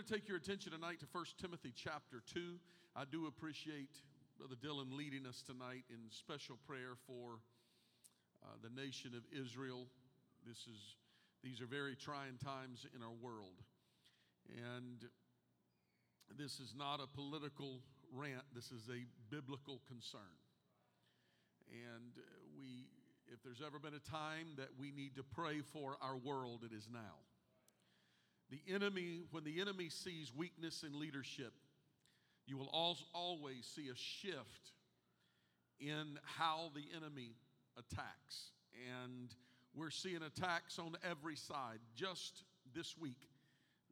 Going 0.00 0.08
to 0.08 0.14
take 0.16 0.28
your 0.28 0.38
attention 0.38 0.72
tonight 0.72 0.98
to 0.98 1.04
1 1.12 1.24
Timothy 1.36 1.74
chapter 1.76 2.22
2. 2.32 2.56
I 2.96 3.04
do 3.04 3.26
appreciate 3.26 4.00
Brother 4.38 4.56
Dylan 4.56 4.96
leading 4.96 5.26
us 5.26 5.42
tonight 5.44 5.84
in 5.90 6.08
special 6.08 6.56
prayer 6.66 6.96
for 7.06 7.44
uh, 8.40 8.56
the 8.64 8.72
nation 8.80 9.12
of 9.12 9.20
Israel. 9.28 9.88
This 10.48 10.56
is, 10.64 10.96
these 11.44 11.60
are 11.60 11.66
very 11.66 11.96
trying 11.96 12.40
times 12.42 12.86
in 12.96 13.02
our 13.02 13.12
world. 13.20 13.60
And 14.48 15.04
this 16.32 16.60
is 16.60 16.72
not 16.72 17.04
a 17.04 17.06
political 17.06 17.82
rant, 18.16 18.48
this 18.54 18.72
is 18.72 18.88
a 18.88 19.04
biblical 19.28 19.82
concern. 19.86 20.40
And 21.68 22.16
we, 22.56 22.88
if 23.28 23.42
there's 23.44 23.60
ever 23.60 23.78
been 23.78 24.00
a 24.00 24.08
time 24.08 24.56
that 24.56 24.68
we 24.80 24.92
need 24.92 25.14
to 25.16 25.22
pray 25.22 25.60
for 25.60 25.98
our 26.00 26.16
world, 26.16 26.64
it 26.64 26.74
is 26.74 26.88
now. 26.90 27.20
The 28.50 28.60
enemy, 28.74 29.22
when 29.30 29.44
the 29.44 29.60
enemy 29.60 29.88
sees 29.88 30.32
weakness 30.34 30.82
in 30.82 30.98
leadership, 30.98 31.52
you 32.46 32.58
will 32.58 32.70
always 33.14 33.64
see 33.64 33.88
a 33.88 33.96
shift 33.96 34.72
in 35.78 36.18
how 36.24 36.72
the 36.74 36.84
enemy 36.96 37.36
attacks. 37.78 38.50
And 38.98 39.32
we're 39.74 39.90
seeing 39.90 40.22
attacks 40.22 40.78
on 40.78 40.96
every 41.08 41.36
side. 41.36 41.78
Just 41.94 42.42
this 42.74 42.96
week, 42.98 43.28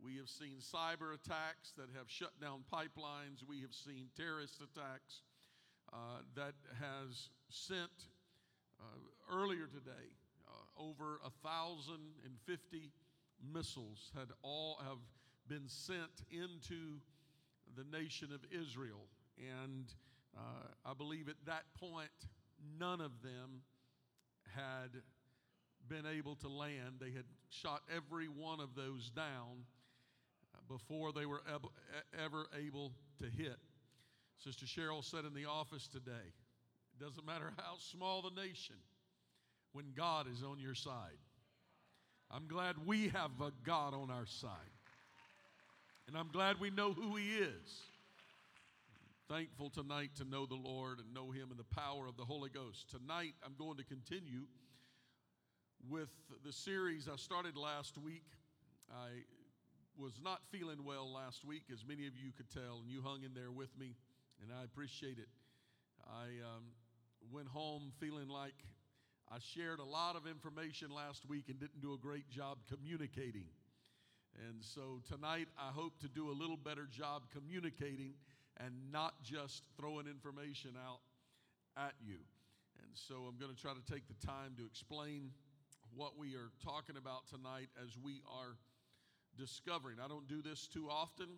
we 0.03 0.17
have 0.17 0.29
seen 0.29 0.57
cyber 0.59 1.15
attacks 1.15 1.73
that 1.77 1.89
have 1.97 2.09
shut 2.09 2.33
down 2.41 2.65
pipelines. 2.73 3.47
We 3.49 3.61
have 3.61 3.73
seen 3.73 4.07
terrorist 4.17 4.61
attacks 4.61 5.23
uh, 5.93 6.23
that 6.35 6.55
has 6.81 7.29
sent 7.49 8.07
uh, 8.81 8.85
earlier 9.33 9.67
today 9.67 10.09
uh, 10.49 10.83
over 10.83 11.21
a 11.25 11.31
thousand 11.47 12.15
and 12.25 12.35
fifty 12.45 12.91
missiles 13.53 14.11
had 14.15 14.29
all 14.43 14.79
have 14.83 14.99
been 15.49 15.69
sent 15.69 16.25
into 16.31 17.01
the 17.77 17.85
nation 17.97 18.29
of 18.33 18.41
Israel. 18.51 19.07
And 19.39 19.87
uh, 20.37 20.69
I 20.85 20.95
believe 20.95 21.29
at 21.29 21.37
that 21.47 21.65
point, 21.79 22.09
none 22.79 23.01
of 23.01 23.23
them 23.23 23.63
had 24.55 24.91
been 25.89 26.07
able 26.07 26.37
to 26.37 26.49
land. 26.49 26.97
They 27.01 27.11
had 27.11 27.25
shot 27.51 27.83
every 27.95 28.27
one 28.27 28.61
of 28.61 28.75
those 28.75 29.11
down 29.11 29.65
before 30.69 31.13
they 31.13 31.25
were 31.25 31.43
ever 32.19 32.47
able 32.59 32.93
to 33.21 33.25
hit. 33.25 33.59
Sister 34.37 34.67
Cheryl 34.67 35.05
said 35.05 35.25
in 35.25 35.35
the 35.35 35.47
office 35.47 35.89
today 35.89 36.33
it 36.93 37.05
doesn't 37.05 37.27
matter 37.27 37.53
how 37.57 37.77
small 37.79 38.23
the 38.23 38.41
nation, 38.41 38.77
when 39.73 39.93
God 39.97 40.27
is 40.31 40.43
on 40.43 40.59
your 40.59 40.75
side. 40.75 41.19
I'm 42.31 42.47
glad 42.47 42.77
we 42.85 43.09
have 43.09 43.31
a 43.41 43.53
God 43.65 43.95
on 43.95 44.11
our 44.11 44.27
side. 44.27 44.51
And 46.07 46.17
I'm 46.17 46.29
glad 46.29 46.61
we 46.61 46.71
know 46.71 46.93
who 46.93 47.17
He 47.17 47.37
is. 47.37 47.83
Thankful 49.29 49.71
tonight 49.71 50.11
to 50.17 50.25
know 50.25 50.47
the 50.47 50.55
Lord 50.55 50.99
and 50.99 51.13
know 51.15 51.31
Him 51.31 51.49
in 51.51 51.57
the 51.57 51.81
power 51.81 52.07
of 52.07 52.17
the 52.17 52.25
Holy 52.25 52.51
Ghost. 52.51 52.91
Tonight, 52.91 53.35
I'm 53.45 53.55
going 53.59 53.79
to 53.79 53.85
continue 53.85 54.45
with 55.89 56.11
the 56.45 56.53
series 56.53 57.09
I 57.09 57.17
started 57.17 57.57
last 57.57 57.97
week. 57.97 58.25
I 58.91 59.25
was 59.99 60.13
not 60.23 60.41
feeling 60.51 60.85
well 60.85 61.13
last 61.13 61.45
week, 61.45 61.65
as 61.73 61.85
many 61.87 62.07
of 62.07 62.13
you 62.17 62.31
could 62.37 62.51
tell, 62.51 62.81
and 62.83 62.91
you 62.91 63.03
hung 63.03 63.23
in 63.23 63.33
there 63.35 63.51
with 63.51 63.77
me, 63.79 63.97
and 64.43 64.51
I 64.53 64.65
appreciate 64.65 65.19
it. 65.19 65.29
I 66.07 66.25
um, 66.45 66.65
went 67.33 67.49
home 67.49 67.93
feeling 68.01 68.29
like 68.29 68.55
I 69.31 69.37
shared 69.55 69.79
a 69.79 69.85
lot 69.85 70.17
of 70.17 70.27
information 70.27 70.89
last 70.91 71.29
week 71.29 71.45
and 71.49 71.61
didn't 71.61 71.83
do 71.83 71.93
a 71.93 71.99
great 71.99 72.31
job 72.31 72.59
communicating. 72.73 73.45
And 74.49 74.65
so 74.65 75.03
tonight, 75.07 75.49
I 75.59 75.69
hope 75.69 75.99
to 76.01 76.09
do 76.09 76.31
a 76.31 76.37
little 76.37 76.57
better 76.57 76.89
job 76.91 77.25
communicating 77.35 78.15
and 78.57 78.73
not 78.91 79.23
just 79.23 79.67
throwing 79.77 80.07
information 80.07 80.71
out 80.81 81.01
at 81.77 81.93
you. 82.01 82.17
And 82.83 82.91
so 82.95 83.29
I'm 83.29 83.37
going 83.39 83.55
to 83.55 83.61
try 83.61 83.73
to 83.73 83.93
take 83.93 84.09
the 84.09 84.27
time 84.27 84.55
to 84.57 84.65
explain 84.65 85.31
what 85.95 86.17
we 86.17 86.35
are 86.35 86.49
talking 86.65 86.97
about 86.97 87.29
tonight 87.29 87.69
as 87.85 87.99
we 88.03 88.23
are 88.33 88.57
discovering. 89.37 89.99
I 90.03 90.09
don't 90.09 90.27
do 90.27 90.41
this 90.41 90.67
too 90.67 90.89
often, 90.89 91.29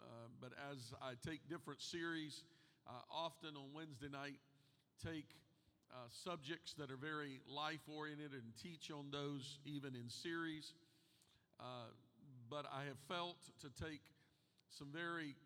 uh, 0.00 0.28
but 0.40 0.50
as 0.72 0.92
I 1.00 1.14
take 1.24 1.48
different 1.48 1.80
series, 1.80 2.42
uh, 2.88 2.90
often 3.08 3.56
on 3.56 3.70
Wednesday 3.72 4.08
night, 4.10 4.38
take 5.04 5.26
uh, 5.96 6.08
subjects 6.10 6.74
that 6.74 6.90
are 6.90 6.96
very 6.96 7.40
life 7.48 7.80
oriented 7.88 8.32
and 8.32 8.42
teach 8.62 8.90
on 8.90 9.06
those 9.10 9.58
even 9.64 9.94
in 9.94 10.10
series. 10.10 10.74
Uh, 11.58 11.88
but 12.50 12.66
I 12.70 12.84
have 12.84 12.98
felt 13.08 13.38
to 13.62 13.82
take 13.82 14.02
some 14.68 14.88
very 14.92 15.36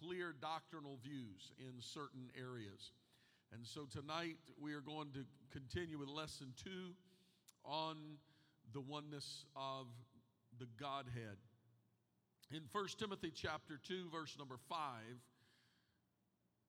clear 0.00 0.32
doctrinal 0.40 0.98
views 1.02 1.50
in 1.58 1.80
certain 1.80 2.30
areas. 2.38 2.92
And 3.52 3.66
so 3.66 3.86
tonight 3.90 4.36
we 4.60 4.74
are 4.74 4.80
going 4.80 5.08
to 5.14 5.24
continue 5.50 5.98
with 5.98 6.08
lesson 6.08 6.52
two 6.62 6.94
on 7.64 7.96
the 8.72 8.80
oneness 8.80 9.44
of 9.56 9.86
the 10.60 10.66
Godhead. 10.78 11.36
In 12.52 12.62
1 12.70 12.86
Timothy 12.98 13.32
chapter 13.34 13.80
2, 13.88 14.10
verse 14.12 14.36
number 14.38 14.56
5, 14.68 14.78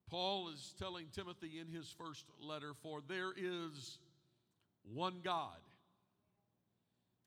Paul 0.09 0.50
is 0.50 0.73
telling 0.79 1.07
Timothy 1.13 1.59
in 1.59 1.68
his 1.68 1.94
first 1.97 2.25
letter, 2.41 2.73
For 2.81 3.01
there 3.07 3.31
is 3.35 4.00
one 4.94 5.19
God 5.23 5.57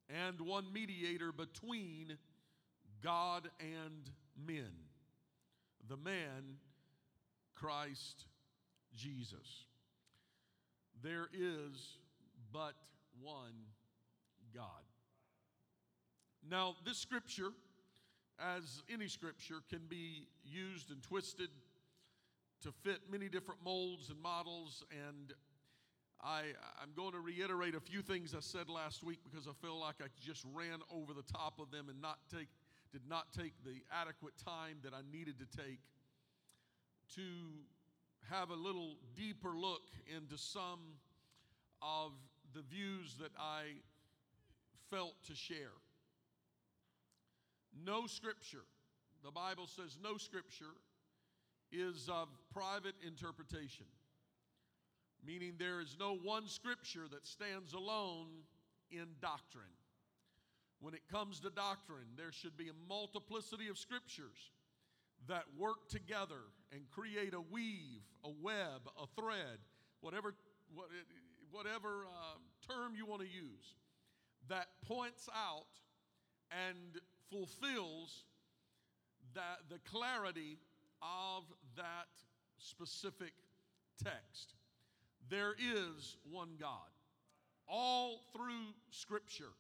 and 0.09 0.41
one 0.41 0.73
mediator 0.73 1.33
between 1.33 2.17
God 3.03 3.49
and 3.61 4.11
men, 4.47 4.73
the 5.89 5.97
man, 5.97 6.57
Christ 7.55 8.25
Jesus. 8.97 9.67
There 11.03 11.29
is 11.33 11.99
but 12.53 12.75
one 13.21 13.67
God. 14.55 14.65
Now, 16.49 16.77
this 16.85 16.99
scripture, 16.99 17.51
as 18.39 18.83
any 18.93 19.09
scripture, 19.09 19.57
can 19.69 19.83
be 19.89 20.27
used 20.43 20.91
and 20.91 21.03
twisted 21.03 21.51
to 22.63 22.73
fit 22.73 23.01
many 23.11 23.29
different 23.29 23.61
molds 23.65 24.11
and 24.11 24.21
models. 24.21 24.85
And 24.91 25.33
I, 26.23 26.43
I'm 26.81 26.91
going 26.95 27.13
to 27.13 27.21
reiterate 27.21 27.75
a 27.75 27.81
few 27.81 28.03
things 28.03 28.35
I 28.35 28.41
said 28.41 28.69
last 28.69 29.03
week 29.03 29.21
because 29.25 29.47
I 29.47 29.53
feel 29.61 29.79
like 29.79 29.97
I 30.01 30.07
just 30.21 30.45
ran 30.55 30.81
over 30.91 31.13
the 31.15 31.23
top 31.23 31.59
of 31.59 31.71
them 31.71 31.89
and 31.89 32.01
not 32.01 32.19
take, 32.31 32.49
did 32.93 33.03
not 33.09 33.33
take 33.33 33.53
the 33.65 33.83
adequate 33.93 34.35
time 34.45 34.79
that 34.85 34.93
I 34.93 35.01
needed 35.11 35.37
to 35.39 35.57
take 35.57 35.81
to 37.17 37.23
have 38.31 38.51
a 38.51 38.55
little 38.55 38.97
deeper 39.17 39.51
look 39.57 39.83
into 40.15 40.37
some 40.37 40.81
of 41.83 42.13
the 42.55 42.63
views 42.63 43.17
that 43.21 43.33
I 43.39 43.63
felt 44.91 45.15
to 45.27 45.35
share. 45.35 45.73
No 47.85 48.07
scripture, 48.07 48.65
the 49.25 49.31
Bible 49.31 49.67
says 49.67 49.97
no 50.03 50.17
scripture 50.17 50.75
is 51.73 52.09
of 52.09 52.29
private 52.53 52.95
interpretation, 53.07 53.87
meaning 55.25 55.55
there 55.59 55.81
is 55.81 55.97
no 55.99 56.17
one 56.17 56.49
scripture 56.49 57.07
that 57.11 57.27
stands 57.27 57.73
alone 57.73 58.29
in 58.91 59.07
doctrine. 59.21 59.65
When 60.81 60.95
it 60.95 61.03
comes 61.11 61.41
to 61.41 61.51
doctrine, 61.51 62.17
there 62.17 62.33
should 62.33 62.57
be 62.57 62.69
a 62.69 62.89
multiplicity 62.89 63.69
of 63.69 63.79
scriptures 63.79 64.51
that 65.29 65.45
work 65.59 65.89
together 65.89 66.41
and 66.73 66.83
create 66.91 67.35
a 67.35 67.41
weave, 67.41 68.03
a 68.25 68.31
web, 68.43 68.89
a 69.01 69.07
thread, 69.21 69.59
whatever, 70.01 70.35
whatever 71.51 72.07
uh, 72.07 72.39
term 72.67 72.95
you 72.97 73.05
want 73.05 73.21
to 73.21 73.29
use, 73.29 73.75
that 74.49 74.69
points 74.87 75.29
out 75.35 75.67
and 76.51 77.01
fulfills 77.31 78.25
that, 79.35 79.59
the 79.69 79.79
clarity 79.91 80.59
of 81.03 81.45
that 81.77 82.09
specific 82.59 83.33
text. 84.03 84.55
There 85.29 85.55
is 85.59 86.17
one 86.31 86.57
God. 86.59 86.71
All 87.69 88.21
through 88.33 88.75
Scripture, 88.91 89.53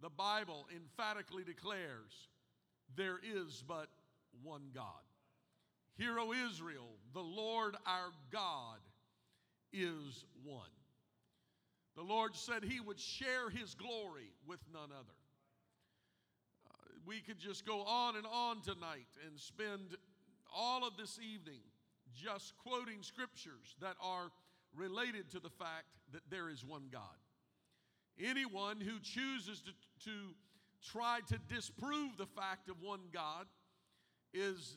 the 0.00 0.10
Bible 0.10 0.66
emphatically 0.74 1.44
declares 1.44 2.28
there 2.96 3.18
is 3.22 3.64
but 3.66 3.88
one 4.42 4.70
God. 4.74 4.84
Hear, 5.96 6.18
O 6.18 6.32
Israel, 6.32 6.88
the 7.12 7.20
Lord 7.20 7.76
our 7.86 8.10
God 8.30 8.78
is 9.72 10.24
one. 10.44 10.62
The 11.96 12.02
Lord 12.02 12.34
said 12.34 12.64
he 12.64 12.80
would 12.80 12.98
share 12.98 13.50
his 13.50 13.74
glory 13.74 14.32
with 14.46 14.60
none 14.72 14.90
other. 14.90 15.18
Uh, 16.70 16.74
we 17.06 17.20
could 17.20 17.38
just 17.38 17.66
go 17.66 17.82
on 17.82 18.16
and 18.16 18.26
on 18.26 18.62
tonight 18.62 19.08
and 19.26 19.38
spend 19.38 19.96
all 20.56 20.86
of 20.86 20.96
this 20.96 21.18
evening 21.18 21.60
just 22.14 22.54
quoting 22.58 23.02
scriptures 23.02 23.74
that 23.80 23.96
are 24.02 24.30
related 24.74 25.30
to 25.30 25.40
the 25.40 25.50
fact 25.50 25.86
that 26.12 26.22
there 26.30 26.48
is 26.48 26.64
one 26.64 26.84
God. 26.90 27.00
Anyone 28.22 28.80
who 28.80 28.98
chooses 29.02 29.62
to, 29.62 29.72
to 30.04 30.34
try 30.82 31.20
to 31.28 31.38
disprove 31.54 32.16
the 32.18 32.26
fact 32.26 32.68
of 32.68 32.76
one 32.82 33.00
God 33.12 33.46
is 34.34 34.76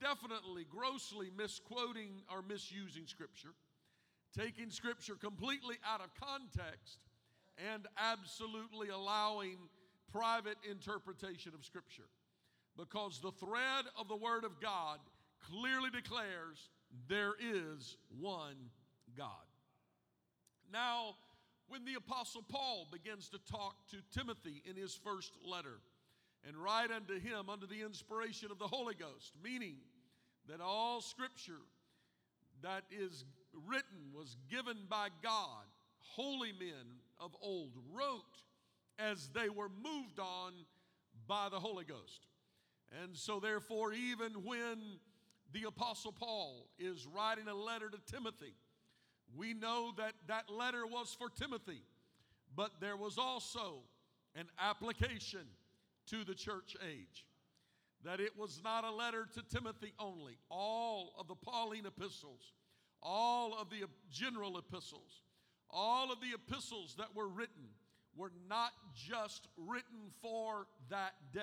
definitely 0.00 0.66
grossly 0.70 1.30
misquoting 1.36 2.22
or 2.30 2.42
misusing 2.42 3.06
Scripture, 3.06 3.54
taking 4.36 4.70
Scripture 4.70 5.14
completely 5.14 5.76
out 5.86 6.00
of 6.00 6.10
context, 6.14 6.98
and 7.72 7.86
absolutely 7.98 8.88
allowing 8.88 9.56
private 10.12 10.56
interpretation 10.68 11.52
of 11.54 11.64
Scripture. 11.64 12.08
Because 12.76 13.20
the 13.20 13.30
thread 13.30 13.84
of 13.98 14.08
the 14.08 14.16
Word 14.16 14.44
of 14.44 14.60
God 14.60 14.98
clearly 15.50 15.90
declares 15.90 16.68
there 17.08 17.34
is 17.40 17.96
one 18.20 18.56
God. 19.16 19.28
Now, 20.72 21.16
when 21.68 21.84
the 21.84 21.94
Apostle 21.94 22.44
Paul 22.48 22.86
begins 22.92 23.28
to 23.30 23.38
talk 23.50 23.74
to 23.90 23.96
Timothy 24.12 24.62
in 24.68 24.76
his 24.76 24.94
first 24.94 25.32
letter 25.44 25.80
and 26.46 26.56
write 26.56 26.90
unto 26.90 27.18
him 27.18 27.48
under 27.48 27.66
the 27.66 27.82
inspiration 27.82 28.50
of 28.50 28.58
the 28.58 28.66
Holy 28.66 28.94
Ghost, 28.94 29.32
meaning 29.42 29.76
that 30.48 30.60
all 30.60 31.00
scripture 31.00 31.62
that 32.62 32.84
is 32.90 33.24
written 33.66 34.12
was 34.14 34.36
given 34.50 34.76
by 34.88 35.08
God, 35.22 35.64
holy 36.00 36.52
men 36.52 37.00
of 37.18 37.34
old 37.40 37.72
wrote 37.92 38.42
as 38.98 39.28
they 39.28 39.48
were 39.48 39.68
moved 39.68 40.18
on 40.20 40.52
by 41.26 41.48
the 41.50 41.58
Holy 41.58 41.84
Ghost. 41.84 42.26
And 43.02 43.16
so, 43.16 43.40
therefore, 43.40 43.92
even 43.92 44.44
when 44.44 44.78
the 45.54 45.68
Apostle 45.68 46.12
Paul 46.12 46.66
is 46.78 47.06
writing 47.06 47.46
a 47.46 47.54
letter 47.54 47.88
to 47.88 48.12
Timothy, 48.12 48.54
we 49.36 49.54
know 49.54 49.92
that 49.96 50.12
that 50.26 50.50
letter 50.50 50.84
was 50.84 51.16
for 51.16 51.30
Timothy, 51.30 51.82
but 52.54 52.72
there 52.80 52.96
was 52.96 53.18
also 53.18 53.82
an 54.34 54.46
application 54.60 55.46
to 56.08 56.24
the 56.24 56.34
church 56.34 56.76
age. 56.86 57.24
That 58.04 58.20
it 58.20 58.36
was 58.36 58.60
not 58.62 58.84
a 58.84 58.90
letter 58.90 59.26
to 59.32 59.42
Timothy 59.42 59.94
only. 59.98 60.36
All 60.50 61.14
of 61.18 61.28
the 61.28 61.36
Pauline 61.36 61.86
epistles, 61.86 62.52
all 63.02 63.56
of 63.58 63.70
the 63.70 63.86
general 64.10 64.58
epistles, 64.58 65.22
all 65.70 66.12
of 66.12 66.18
the 66.20 66.34
epistles 66.34 66.96
that 66.98 67.14
were 67.14 67.28
written 67.28 67.70
were 68.16 68.32
not 68.48 68.72
just 68.94 69.46
written 69.56 70.10
for 70.20 70.66
that 70.90 71.14
day. 71.32 71.40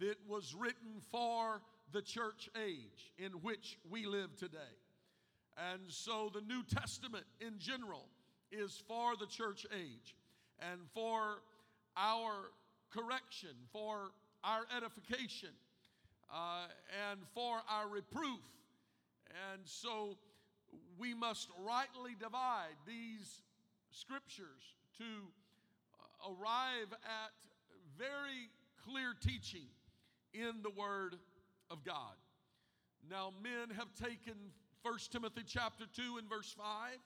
It 0.00 0.18
was 0.26 0.54
written 0.54 1.00
for 1.10 1.62
the 1.92 2.02
church 2.02 2.48
age 2.66 3.12
in 3.18 3.32
which 3.42 3.78
we 3.90 4.06
live 4.06 4.36
today. 4.36 4.58
And 5.72 5.80
so 5.88 6.30
the 6.32 6.40
New 6.40 6.62
Testament 6.62 7.24
in 7.40 7.58
general 7.58 8.06
is 8.50 8.82
for 8.88 9.16
the 9.16 9.26
church 9.26 9.66
age 9.74 10.16
and 10.60 10.80
for 10.94 11.42
our 11.96 12.50
correction, 12.90 13.50
for 13.72 14.10
our 14.44 14.62
edification, 14.74 15.50
uh, 16.32 16.66
and 17.10 17.20
for 17.34 17.60
our 17.68 17.88
reproof. 17.88 18.40
And 19.52 19.60
so 19.64 20.16
we 20.98 21.14
must 21.14 21.48
rightly 21.58 22.12
divide 22.18 22.76
these 22.86 23.42
scriptures 23.90 24.74
to 24.98 25.04
uh, 25.04 26.32
arrive 26.32 26.92
at 26.92 27.32
very 27.98 28.48
clear 28.88 29.14
teaching 29.20 29.68
in 30.32 30.62
the 30.62 30.70
Word 30.70 31.16
of 31.72 31.84
God. 31.84 32.14
Now, 33.10 33.32
men 33.42 33.74
have 33.76 33.88
taken 33.94 34.34
1 34.82 34.94
Timothy 35.10 35.42
chapter 35.46 35.84
2 35.96 36.18
and 36.18 36.28
verse 36.28 36.54
5 36.56 36.98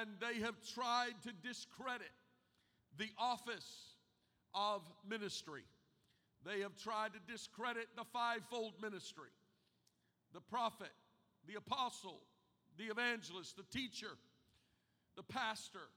and 0.00 0.10
they 0.20 0.40
have 0.40 0.54
tried 0.74 1.14
to 1.22 1.32
discredit 1.46 2.10
the 2.96 3.08
office 3.18 3.94
of 4.54 4.82
ministry. 5.08 5.62
They 6.44 6.60
have 6.60 6.76
tried 6.76 7.10
to 7.12 7.32
discredit 7.32 7.88
the 7.96 8.04
fivefold 8.12 8.74
ministry 8.80 9.30
the 10.34 10.40
prophet, 10.40 10.92
the 11.46 11.54
apostle, 11.54 12.20
the 12.76 12.84
evangelist, 12.84 13.56
the 13.56 13.62
teacher, 13.76 14.18
the 15.16 15.22
pastor. 15.22 15.88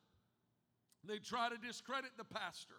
They 1.03 1.17
try 1.17 1.49
to 1.49 1.57
discredit 1.57 2.11
the 2.17 2.23
pastor 2.23 2.75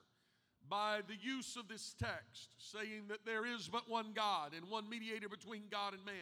by 0.68 1.00
the 1.06 1.16
use 1.20 1.56
of 1.56 1.68
this 1.68 1.94
text, 1.98 2.50
saying 2.58 3.04
that 3.08 3.24
there 3.26 3.44
is 3.46 3.68
but 3.68 3.88
one 3.88 4.12
God 4.14 4.52
and 4.56 4.68
one 4.70 4.88
mediator 4.88 5.28
between 5.28 5.62
God 5.70 5.94
and 5.94 6.04
man, 6.04 6.14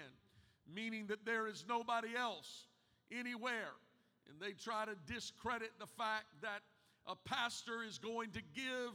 meaning 0.73 1.07
that 1.07 1.25
there 1.25 1.47
is 1.47 1.65
nobody 1.69 2.09
else 2.17 2.67
anywhere. 3.13 3.73
And 4.29 4.41
they 4.41 4.53
try 4.53 4.85
to 4.85 5.13
discredit 5.13 5.71
the 5.79 5.87
fact 5.87 6.27
that 6.43 6.61
a 7.07 7.17
pastor 7.17 7.83
is 7.87 7.99
going 7.99 8.31
to 8.31 8.41
give 8.55 8.93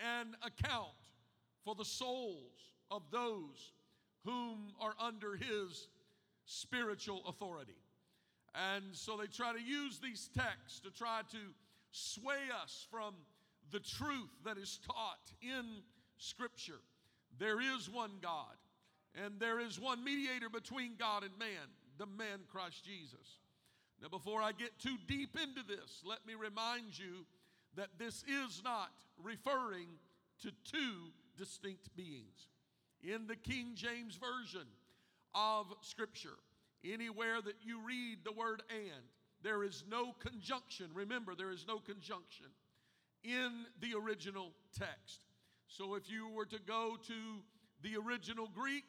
an 0.00 0.34
account 0.42 0.88
for 1.64 1.74
the 1.74 1.84
souls 1.84 2.52
of 2.90 3.02
those 3.10 3.72
whom 4.24 4.72
are 4.80 4.94
under 4.98 5.36
his 5.36 5.88
spiritual 6.44 7.22
authority. 7.28 7.76
And 8.54 8.84
so 8.92 9.16
they 9.16 9.26
try 9.26 9.52
to 9.52 9.62
use 9.62 9.98
these 9.98 10.28
texts 10.36 10.80
to 10.80 10.90
try 10.90 11.20
to 11.30 11.38
sway 11.92 12.48
us 12.62 12.86
from 12.90 13.14
the 13.70 13.80
truth 13.80 14.30
that 14.44 14.58
is 14.58 14.78
taught 14.86 15.32
in 15.42 15.64
Scripture. 16.18 16.80
There 17.38 17.60
is 17.60 17.88
one 17.88 18.12
God, 18.20 18.56
and 19.14 19.38
there 19.38 19.60
is 19.60 19.80
one 19.80 20.04
mediator 20.04 20.48
between 20.48 20.92
God 20.98 21.22
and 21.22 21.36
man, 21.38 21.68
the 21.98 22.06
man 22.06 22.40
Christ 22.50 22.84
Jesus. 22.84 23.38
Now, 24.02 24.08
before 24.08 24.42
I 24.42 24.52
get 24.52 24.78
too 24.78 24.96
deep 25.06 25.36
into 25.40 25.62
this, 25.66 26.02
let 26.04 26.26
me 26.26 26.34
remind 26.34 26.98
you 26.98 27.26
that 27.76 27.88
this 27.98 28.24
is 28.24 28.62
not 28.64 28.90
referring 29.22 29.88
to 30.42 30.50
two 30.64 31.12
distinct 31.36 31.94
beings. 31.96 32.48
In 33.02 33.26
the 33.26 33.36
King 33.36 33.72
James 33.74 34.16
Version 34.16 34.66
of 35.34 35.66
Scripture, 35.82 36.38
anywhere 36.84 37.40
that 37.42 37.56
you 37.62 37.80
read 37.86 38.18
the 38.24 38.32
word 38.32 38.62
and, 38.70 39.04
there 39.42 39.64
is 39.64 39.84
no 39.90 40.12
conjunction. 40.18 40.86
Remember, 40.94 41.34
there 41.34 41.50
is 41.50 41.64
no 41.66 41.78
conjunction 41.78 42.46
in 43.24 43.66
the 43.80 43.94
original 43.98 44.52
text. 44.76 45.20
So 45.68 45.94
if 45.94 46.10
you 46.10 46.28
were 46.28 46.46
to 46.46 46.58
go 46.66 46.96
to 47.06 47.14
the 47.82 47.96
original 47.96 48.48
Greek 48.48 48.84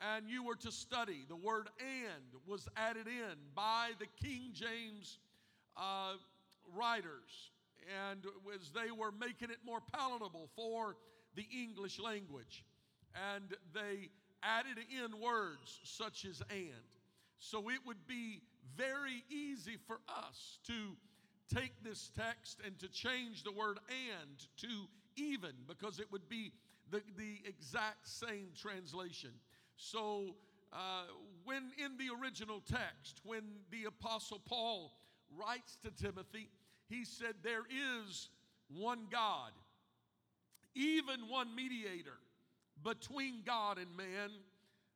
and 0.00 0.28
you 0.28 0.44
were 0.44 0.56
to 0.56 0.72
study, 0.72 1.24
the 1.28 1.36
word 1.36 1.68
and 1.78 2.24
was 2.46 2.68
added 2.76 3.06
in 3.06 3.36
by 3.54 3.90
the 3.98 4.06
King 4.22 4.50
James 4.52 5.18
uh, 5.76 6.14
writers. 6.74 7.52
And 8.10 8.24
as 8.54 8.70
they 8.70 8.90
were 8.90 9.12
making 9.12 9.50
it 9.50 9.58
more 9.64 9.80
palatable 9.92 10.48
for 10.54 10.96
the 11.34 11.46
English 11.52 11.98
language, 11.98 12.64
and 13.34 13.44
they 13.74 14.08
added 14.42 14.78
in 14.90 15.20
words 15.20 15.80
such 15.84 16.24
as 16.24 16.42
and. 16.50 16.70
So 17.38 17.70
it 17.70 17.78
would 17.86 18.06
be 18.06 18.42
very 18.76 19.24
easy 19.30 19.76
for 19.86 20.00
us 20.08 20.58
to 20.66 20.96
take 21.52 21.72
this 21.82 22.10
text 22.16 22.60
and 22.64 22.78
to 22.78 22.88
change 22.88 23.42
the 23.42 23.52
word 23.52 23.78
and 23.88 24.46
to 24.58 24.68
even 25.16 25.52
because 25.66 25.98
it 25.98 26.06
would 26.12 26.28
be 26.28 26.52
the, 26.90 27.02
the 27.16 27.38
exact 27.44 28.08
same 28.08 28.48
translation. 28.60 29.30
So, 29.76 30.36
uh, 30.72 31.06
when 31.44 31.72
in 31.84 31.96
the 31.98 32.14
original 32.22 32.60
text, 32.60 33.20
when 33.24 33.42
the 33.70 33.86
Apostle 33.86 34.40
Paul 34.44 34.92
writes 35.36 35.76
to 35.82 35.90
Timothy, 35.90 36.48
he 36.88 37.04
said, 37.04 37.34
There 37.42 37.64
is 38.06 38.28
one 38.68 39.06
God 39.10 39.50
even 40.74 41.28
one 41.28 41.54
mediator 41.54 42.18
between 42.82 43.42
God 43.44 43.78
and 43.78 43.94
man, 43.96 44.30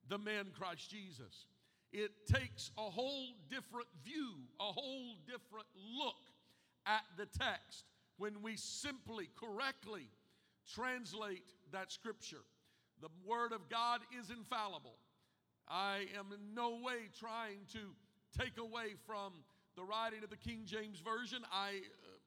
the 0.09 0.19
man 0.19 0.47
Christ 0.57 0.91
Jesus. 0.91 1.47
It 1.93 2.27
takes 2.27 2.71
a 2.79 2.83
whole 2.83 3.29
different 3.51 3.89
view, 4.05 4.35
a 4.61 4.65
whole 4.65 5.17
different 5.27 5.67
look 5.99 6.17
at 6.87 7.05
the 7.17 7.27
text 7.27 7.85
when 8.19 8.43
we 8.43 8.57
simply, 8.57 9.29
correctly 9.39 10.09
translate 10.73 11.45
that 11.73 11.93
scripture. 11.93 12.43
The 13.01 13.09
Word 13.27 13.53
of 13.53 13.69
God 13.69 14.01
is 14.21 14.31
infallible. 14.31 14.97
I 15.69 16.07
am 16.19 16.27
in 16.33 16.55
no 16.55 16.79
way 16.83 17.09
trying 17.19 17.67
to 17.73 17.79
take 18.39 18.59
away 18.59 18.95
from 19.07 19.33
the 19.77 19.83
writing 19.83 20.23
of 20.23 20.31
the 20.31 20.37
King 20.37 20.63
James 20.65 21.01
Version. 21.01 21.43
I 21.53 21.69
uh, 21.69 22.19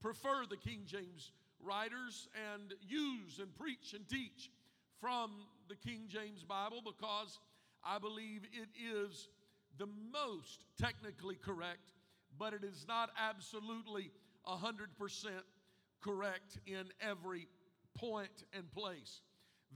prefer 0.00 0.44
the 0.48 0.56
King 0.56 0.80
James 0.86 1.32
writers 1.62 2.28
and 2.54 2.74
use 2.80 3.38
and 3.40 3.54
preach 3.54 3.92
and 3.94 4.08
teach 4.08 4.50
from 5.00 5.30
the 5.68 5.76
King 5.76 6.04
James 6.08 6.42
Bible 6.42 6.82
because 6.84 7.38
I 7.84 7.98
believe 7.98 8.42
it 8.52 8.68
is 8.80 9.28
the 9.78 9.88
most 10.12 10.64
technically 10.80 11.36
correct, 11.36 11.92
but 12.38 12.52
it 12.52 12.64
is 12.64 12.84
not 12.88 13.10
absolutely 13.18 14.10
100% 14.46 14.86
correct 16.00 16.58
in 16.66 16.84
every 17.00 17.48
point 17.94 18.44
and 18.52 18.70
place. 18.70 19.20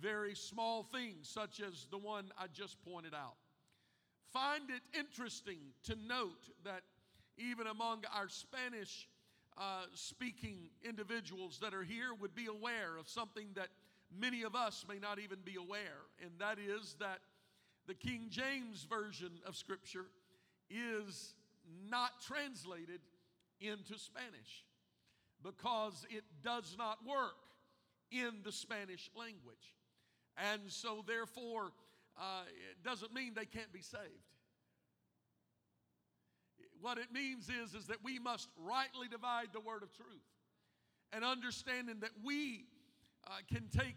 Very 0.00 0.34
small 0.34 0.84
things, 0.84 1.28
such 1.28 1.60
as 1.60 1.86
the 1.90 1.98
one 1.98 2.30
I 2.38 2.46
just 2.52 2.82
pointed 2.84 3.14
out. 3.14 3.34
Find 4.32 4.70
it 4.70 4.82
interesting 4.96 5.58
to 5.84 5.96
note 6.06 6.48
that 6.64 6.82
even 7.36 7.66
among 7.66 8.04
our 8.14 8.28
Spanish 8.28 9.08
uh, 9.58 9.84
speaking 9.94 10.70
individuals 10.84 11.58
that 11.60 11.74
are 11.74 11.82
here 11.82 12.14
would 12.20 12.34
be 12.34 12.46
aware 12.46 12.96
of 12.98 13.08
something 13.08 13.48
that 13.54 13.68
many 14.16 14.42
of 14.42 14.54
us 14.54 14.84
may 14.88 14.98
not 14.98 15.18
even 15.18 15.38
be 15.44 15.56
aware, 15.56 16.06
and 16.22 16.30
that 16.38 16.58
is 16.58 16.96
that 17.00 17.18
the 17.86 17.94
King 17.94 18.26
James 18.30 18.86
Version 18.88 19.32
of 19.46 19.56
Scripture 19.56 20.06
is 20.70 21.34
not 21.88 22.20
translated 22.26 23.00
into 23.60 23.98
Spanish 23.98 24.64
because 25.42 26.06
it 26.10 26.24
does 26.42 26.76
not 26.78 26.98
work 27.06 27.36
in 28.10 28.40
the 28.44 28.52
Spanish 28.52 29.10
language. 29.16 29.74
And 30.36 30.62
so, 30.68 31.04
therefore, 31.06 31.72
uh, 32.18 32.42
it 32.46 32.82
doesn't 32.84 33.12
mean 33.12 33.32
they 33.34 33.44
can't 33.44 33.72
be 33.72 33.82
saved. 33.82 34.04
What 36.80 36.98
it 36.98 37.12
means 37.12 37.48
is, 37.48 37.74
is 37.74 37.86
that 37.86 37.98
we 38.02 38.18
must 38.18 38.48
rightly 38.58 39.06
divide 39.08 39.48
the 39.52 39.60
word 39.60 39.82
of 39.82 39.92
truth 39.94 40.30
and 41.12 41.24
understanding 41.24 42.00
that 42.00 42.10
we 42.24 42.64
uh, 43.26 43.30
can 43.52 43.68
take 43.68 43.96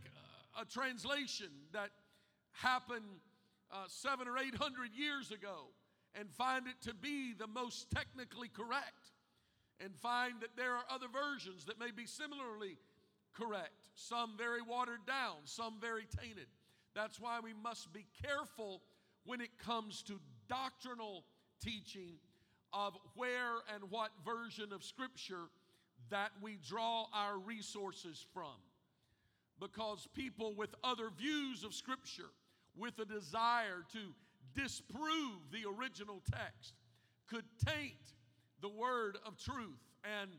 a, 0.57 0.61
a, 0.61 0.65
translation 0.65 1.47
that 1.71 1.91
happened 2.51 3.05
uh, 3.71 3.85
seven 3.87 4.27
or 4.27 4.37
eight 4.37 4.55
hundred 4.55 4.89
years 4.93 5.31
ago 5.31 5.67
and 6.19 6.29
find 6.31 6.67
it 6.67 6.81
to 6.87 6.93
be 6.93 7.33
the 7.33 7.47
most 7.47 7.89
technically 7.91 8.47
correct 8.47 9.11
and 9.79 9.95
find 9.95 10.35
that 10.41 10.55
there 10.55 10.73
are 10.73 10.85
other 10.89 11.07
versions 11.11 11.65
that 11.65 11.79
may 11.79 11.91
be 11.91 12.05
similarly 12.05 12.77
correct, 13.33 13.89
some 13.95 14.37
very 14.37 14.61
watered 14.61 15.05
down, 15.07 15.37
some 15.45 15.75
very 15.81 16.05
tainted. 16.19 16.47
That's 16.95 17.19
why 17.19 17.39
we 17.43 17.53
must 17.53 17.91
be 17.91 18.05
careful 18.23 18.81
when 19.25 19.41
it 19.41 19.57
comes 19.57 20.03
to 20.03 20.19
doctrinal 20.47 21.25
teaching 21.63 22.13
of 22.71 22.95
where 23.15 23.57
and 23.73 23.89
what 23.89 24.11
version 24.23 24.73
of 24.73 24.83
Scripture 24.83 25.49
that 26.09 26.31
we 26.41 26.57
draw 26.67 27.05
our 27.13 27.37
resources 27.37 28.25
from. 28.33 28.55
Because 29.59 30.07
people 30.13 30.53
with 30.55 30.75
other 30.83 31.09
views 31.17 31.63
of 31.63 31.73
Scripture, 31.73 32.29
with 32.75 32.97
a 32.99 33.05
desire 33.05 33.83
to 33.93 33.99
disprove 34.55 35.51
the 35.51 35.69
original 35.77 36.21
text, 36.31 36.73
could 37.27 37.45
taint 37.65 38.13
the 38.61 38.69
word 38.69 39.17
of 39.25 39.37
truth 39.37 39.79
and 40.19 40.29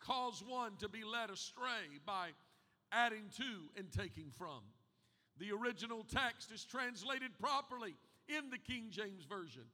cause 0.00 0.42
one 0.46 0.76
to 0.78 0.88
be 0.88 1.04
led 1.04 1.30
astray 1.30 2.00
by 2.06 2.28
adding 2.92 3.24
to 3.36 3.78
and 3.78 3.90
taking 3.92 4.30
from. 4.36 4.60
The 5.38 5.52
original 5.52 6.04
text 6.04 6.50
is 6.52 6.64
translated 6.64 7.30
properly 7.38 7.94
in 8.28 8.50
the 8.50 8.58
King 8.58 8.86
James 8.90 9.24
Version 9.24 9.64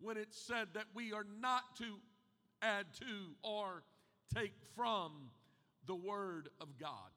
when 0.00 0.16
it 0.16 0.28
said 0.30 0.68
that 0.74 0.86
we 0.94 1.12
are 1.12 1.26
not 1.40 1.76
to 1.78 1.98
add 2.60 2.86
to 2.98 3.34
or 3.42 3.84
take 4.34 4.54
from 4.76 5.12
the 5.86 5.94
Word 5.94 6.48
of 6.60 6.78
God. 6.78 7.10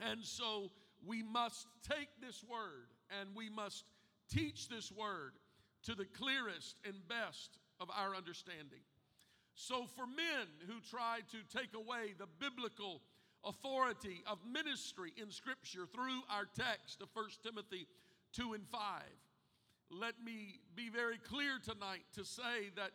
And 0.00 0.24
so 0.24 0.70
we 1.06 1.22
must 1.22 1.66
take 1.88 2.08
this 2.20 2.42
Word 2.44 2.88
and 3.20 3.30
we 3.34 3.48
must 3.48 3.84
teach 4.32 4.68
this 4.68 4.92
Word 4.92 5.32
to 5.84 5.94
the 5.94 6.04
clearest 6.04 6.76
and 6.84 6.94
best 7.08 7.58
of 7.80 7.88
our 7.90 8.14
understanding. 8.14 8.82
So, 9.54 9.86
for 9.96 10.06
men 10.06 10.46
who 10.66 10.74
try 10.88 11.20
to 11.32 11.58
take 11.58 11.74
away 11.74 12.14
the 12.16 12.28
biblical 12.38 13.02
authority 13.44 14.22
of 14.26 14.38
ministry 14.50 15.12
in 15.16 15.30
Scripture 15.30 15.86
through 15.92 16.20
our 16.30 16.44
text 16.56 17.02
of 17.02 17.08
1 17.14 17.26
Timothy 17.42 17.86
2 18.32 18.54
and 18.54 18.66
5, 18.68 18.80
let 19.90 20.14
me 20.22 20.60
be 20.74 20.90
very 20.90 21.18
clear 21.18 21.58
tonight 21.64 22.04
to 22.14 22.24
say 22.24 22.70
that 22.76 22.90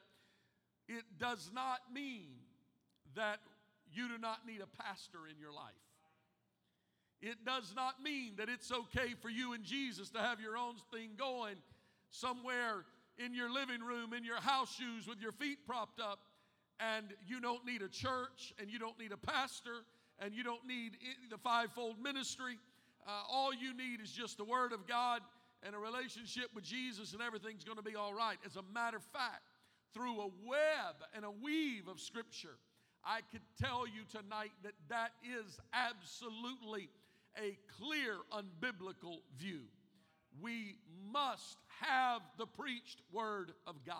it 0.88 1.04
does 1.18 1.52
not 1.54 1.80
mean 1.94 2.30
that 3.16 3.40
you 3.92 4.08
do 4.08 4.18
not 4.18 4.46
need 4.46 4.62
a 4.62 4.84
pastor 4.84 5.28
in 5.30 5.40
your 5.40 5.52
life. 5.52 5.74
It 7.24 7.46
does 7.46 7.74
not 7.76 8.04
mean 8.04 8.34
that 8.38 8.50
it's 8.50 8.72
okay 8.72 9.14
for 9.22 9.30
you 9.30 9.54
and 9.54 9.64
Jesus 9.64 10.10
to 10.10 10.20
have 10.20 10.42
your 10.42 10.58
own 10.58 10.76
thing 10.94 11.12
going 11.18 11.56
somewhere 12.10 12.86
in 13.18 13.34
your 13.34 13.52
living 13.52 13.82
room, 13.82 14.14
in 14.14 14.26
your 14.26 14.42
house 14.42 14.76
shoes 14.76 15.08
with 15.08 15.22
your 15.22 15.32
feet 15.32 15.60
propped 15.66 16.02
up 16.02 16.20
and 16.80 17.14
you 17.26 17.40
don't 17.40 17.66
need 17.66 17.82
a 17.82 17.88
church, 17.88 18.54
and 18.60 18.70
you 18.70 18.80
don't 18.80 18.98
need 19.00 19.12
a 19.12 19.18
pastor, 19.18 19.86
and 20.20 20.34
you 20.34 20.44
don't 20.44 20.66
need 20.68 20.98
the 21.30 21.38
fivefold 21.38 22.02
ministry. 22.02 22.58
Uh, 23.08 23.12
all 23.32 23.54
you 23.54 23.76
need 23.76 24.02
is 24.02 24.12
just 24.12 24.38
the 24.38 24.44
Word 24.44 24.72
of 24.72 24.88
God 24.88 25.22
and 25.62 25.76
a 25.76 25.80
relationship 25.80 26.50
with 26.54 26.64
Jesus, 26.64 27.14
and 27.14 27.22
everything's 27.22 27.64
going 27.64 27.78
to 27.78 27.84
be 27.84 27.96
all 27.96 28.14
right. 28.14 28.38
As 28.46 28.56
a 28.56 28.64
matter 28.74 28.98
of 28.98 29.04
fact, 29.04 29.44
through 29.94 30.20
a 30.22 30.30
web 30.46 30.96
and 31.16 31.24
a 31.24 31.32
weave 31.32 31.88
of 31.88 32.00
Scripture, 32.00 32.58
I 33.06 33.20
could 33.32 33.42
tell 33.62 33.86
you 33.86 34.04
tonight 34.10 34.52
that 34.64 34.74
that 34.90 35.12
is 35.24 35.60
absolutely 35.74 36.90
a 37.38 37.58
clear, 37.78 38.18
unbiblical 38.32 39.18
view. 39.38 39.62
We 40.42 40.78
must 41.12 41.58
have 41.82 42.22
the 42.38 42.48
preached 42.48 43.02
Word 43.12 43.52
of 43.68 43.84
God. 43.86 43.96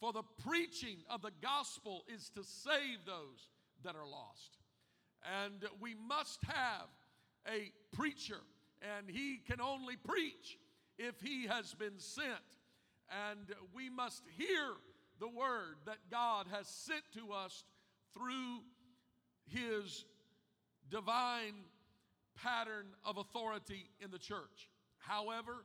For 0.00 0.12
the 0.12 0.22
preaching 0.46 0.96
of 1.10 1.22
the 1.22 1.32
gospel 1.42 2.04
is 2.14 2.30
to 2.30 2.42
save 2.42 3.04
those 3.04 3.50
that 3.84 3.96
are 3.96 4.08
lost. 4.08 4.58
And 5.42 5.64
we 5.80 5.94
must 5.94 6.42
have 6.44 6.88
a 7.46 7.72
preacher, 7.94 8.40
and 8.96 9.08
he 9.08 9.40
can 9.46 9.60
only 9.60 9.96
preach 9.96 10.58
if 10.98 11.20
he 11.20 11.46
has 11.46 11.74
been 11.74 11.98
sent. 11.98 12.28
And 13.28 13.54
we 13.74 13.90
must 13.90 14.22
hear 14.38 14.72
the 15.18 15.28
word 15.28 15.76
that 15.84 15.98
God 16.10 16.46
has 16.50 16.66
sent 16.66 17.02
to 17.14 17.32
us 17.32 17.64
through 18.14 18.60
his 19.46 20.04
divine 20.90 21.54
pattern 22.42 22.86
of 23.04 23.16
authority 23.18 23.88
in 24.00 24.10
the 24.10 24.18
church. 24.18 24.68
However, 24.98 25.64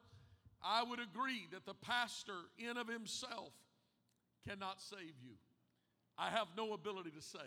I 0.63 0.83
would 0.83 0.99
agree 0.99 1.47
that 1.51 1.65
the 1.65 1.73
pastor, 1.73 2.37
in 2.57 2.77
of 2.77 2.87
himself, 2.87 3.53
cannot 4.47 4.81
save 4.81 5.15
you. 5.23 5.35
I 6.17 6.29
have 6.29 6.47
no 6.55 6.73
ability 6.73 7.11
to 7.11 7.21
save. 7.21 7.41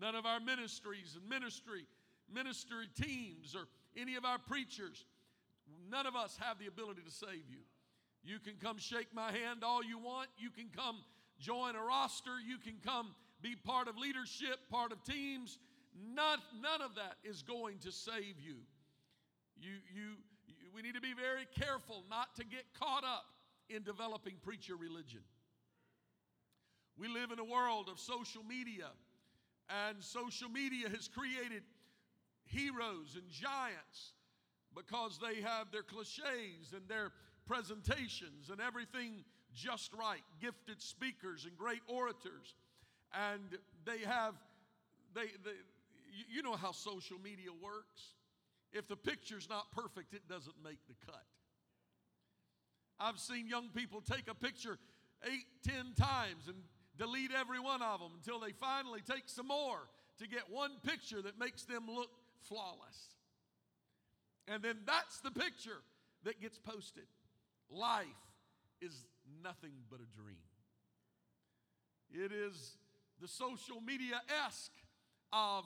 None 0.00 0.14
of 0.14 0.26
our 0.26 0.40
ministries 0.40 1.16
and 1.18 1.28
ministry 1.28 1.86
ministry 2.32 2.88
teams 3.00 3.54
or 3.54 3.68
any 3.96 4.16
of 4.16 4.24
our 4.24 4.38
preachers, 4.38 5.04
none 5.90 6.06
of 6.06 6.16
us 6.16 6.36
have 6.40 6.58
the 6.58 6.66
ability 6.66 7.02
to 7.06 7.10
save 7.10 7.48
you. 7.48 7.62
You 8.22 8.38
can 8.38 8.54
come 8.60 8.78
shake 8.78 9.14
my 9.14 9.30
hand 9.30 9.62
all 9.62 9.84
you 9.84 9.98
want. 9.98 10.28
You 10.36 10.50
can 10.50 10.66
come 10.74 10.98
join 11.38 11.76
a 11.76 11.82
roster. 11.82 12.40
You 12.44 12.58
can 12.58 12.74
come 12.84 13.14
be 13.40 13.54
part 13.54 13.88
of 13.88 13.96
leadership, 13.96 14.58
part 14.70 14.92
of 14.92 15.02
teams. 15.04 15.58
None, 16.14 16.38
none 16.60 16.82
of 16.82 16.94
that 16.96 17.16
is 17.24 17.42
going 17.42 17.78
to 17.80 17.92
save 17.92 18.40
you. 18.40 18.56
You, 19.56 19.72
you. 19.94 20.02
You 20.46 20.54
we 20.74 20.82
need 20.82 20.94
to 20.94 21.00
be 21.00 21.14
very 21.14 21.46
careful 21.58 22.04
not 22.10 22.36
to 22.36 22.44
get 22.44 22.64
caught 22.78 23.02
up 23.02 23.24
in 23.70 23.82
developing 23.82 24.34
preacher 24.42 24.76
religion. 24.76 25.22
We 26.98 27.08
live 27.08 27.30
in 27.30 27.38
a 27.38 27.44
world 27.44 27.88
of 27.90 27.98
social 27.98 28.42
media, 28.44 28.88
and 29.68 30.02
social 30.02 30.48
media 30.48 30.88
has 30.88 31.08
created 31.08 31.62
heroes 32.44 33.16
and 33.16 33.28
giants 33.30 34.12
because 34.74 35.18
they 35.18 35.40
have 35.40 35.70
their 35.72 35.82
cliches 35.82 36.72
and 36.74 36.86
their 36.88 37.12
presentations 37.46 38.50
and 38.50 38.60
everything 38.60 39.24
just 39.54 39.92
right, 39.94 40.22
gifted 40.40 40.80
speakers 40.82 41.46
and 41.46 41.56
great 41.56 41.80
orators. 41.88 42.54
And 43.12 43.58
they 43.84 43.98
have, 43.98 44.34
they, 45.14 45.28
they 45.44 45.56
you 46.28 46.42
know 46.42 46.56
how 46.56 46.72
social 46.72 47.18
media 47.22 47.50
works. 47.62 48.14
If 48.72 48.88
the 48.88 48.96
picture's 48.96 49.48
not 49.48 49.70
perfect, 49.72 50.12
it 50.14 50.28
doesn't 50.28 50.56
make 50.62 50.78
the 50.88 50.94
cut. 51.06 51.24
I've 52.98 53.18
seen 53.18 53.48
young 53.48 53.68
people 53.74 54.00
take 54.00 54.28
a 54.28 54.34
picture 54.34 54.78
eight, 55.24 55.46
ten 55.62 55.94
times 55.96 56.48
and 56.48 56.56
delete 56.98 57.30
every 57.32 57.60
one 57.60 57.82
of 57.82 58.00
them 58.00 58.10
until 58.16 58.40
they 58.40 58.52
finally 58.52 59.00
take 59.00 59.24
some 59.26 59.48
more 59.48 59.80
to 60.18 60.28
get 60.28 60.42
one 60.48 60.72
picture 60.82 61.20
that 61.22 61.38
makes 61.38 61.64
them 61.64 61.84
look 61.88 62.10
flawless. 62.48 63.14
And 64.48 64.62
then 64.62 64.76
that's 64.86 65.20
the 65.20 65.30
picture 65.30 65.82
that 66.24 66.40
gets 66.40 66.58
posted. 66.58 67.04
Life 67.70 68.06
is 68.80 69.04
nothing 69.42 69.72
but 69.90 70.00
a 70.00 70.20
dream. 70.20 70.36
It 72.10 72.32
is 72.32 72.76
the 73.20 73.28
social 73.28 73.80
media 73.80 74.22
esque 74.46 74.72
of 75.32 75.64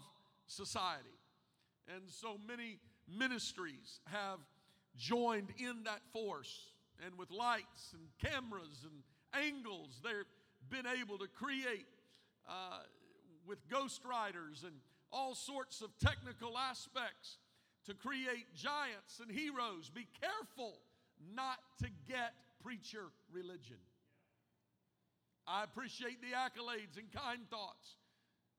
society. 0.50 1.19
And 1.95 2.02
so 2.09 2.37
many 2.47 2.78
ministries 3.09 4.00
have 4.07 4.38
joined 4.97 5.49
in 5.59 5.85
that 5.85 6.00
force. 6.12 6.73
And 7.04 7.16
with 7.19 7.30
lights 7.30 7.95
and 7.95 8.02
cameras 8.33 8.85
and 8.85 9.02
angles, 9.33 10.00
they've 10.02 10.12
been 10.69 10.90
able 11.00 11.19
to 11.19 11.28
create 11.28 11.87
uh, 12.49 12.80
with 13.47 13.59
ghost 13.69 14.02
writers 14.04 14.64
and 14.64 14.75
all 15.12 15.35
sorts 15.35 15.80
of 15.80 15.90
technical 15.99 16.59
aspects 16.59 17.38
to 17.87 17.95
create 17.95 18.54
giants 18.54 19.21
and 19.21 19.30
heroes. 19.30 19.90
Be 19.92 20.07
careful 20.21 20.75
not 21.35 21.59
to 21.83 21.88
get 22.09 22.35
preacher 22.62 23.07
religion. 23.33 23.78
I 25.47 25.64
appreciate 25.64 26.21
the 26.21 26.37
accolades 26.37 26.97
and 26.97 27.11
kind 27.11 27.40
thoughts. 27.50 27.97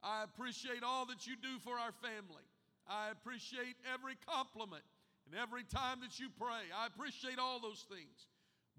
I 0.03 0.23
appreciate 0.23 0.83
all 0.83 1.05
that 1.07 1.27
you 1.27 1.35
do 1.35 1.59
for 1.63 1.77
our 1.77 1.91
family. 2.01 2.43
I 2.87 3.09
appreciate 3.11 3.75
every 3.93 4.15
compliment 4.27 4.83
and 5.25 5.39
every 5.39 5.63
time 5.63 5.99
that 6.01 6.19
you 6.19 6.27
pray. 6.39 6.69
I 6.75 6.87
appreciate 6.87 7.39
all 7.39 7.59
those 7.59 7.85
things. 7.89 8.27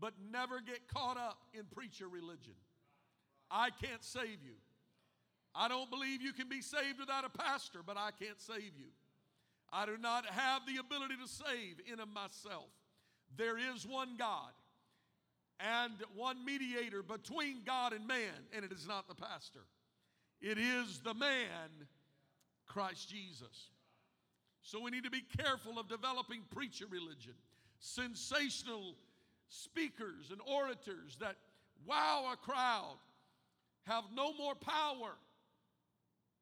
But 0.01 0.15
never 0.33 0.61
get 0.61 0.89
caught 0.93 1.17
up 1.17 1.39
in 1.55 1.65
preacher 1.73 2.09
religion. 2.09 2.55
I 3.51 3.71
can't 3.71 4.03
save 4.03 4.43
you. 4.43 4.59
I 5.55 5.69
don't 5.69 5.91
believe 5.91 6.23
you 6.23 6.33
can 6.33 6.49
be 6.49 6.63
saved 6.63 6.99
without 6.99 7.25
a 7.25 7.29
pastor, 7.29 7.81
but 7.87 7.97
I 7.97 8.11
can't 8.11 8.41
save 8.41 8.73
you. 8.77 8.91
I 9.73 9.87
do 9.87 9.97
not 9.99 10.27
have 10.27 10.63
the 10.67 10.81
ability 10.81 11.15
to 11.23 11.29
save 11.29 11.77
in 11.91 12.01
of 12.01 12.09
myself. 12.09 12.69
There 13.37 13.57
is 13.59 13.87
one 13.87 14.17
God 14.19 14.53
and 15.61 15.93
one 16.15 16.45
mediator 16.45 17.03
between 17.03 17.63
God 17.65 17.93
and 17.93 18.07
man, 18.07 18.49
and 18.55 18.65
it 18.65 18.73
is 18.73 18.89
not 18.89 19.09
the 19.09 19.15
pastor. 19.15 19.61
It 20.43 20.59
is 20.59 20.99
the 21.05 21.15
man, 21.15 21.71
Christ 22.67 23.09
Jesus. 23.09 23.71
So 24.61 24.81
we 24.81 24.91
need 24.91 25.05
to 25.05 25.11
be 25.11 25.25
careful 25.39 25.79
of 25.79 25.89
developing 25.89 26.43
preacher 26.51 26.87
religion, 26.91 27.35
sensational 27.79 28.97
speakers 29.49 30.31
and 30.31 30.41
orators 30.47 31.17
that 31.21 31.37
wow 31.87 32.33
a 32.33 32.37
crowd, 32.37 32.99
have 33.85 34.05
no 34.15 34.33
more 34.35 34.55
power 34.55 35.13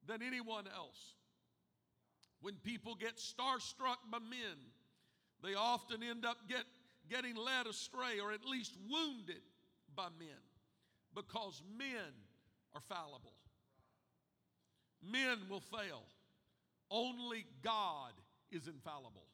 than 0.07 0.21
anyone 0.21 0.65
else. 0.75 1.15
When 2.41 2.55
people 2.55 2.95
get 2.95 3.17
starstruck 3.17 3.97
by 4.11 4.19
men, 4.19 4.57
they 5.43 5.55
often 5.55 6.01
end 6.03 6.25
up 6.25 6.37
get, 6.47 6.65
getting 7.09 7.35
led 7.35 7.67
astray 7.67 8.19
or 8.19 8.31
at 8.31 8.45
least 8.45 8.77
wounded 8.89 9.41
by 9.95 10.07
men 10.19 10.41
because 11.15 11.61
men 11.77 12.13
are 12.73 12.81
fallible. 12.81 13.33
Men 15.01 15.39
will 15.49 15.61
fail. 15.61 16.03
Only 16.89 17.45
God 17.63 18.11
is 18.51 18.67
infallible. 18.67 19.25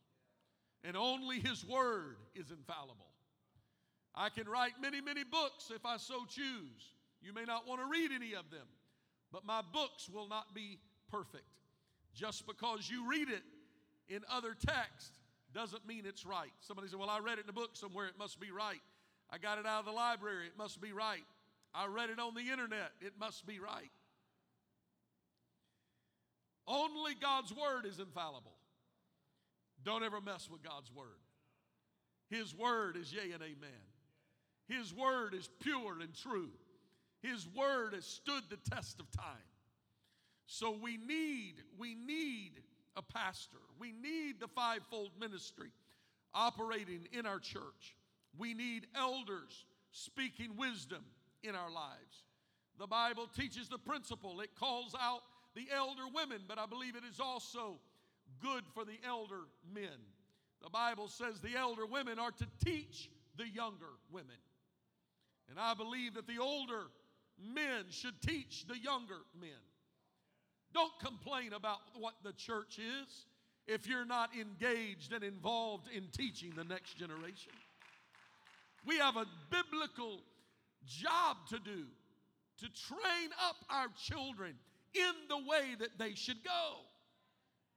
And 0.83 0.95
only 0.95 1.39
His 1.39 1.65
Word 1.65 2.17
is 2.35 2.51
infallible. 2.51 3.07
I 4.15 4.29
can 4.29 4.47
write 4.47 4.73
many, 4.81 5.01
many 5.01 5.23
books 5.23 5.71
if 5.73 5.85
I 5.85 5.97
so 5.97 6.25
choose. 6.27 6.93
You 7.21 7.33
may 7.33 7.43
not 7.43 7.67
want 7.67 7.81
to 7.81 7.87
read 7.87 8.11
any 8.11 8.33
of 8.33 8.49
them, 8.49 8.67
but 9.31 9.45
my 9.45 9.61
books 9.73 10.09
will 10.09 10.27
not 10.27 10.53
be 10.53 10.79
perfect. 11.11 11.43
Just 12.13 12.47
because 12.47 12.89
you 12.89 13.09
read 13.09 13.29
it 13.29 13.43
in 14.09 14.21
other 14.31 14.53
texts 14.53 15.19
doesn't 15.53 15.87
mean 15.87 16.03
it's 16.05 16.25
right. 16.25 16.51
Somebody 16.61 16.87
said, 16.87 16.99
Well, 16.99 17.09
I 17.09 17.19
read 17.19 17.39
it 17.39 17.43
in 17.43 17.49
a 17.49 17.53
book 17.53 17.71
somewhere, 17.73 18.07
it 18.07 18.17
must 18.17 18.39
be 18.39 18.51
right. 18.51 18.81
I 19.29 19.37
got 19.37 19.57
it 19.59 19.65
out 19.65 19.79
of 19.79 19.85
the 19.85 19.91
library, 19.91 20.47
it 20.47 20.57
must 20.57 20.81
be 20.81 20.93
right. 20.93 21.23
I 21.75 21.87
read 21.87 22.09
it 22.09 22.19
on 22.19 22.33
the 22.33 22.41
internet, 22.41 22.91
it 23.01 23.13
must 23.19 23.45
be 23.45 23.59
right. 23.59 23.91
Only 26.67 27.13
God's 27.19 27.53
Word 27.53 27.85
is 27.85 27.99
infallible. 27.99 28.55
Don't 29.83 30.03
ever 30.03 30.19
mess 30.19 30.49
with 30.49 30.63
God's 30.63 30.91
Word. 30.91 31.05
His 32.29 32.53
Word 32.53 32.97
is 32.97 33.13
yea 33.13 33.31
and 33.31 33.41
amen. 33.41 33.85
His 34.67 34.93
Word 34.93 35.33
is 35.33 35.49
pure 35.61 36.01
and 36.01 36.13
true. 36.13 36.49
His 37.21 37.47
Word 37.55 37.93
has 37.93 38.05
stood 38.05 38.43
the 38.49 38.57
test 38.69 38.99
of 38.99 39.09
time. 39.11 39.25
So 40.45 40.71
we 40.71 40.97
need, 40.97 41.55
we 41.77 41.95
need 41.95 42.61
a 42.95 43.01
pastor. 43.01 43.57
We 43.79 43.91
need 43.91 44.39
the 44.39 44.47
fivefold 44.47 45.11
ministry 45.19 45.69
operating 46.33 47.07
in 47.11 47.25
our 47.25 47.39
church. 47.39 47.95
We 48.37 48.53
need 48.53 48.87
elders 48.95 49.65
speaking 49.91 50.55
wisdom 50.57 51.03
in 51.43 51.55
our 51.55 51.71
lives. 51.71 52.23
The 52.77 52.87
Bible 52.87 53.27
teaches 53.27 53.69
the 53.69 53.77
principle, 53.77 54.39
it 54.41 54.55
calls 54.59 54.93
out 54.99 55.21
the 55.57 55.75
elder 55.75 56.03
women, 56.13 56.41
but 56.47 56.59
I 56.59 56.67
believe 56.67 56.95
it 56.95 57.03
is 57.09 57.19
also 57.19 57.79
good 58.43 58.63
for 58.75 58.85
the 58.85 58.99
elder 59.05 59.41
men. 59.73 59.97
The 60.61 60.69
Bible 60.69 61.07
says 61.07 61.39
the 61.39 61.57
elder 61.57 61.85
women 61.87 62.19
are 62.19 62.31
to 62.31 62.47
teach 62.63 63.09
the 63.37 63.47
younger 63.47 63.89
women. 64.11 64.37
And 65.49 65.59
I 65.59 65.73
believe 65.73 66.13
that 66.13 66.27
the 66.27 66.39
older 66.39 66.83
men 67.39 67.85
should 67.89 68.21
teach 68.21 68.65
the 68.67 68.77
younger 68.77 69.17
men. 69.39 69.49
Don't 70.73 70.91
complain 71.03 71.53
about 71.53 71.79
what 71.97 72.13
the 72.23 72.33
church 72.33 72.77
is 72.77 73.25
if 73.65 73.87
you're 73.87 74.05
not 74.05 74.29
engaged 74.39 75.11
and 75.11 75.23
involved 75.23 75.87
in 75.91 76.07
teaching 76.11 76.53
the 76.55 76.65
next 76.65 76.97
generation. 76.97 77.53
We 78.85 78.97
have 78.97 79.15
a 79.17 79.25
biblical 79.49 80.19
job 80.85 81.37
to 81.49 81.59
do 81.59 81.85
to 82.59 82.65
train 82.87 83.29
up 83.47 83.55
our 83.71 83.87
children 83.97 84.53
in 84.99 85.13
the 85.29 85.49
way 85.49 85.75
that 85.79 85.97
they 85.97 86.13
should 86.13 86.43
go. 86.43 86.77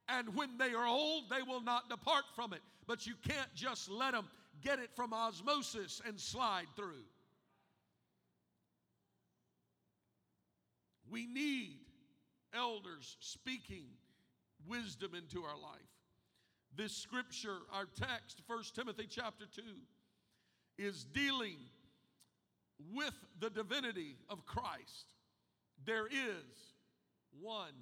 And 0.07 0.35
when 0.35 0.57
they 0.57 0.73
are 0.73 0.87
old, 0.87 1.25
they 1.29 1.41
will 1.41 1.61
not 1.61 1.89
depart 1.89 2.25
from 2.35 2.53
it. 2.53 2.61
But 2.87 3.05
you 3.05 3.13
can't 3.27 3.53
just 3.55 3.89
let 3.89 4.13
them 4.13 4.27
get 4.61 4.79
it 4.79 4.89
from 4.95 5.13
osmosis 5.13 6.01
and 6.05 6.19
slide 6.19 6.67
through. 6.75 7.05
We 11.09 11.25
need 11.25 11.77
elders 12.53 13.17
speaking 13.19 13.85
wisdom 14.67 15.11
into 15.15 15.43
our 15.43 15.57
life. 15.57 15.81
This 16.75 16.95
scripture, 16.95 17.57
our 17.73 17.85
text, 17.85 18.41
1 18.47 18.63
Timothy 18.75 19.07
chapter 19.09 19.45
2, 19.53 19.61
is 20.77 21.03
dealing 21.03 21.57
with 22.93 23.13
the 23.39 23.49
divinity 23.49 24.15
of 24.29 24.45
Christ. 24.45 25.13
There 25.85 26.07
is 26.07 26.71
one 27.39 27.73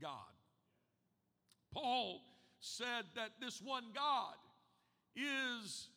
God. 0.00 0.10
Paul 1.72 2.20
said 2.60 3.04
that 3.14 3.32
this 3.40 3.60
one 3.62 3.84
God 3.94 4.34
is 5.14 5.88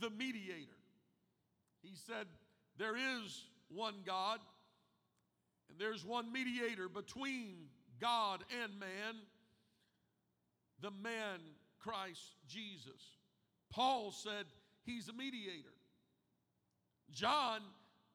the 0.00 0.10
mediator. 0.10 0.76
He 1.82 1.94
said, 1.94 2.26
There 2.76 2.96
is 2.96 3.44
one 3.68 3.94
God, 4.04 4.40
and 5.70 5.78
there's 5.78 6.04
one 6.04 6.32
mediator 6.32 6.88
between 6.88 7.68
God 8.00 8.44
and 8.62 8.78
man, 8.78 9.14
the 10.80 10.90
man 10.90 11.40
Christ 11.78 12.36
Jesus. 12.48 13.16
Paul 13.70 14.10
said 14.10 14.46
he's 14.84 15.08
a 15.08 15.12
mediator. 15.12 15.74
John, 17.10 17.60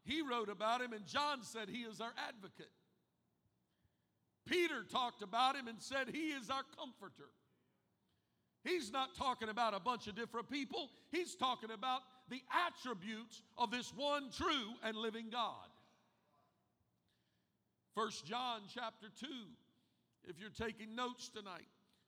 he 0.03 0.21
wrote 0.21 0.49
about 0.49 0.81
him, 0.81 0.93
and 0.93 1.05
John 1.05 1.43
said 1.43 1.69
he 1.69 1.81
is 1.81 2.01
our 2.01 2.13
advocate. 2.27 2.71
Peter 4.45 4.83
talked 4.91 5.21
about 5.21 5.55
him 5.55 5.67
and 5.67 5.81
said, 5.81 6.09
He 6.11 6.29
is 6.29 6.49
our 6.49 6.63
comforter. 6.77 7.29
He's 8.63 8.91
not 8.91 9.15
talking 9.15 9.49
about 9.49 9.73
a 9.73 9.79
bunch 9.79 10.07
of 10.07 10.15
different 10.15 10.49
people, 10.49 10.89
he's 11.11 11.35
talking 11.35 11.71
about 11.71 12.01
the 12.29 12.41
attributes 12.67 13.41
of 13.57 13.71
this 13.71 13.91
one 13.95 14.29
true 14.31 14.73
and 14.83 14.95
living 14.95 15.29
God. 15.29 15.67
First 17.95 18.25
John 18.25 18.61
chapter 18.73 19.07
2, 19.19 19.27
if 20.27 20.39
you're 20.39 20.49
taking 20.49 20.95
notes 20.95 21.29
tonight. 21.29 21.67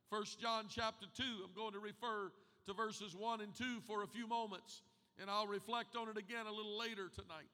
First 0.10 0.40
John 0.40 0.66
chapter 0.70 1.06
2, 1.16 1.24
I'm 1.44 1.54
going 1.56 1.74
to 1.74 1.80
refer 1.80 2.32
to 2.66 2.74
verses 2.74 3.16
1 3.16 3.42
and 3.42 3.54
2 3.54 3.82
for 3.86 4.04
a 4.04 4.08
few 4.08 4.28
moments, 4.28 4.82
and 5.20 5.30
I'll 5.30 5.48
reflect 5.48 5.96
on 5.96 6.10
it 6.10 6.18
again 6.18 6.48
a 6.48 6.52
little 6.52 6.78
later 6.78 7.10
tonight. 7.14 7.50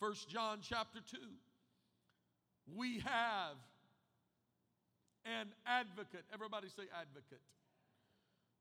First 0.00 0.28
John 0.28 0.58
chapter 0.62 1.00
2. 1.10 1.18
We 2.74 3.00
have 3.00 3.56
an 5.24 5.48
advocate. 5.66 6.24
Everybody 6.32 6.68
say 6.68 6.84
advocate. 6.98 7.42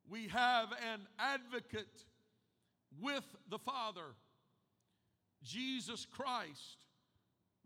We 0.09 0.27
have 0.29 0.69
an 0.93 1.01
advocate 1.19 2.05
with 3.01 3.25
the 3.49 3.59
Father, 3.59 4.15
Jesus 5.43 6.05
Christ, 6.05 6.77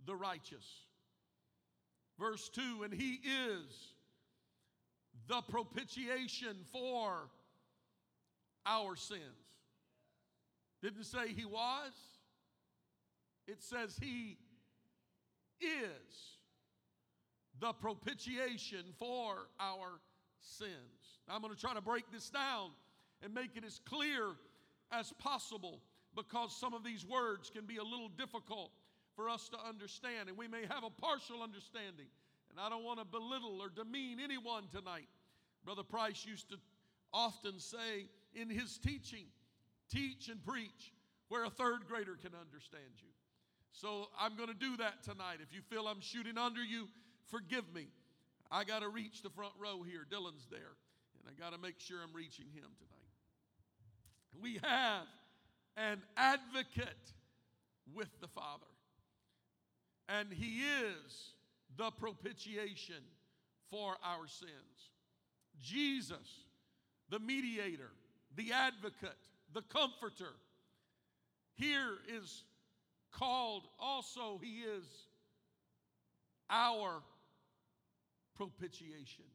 the 0.06 0.16
righteous. 0.16 0.66
Verse 2.20 2.50
2 2.50 2.84
And 2.84 2.94
he 2.94 3.20
is 3.24 3.94
the 5.28 5.42
propitiation 5.42 6.58
for 6.72 7.30
our 8.66 8.96
sins. 8.96 9.22
Didn't 10.82 11.04
say 11.04 11.30
he 11.36 11.46
was, 11.46 11.92
it 13.48 13.62
says 13.62 13.98
he 14.02 14.38
is 15.60 16.41
the 17.62 17.72
propitiation 17.74 18.84
for 18.98 19.48
our 19.60 20.02
sins. 20.40 21.22
Now, 21.28 21.36
I'm 21.36 21.42
going 21.42 21.54
to 21.54 21.60
try 21.60 21.74
to 21.74 21.82
break 21.82 22.12
this 22.12 22.30
down 22.30 22.72
and 23.24 23.34
make 23.34 23.56
it 23.56 23.64
as 23.64 23.80
clear 23.86 24.32
as 24.92 25.14
possible 25.20 25.80
because 26.16 26.54
some 26.60 26.74
of 26.74 26.84
these 26.84 27.06
words 27.06 27.50
can 27.50 27.66
be 27.66 27.78
a 27.78 27.84
little 27.84 28.10
difficult 28.10 28.72
for 29.16 29.30
us 29.30 29.48
to 29.50 29.58
understand, 29.68 30.28
and 30.28 30.38
we 30.38 30.48
may 30.48 30.62
have 30.62 30.84
a 30.84 30.90
partial 30.90 31.44
understanding. 31.44 32.08
And 32.50 32.60
I 32.60 32.68
don't 32.68 32.84
want 32.84 33.00
to 33.00 33.06
belittle 33.06 33.62
or 33.62 33.70
demean 33.70 34.20
anyone 34.20 34.64
tonight. 34.76 35.08
Brother 35.64 35.84
Price 35.84 36.26
used 36.26 36.50
to 36.50 36.56
often 37.14 37.60
say 37.60 38.08
in 38.34 38.50
his 38.50 38.78
teaching, 38.78 39.26
teach 39.90 40.30
and 40.30 40.44
preach 40.44 40.94
where 41.28 41.46
a 41.46 41.50
third 41.50 41.88
grader 41.88 42.18
can 42.20 42.32
understand 42.40 42.92
you. 42.98 43.10
So 43.72 44.08
I'm 44.20 44.36
going 44.36 44.50
to 44.50 44.56
do 44.56 44.76
that 44.78 45.04
tonight. 45.04 45.38
If 45.42 45.54
you 45.54 45.62
feel 45.62 45.88
I'm 45.88 46.02
shooting 46.02 46.38
under 46.38 46.64
you, 46.64 46.88
forgive 47.30 47.72
me. 47.74 47.88
I 48.52 48.64
got 48.64 48.82
to 48.82 48.90
reach 48.90 49.22
the 49.22 49.30
front 49.30 49.54
row 49.60 49.84
here. 49.84 50.06
Dylan's 50.10 50.48
there, 50.50 50.76
and 51.20 51.28
I 51.28 51.42
got 51.42 51.54
to 51.54 51.62
make 51.62 51.80
sure 51.80 52.00
I'm 52.04 52.16
reaching 52.16 52.46
him 52.54 52.70
tonight. 52.78 54.42
We 54.42 54.60
have 54.64 55.08
an 55.78 56.02
advocate 56.18 57.14
with 57.94 58.10
the 58.20 58.28
Father, 58.28 58.66
and 60.10 60.32
he 60.32 60.62
is 60.62 61.34
the 61.78 61.92
propitiation 61.92 63.04
for 63.70 63.96
our 64.04 64.28
sins. 64.28 64.90
Jesus, 65.62 66.46
the 67.10 67.20
mediator, 67.20 67.92
the 68.36 68.52
advocate, 68.52 69.18
the 69.54 69.62
comforter, 69.64 70.34
here 71.56 71.98
is 72.08 72.44
called 73.12 73.64
also, 73.80 74.40
he 74.42 74.62
is 74.62 74.86
our 76.50 77.02
propitiation. 78.42 79.26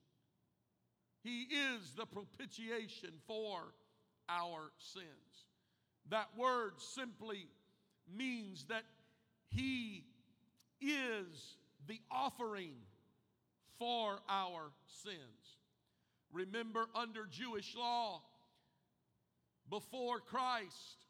He 1.22 1.42
is 1.42 1.92
the 1.96 2.06
propitiation 2.06 3.10
for 3.26 3.60
our 4.28 4.72
sins. 4.78 5.06
That 6.10 6.28
word 6.36 6.72
simply 6.78 7.46
means 8.12 8.64
that 8.68 8.82
he 9.48 10.04
is 10.80 11.56
the 11.86 12.00
offering 12.10 12.72
for 13.78 14.18
our 14.28 14.72
sins. 15.04 15.16
Remember, 16.32 16.86
under 16.94 17.26
Jewish 17.26 17.76
law, 17.76 18.22
before 19.70 20.18
Christ, 20.18 21.06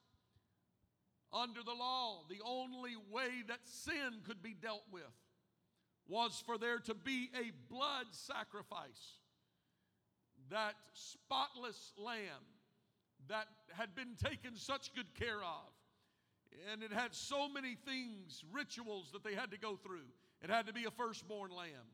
under 1.32 1.62
the 1.62 1.72
law, 1.72 2.24
the 2.28 2.42
only 2.44 2.96
way 3.10 3.42
that 3.48 3.60
sin 3.64 4.20
could 4.26 4.42
be 4.42 4.54
dealt 4.54 4.84
with 4.92 5.02
was 6.08 6.42
for 6.44 6.58
there 6.58 6.78
to 6.78 6.94
be 6.94 7.30
a 7.34 7.50
blood 7.72 8.06
sacrifice. 8.10 9.18
That 10.50 10.74
spotless 10.92 11.92
lamb 11.98 12.44
that 13.28 13.46
had 13.72 13.94
been 13.94 14.14
taken 14.22 14.56
such 14.56 14.94
good 14.94 15.14
care 15.18 15.38
of. 15.38 15.72
And 16.72 16.82
it 16.82 16.92
had 16.92 17.14
so 17.14 17.48
many 17.48 17.74
things, 17.74 18.44
rituals 18.52 19.10
that 19.12 19.24
they 19.24 19.34
had 19.34 19.50
to 19.50 19.58
go 19.58 19.76
through. 19.76 20.06
It 20.42 20.50
had 20.50 20.66
to 20.66 20.72
be 20.72 20.84
a 20.84 20.90
firstborn 20.90 21.50
lamb, 21.50 21.90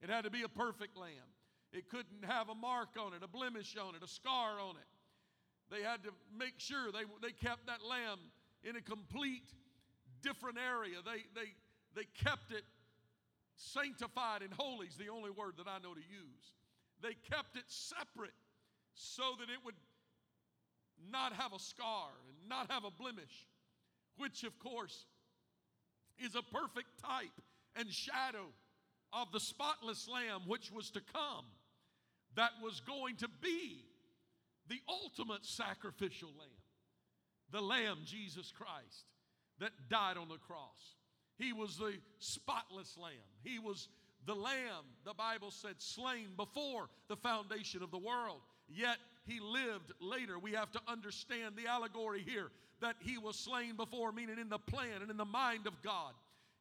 it 0.00 0.10
had 0.10 0.24
to 0.24 0.30
be 0.30 0.42
a 0.42 0.48
perfect 0.48 0.96
lamb. 0.96 1.30
It 1.72 1.90
couldn't 1.90 2.24
have 2.24 2.48
a 2.48 2.54
mark 2.54 2.90
on 2.98 3.12
it, 3.12 3.22
a 3.22 3.28
blemish 3.28 3.76
on 3.76 3.94
it, 3.96 4.02
a 4.02 4.08
scar 4.08 4.60
on 4.60 4.76
it. 4.76 4.86
They 5.68 5.82
had 5.82 6.04
to 6.04 6.10
make 6.38 6.54
sure 6.58 6.92
they, 6.92 7.02
they 7.20 7.32
kept 7.32 7.66
that 7.66 7.84
lamb 7.84 8.20
in 8.62 8.76
a 8.76 8.80
complete 8.80 9.52
different 10.22 10.58
area. 10.58 10.96
They, 11.04 11.24
they, 11.38 11.50
they 11.94 12.06
kept 12.24 12.52
it 12.52 12.62
sanctified 13.56 14.42
and 14.42 14.52
holy, 14.52 14.86
is 14.86 14.96
the 14.96 15.08
only 15.08 15.30
word 15.30 15.54
that 15.58 15.68
I 15.68 15.78
know 15.78 15.94
to 15.94 16.00
use. 16.00 16.52
They 17.02 17.14
kept 17.30 17.56
it 17.56 17.64
separate 17.68 18.36
so 18.94 19.22
that 19.38 19.50
it 19.50 19.64
would 19.64 19.74
not 21.10 21.32
have 21.34 21.52
a 21.52 21.58
scar 21.58 22.08
and 22.28 22.48
not 22.48 22.70
have 22.70 22.84
a 22.84 22.90
blemish, 22.90 23.46
which, 24.16 24.44
of 24.44 24.58
course, 24.58 25.06
is 26.18 26.34
a 26.34 26.42
perfect 26.42 26.88
type 27.02 27.36
and 27.76 27.92
shadow 27.92 28.46
of 29.12 29.30
the 29.32 29.40
spotless 29.40 30.08
lamb 30.08 30.42
which 30.46 30.72
was 30.72 30.90
to 30.90 31.00
come, 31.12 31.44
that 32.34 32.52
was 32.62 32.80
going 32.80 33.16
to 33.16 33.28
be 33.42 33.84
the 34.68 34.80
ultimate 34.88 35.44
sacrificial 35.44 36.28
lamb 36.38 36.56
the 37.52 37.60
Lamb, 37.60 37.98
Jesus 38.04 38.52
Christ, 38.52 39.06
that 39.60 39.70
died 39.88 40.16
on 40.16 40.28
the 40.28 40.38
cross. 40.38 40.96
He 41.38 41.52
was 41.52 41.76
the 41.76 41.94
spotless 42.18 42.96
Lamb. 43.00 43.12
He 43.42 43.58
was 43.58 43.88
the 44.26 44.34
Lamb, 44.34 44.84
the 45.04 45.14
Bible 45.14 45.50
said, 45.50 45.74
slain 45.78 46.28
before 46.36 46.88
the 47.08 47.16
foundation 47.16 47.82
of 47.82 47.90
the 47.90 47.98
world. 47.98 48.40
Yet 48.68 48.98
he 49.26 49.40
lived 49.40 49.92
later. 50.00 50.38
We 50.38 50.52
have 50.52 50.72
to 50.72 50.80
understand 50.88 51.54
the 51.56 51.68
allegory 51.68 52.22
here 52.26 52.50
that 52.80 52.96
he 53.00 53.18
was 53.18 53.36
slain 53.36 53.76
before, 53.76 54.12
meaning 54.12 54.38
in 54.38 54.48
the 54.48 54.58
plan 54.58 55.02
and 55.02 55.10
in 55.10 55.16
the 55.16 55.24
mind 55.24 55.66
of 55.66 55.80
God. 55.82 56.12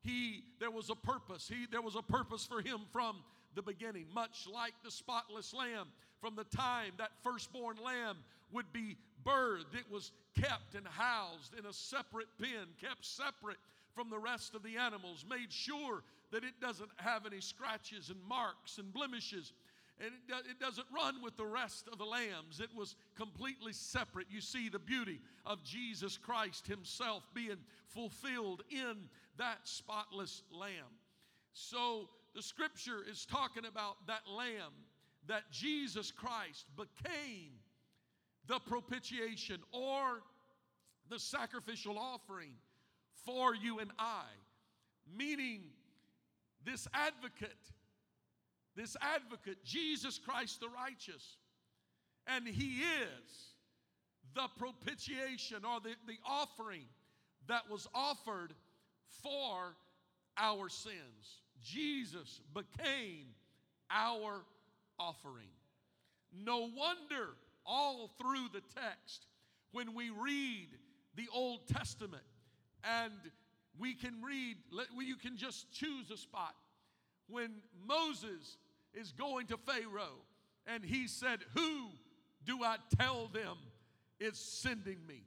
He, 0.01 0.43
there 0.59 0.71
was 0.71 0.89
a 0.89 0.95
purpose. 0.95 1.47
He, 1.47 1.65
there 1.71 1.81
was 1.81 1.95
a 1.95 2.01
purpose 2.01 2.45
for 2.45 2.61
him 2.61 2.81
from 2.91 3.17
the 3.55 3.61
beginning, 3.61 4.05
much 4.13 4.47
like 4.51 4.73
the 4.83 4.91
spotless 4.91 5.53
lamb. 5.53 5.87
From 6.21 6.35
the 6.35 6.43
time 6.43 6.93
that 6.97 7.11
firstborn 7.23 7.77
lamb 7.83 8.17
would 8.51 8.71
be 8.71 8.97
birthed, 9.25 9.73
it 9.73 9.91
was 9.91 10.11
kept 10.39 10.75
and 10.75 10.87
housed 10.87 11.53
in 11.57 11.65
a 11.65 11.73
separate 11.73 12.27
pen, 12.39 12.67
kept 12.79 13.05
separate 13.05 13.57
from 13.95 14.09
the 14.09 14.19
rest 14.19 14.53
of 14.53 14.61
the 14.61 14.77
animals, 14.77 15.25
made 15.27 15.51
sure 15.51 16.03
that 16.31 16.43
it 16.43 16.59
doesn't 16.61 16.89
have 16.97 17.25
any 17.25 17.39
scratches 17.39 18.09
and 18.09 18.19
marks 18.27 18.77
and 18.77 18.93
blemishes. 18.93 19.53
And 19.99 20.09
it, 20.09 20.27
do, 20.27 20.35
it 20.51 20.59
doesn't 20.59 20.87
run 20.93 21.23
with 21.23 21.37
the 21.37 21.45
rest 21.45 21.87
of 21.91 21.97
the 21.97 22.05
lambs. 22.05 22.59
It 22.59 22.69
was 22.75 22.95
completely 23.15 23.71
separate. 23.71 24.27
You 24.29 24.41
see 24.41 24.67
the 24.67 24.79
beauty 24.79 25.21
of 25.45 25.63
Jesus 25.63 26.17
Christ 26.17 26.67
Himself 26.67 27.23
being 27.33 27.57
fulfilled 27.87 28.63
in 28.69 29.09
that 29.37 29.59
spotless 29.63 30.43
lamb. 30.51 30.99
So 31.53 32.09
the 32.35 32.41
scripture 32.41 32.99
is 33.09 33.25
talking 33.25 33.65
about 33.65 34.05
that 34.07 34.23
lamb 34.29 34.73
that 35.27 35.49
Jesus 35.51 36.11
Christ 36.11 36.65
became 36.75 37.51
the 38.47 38.59
propitiation 38.59 39.61
or 39.71 40.21
the 41.09 41.19
sacrificial 41.19 41.97
offering 41.97 42.51
for 43.25 43.55
you 43.55 43.79
and 43.79 43.91
I. 43.99 44.23
Meaning, 45.17 45.61
this 46.65 46.87
advocate, 46.93 47.57
this 48.75 48.97
advocate, 49.01 49.63
Jesus 49.63 50.17
Christ 50.17 50.59
the 50.59 50.69
righteous, 50.69 51.37
and 52.27 52.47
he 52.47 52.81
is 52.81 53.55
the 54.33 54.47
propitiation 54.57 55.63
or 55.63 55.79
the, 55.79 55.91
the 56.07 56.17
offering 56.25 56.85
that 57.47 57.69
was 57.69 57.87
offered 57.93 58.53
for 59.23 59.75
our 60.37 60.69
sins. 60.69 61.41
Jesus 61.63 62.41
became 62.53 63.27
our 63.89 64.43
offering. 64.99 65.47
No 66.33 66.69
wonder 66.75 67.29
all 67.65 68.11
through 68.19 68.47
the 68.53 68.61
text 68.81 69.27
when 69.71 69.93
we 69.93 70.09
read 70.09 70.69
the 71.15 71.27
Old 71.33 71.67
Testament 71.67 72.23
and 73.01 73.13
we 73.79 73.93
can 73.93 74.21
read, 74.21 74.57
you 74.99 75.15
can 75.15 75.37
just 75.37 75.71
choose 75.71 76.09
a 76.11 76.17
spot. 76.17 76.55
When 77.27 77.51
Moses 77.87 78.57
is 78.93 79.11
going 79.11 79.47
to 79.47 79.57
Pharaoh 79.57 80.21
and 80.67 80.83
he 80.83 81.07
said, 81.07 81.39
Who 81.55 81.89
do 82.45 82.63
I 82.63 82.77
tell 82.97 83.27
them 83.27 83.57
is 84.19 84.37
sending 84.37 85.05
me? 85.07 85.23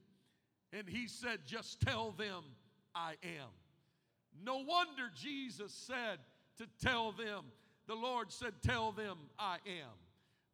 And 0.72 0.88
he 0.88 1.08
said, 1.08 1.40
Just 1.46 1.80
tell 1.80 2.12
them 2.12 2.44
I 2.94 3.14
am. 3.22 3.48
No 4.44 4.56
wonder 4.58 5.10
Jesus 5.14 5.72
said 5.72 6.18
to 6.58 6.66
tell 6.84 7.12
them, 7.12 7.44
the 7.86 7.94
Lord 7.94 8.30
said, 8.32 8.52
Tell 8.62 8.92
them 8.92 9.16
I 9.38 9.56
am 9.66 9.90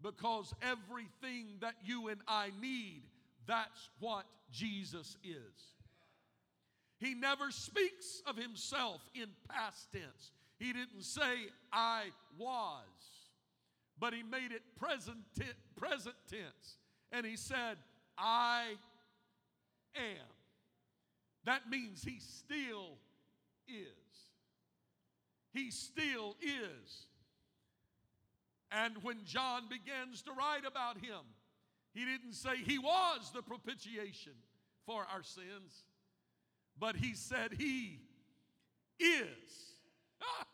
because 0.02 0.52
everything 0.62 1.56
that 1.60 1.74
you 1.84 2.08
and 2.08 2.20
I 2.28 2.50
need, 2.60 3.02
that's 3.46 3.88
what 4.00 4.24
Jesus 4.50 5.16
is. 5.24 5.73
He 7.04 7.14
never 7.14 7.50
speaks 7.50 8.22
of 8.26 8.36
himself 8.36 9.00
in 9.14 9.26
past 9.48 9.92
tense. 9.92 10.32
He 10.58 10.72
didn't 10.72 11.02
say, 11.02 11.48
I 11.72 12.04
was. 12.38 12.80
but 13.98 14.12
he 14.12 14.22
made 14.22 14.52
it 14.52 14.62
present, 14.78 15.18
present 15.76 16.16
tense. 16.28 16.78
And 17.12 17.24
he 17.24 17.36
said, 17.36 17.76
I 18.18 18.74
am. 19.96 20.32
That 21.44 21.68
means 21.70 22.02
he 22.02 22.18
still 22.18 22.98
is. 23.68 23.86
He 25.52 25.70
still 25.70 26.36
is. 26.42 27.06
And 28.72 28.94
when 29.02 29.24
John 29.24 29.64
begins 29.68 30.22
to 30.22 30.32
write 30.32 30.66
about 30.66 30.96
him, 30.96 31.20
he 31.92 32.04
didn't 32.04 32.34
say 32.34 32.56
he 32.56 32.78
was 32.78 33.30
the 33.32 33.42
propitiation 33.42 34.32
for 34.84 35.06
our 35.12 35.22
sins, 35.22 35.84
but 36.78 36.96
he 36.96 37.14
said 37.14 37.52
he 37.58 37.98
is. 38.98 39.26
Ah, 40.22 40.46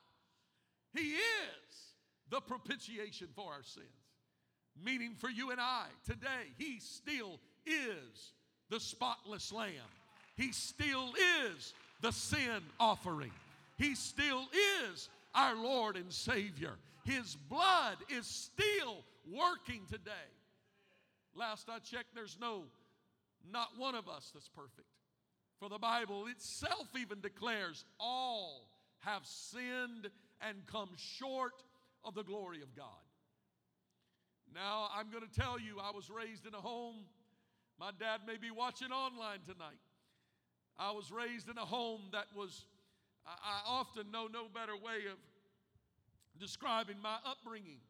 he 0.95 1.13
is 1.13 1.95
the 2.31 2.41
propitiation 2.41 3.29
for 3.35 3.53
our 3.53 3.63
sins. 3.63 3.87
Meaning 4.83 5.15
for 5.19 5.29
you 5.29 5.51
and 5.51 5.61
I 5.61 5.87
today, 6.07 6.53
he 6.57 6.79
still 6.81 7.39
is 7.67 8.33
the 8.71 8.81
spotless 8.81 9.53
lamb. 9.53 9.73
He 10.37 10.53
still 10.53 11.13
is 11.55 11.75
the 12.01 12.13
sin 12.13 12.63
offering. 12.79 13.33
He 13.77 13.95
still 13.95 14.47
is 14.93 15.09
our 15.35 15.55
Lord 15.55 15.97
and 15.97 16.13
Savior. 16.13 16.73
His 17.05 17.37
blood 17.49 17.97
is 18.09 18.27
still 18.27 19.05
working 19.31 19.83
today. 19.91 20.11
Last 21.35 21.69
I 21.69 21.79
checked, 21.79 22.15
there's 22.15 22.39
no, 22.41 22.65
not 23.51 23.69
one 23.77 23.95
of 23.95 24.09
us 24.09 24.31
that's 24.33 24.49
perfect. 24.49 24.90
For 25.61 25.69
the 25.69 25.79
Bible 25.79 26.27
itself 26.27 26.89
even 26.99 27.21
declares 27.21 27.85
all 28.01 28.71
have 29.01 29.27
sinned 29.27 30.09
and 30.41 30.57
come 30.67 30.89
short 30.97 31.53
of 32.03 32.15
the 32.15 32.23
glory 32.23 32.63
of 32.63 32.75
God. 32.75 32.87
Now, 34.55 34.89
I'm 34.97 35.11
going 35.11 35.23
to 35.23 35.41
tell 35.41 35.61
you, 35.61 35.77
I 35.79 35.95
was 35.95 36.09
raised 36.11 36.47
in 36.47 36.55
a 36.55 36.61
home. 36.61 37.05
My 37.79 37.91
dad 37.99 38.23
may 38.27 38.39
be 38.39 38.51
watching 38.51 38.91
online 38.91 39.41
tonight. 39.47 39.79
I 40.79 40.93
was 40.93 41.13
raised 41.13 41.51
in 41.51 41.59
a 41.59 41.65
home 41.65 42.01
that 42.13 42.27
was, 42.35 42.65
I 43.27 43.61
often 43.67 44.11
know 44.11 44.29
no 44.33 44.47
better 44.53 44.75
way 44.75 45.11
of 45.13 45.19
describing 46.39 46.97
my 47.03 47.17
upbringing, 47.25 47.81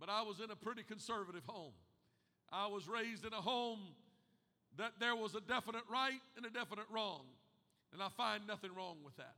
but 0.00 0.08
I 0.08 0.22
was 0.22 0.40
in 0.40 0.50
a 0.50 0.56
pretty 0.56 0.82
conservative 0.82 1.44
home. 1.46 1.72
I 2.52 2.66
was 2.66 2.88
raised 2.88 3.24
in 3.24 3.32
a 3.32 3.40
home 3.40 3.78
that 4.78 4.92
there 5.00 5.16
was 5.16 5.34
a 5.34 5.40
definite 5.40 5.84
right 5.90 6.20
and 6.36 6.44
a 6.44 6.50
definite 6.50 6.86
wrong, 6.90 7.22
and 7.92 8.02
I 8.02 8.08
find 8.08 8.46
nothing 8.46 8.70
wrong 8.76 8.96
with 9.04 9.16
that. 9.16 9.36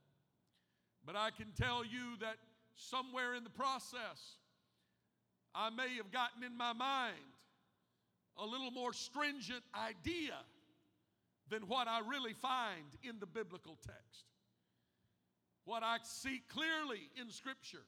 But 1.05 1.17
I 1.17 1.31
can 1.31 1.53
tell 1.57 1.85
you 1.85 2.17
that 2.21 2.37
somewhere 2.75 3.35
in 3.35 3.45
the 3.45 3.51
process, 3.51 4.37
I 5.55 5.71
may 5.71 5.97
have 5.97 6.11
gotten 6.13 6.43
in 6.45 6.57
my 6.57 6.73
mind 6.73 7.17
a 8.37 8.45
little 8.45 8.71
more 8.71 8.93
stringent 8.93 9.63
idea 9.75 10.35
than 11.51 11.63
what 11.63 11.89
I 11.89 12.01
really 12.01 12.35
find 12.35 12.85
in 13.03 13.19
the 13.21 13.27
biblical 13.27 13.77
text. 13.85 14.25
What 15.65 15.83
I 15.83 15.99
see 16.03 16.43
clearly 16.49 17.11
in 17.21 17.31
Scripture 17.31 17.85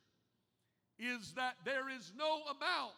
is 0.99 1.33
that 1.33 1.55
there 1.65 1.89
is 1.89 2.13
no 2.17 2.41
amount 2.45 2.93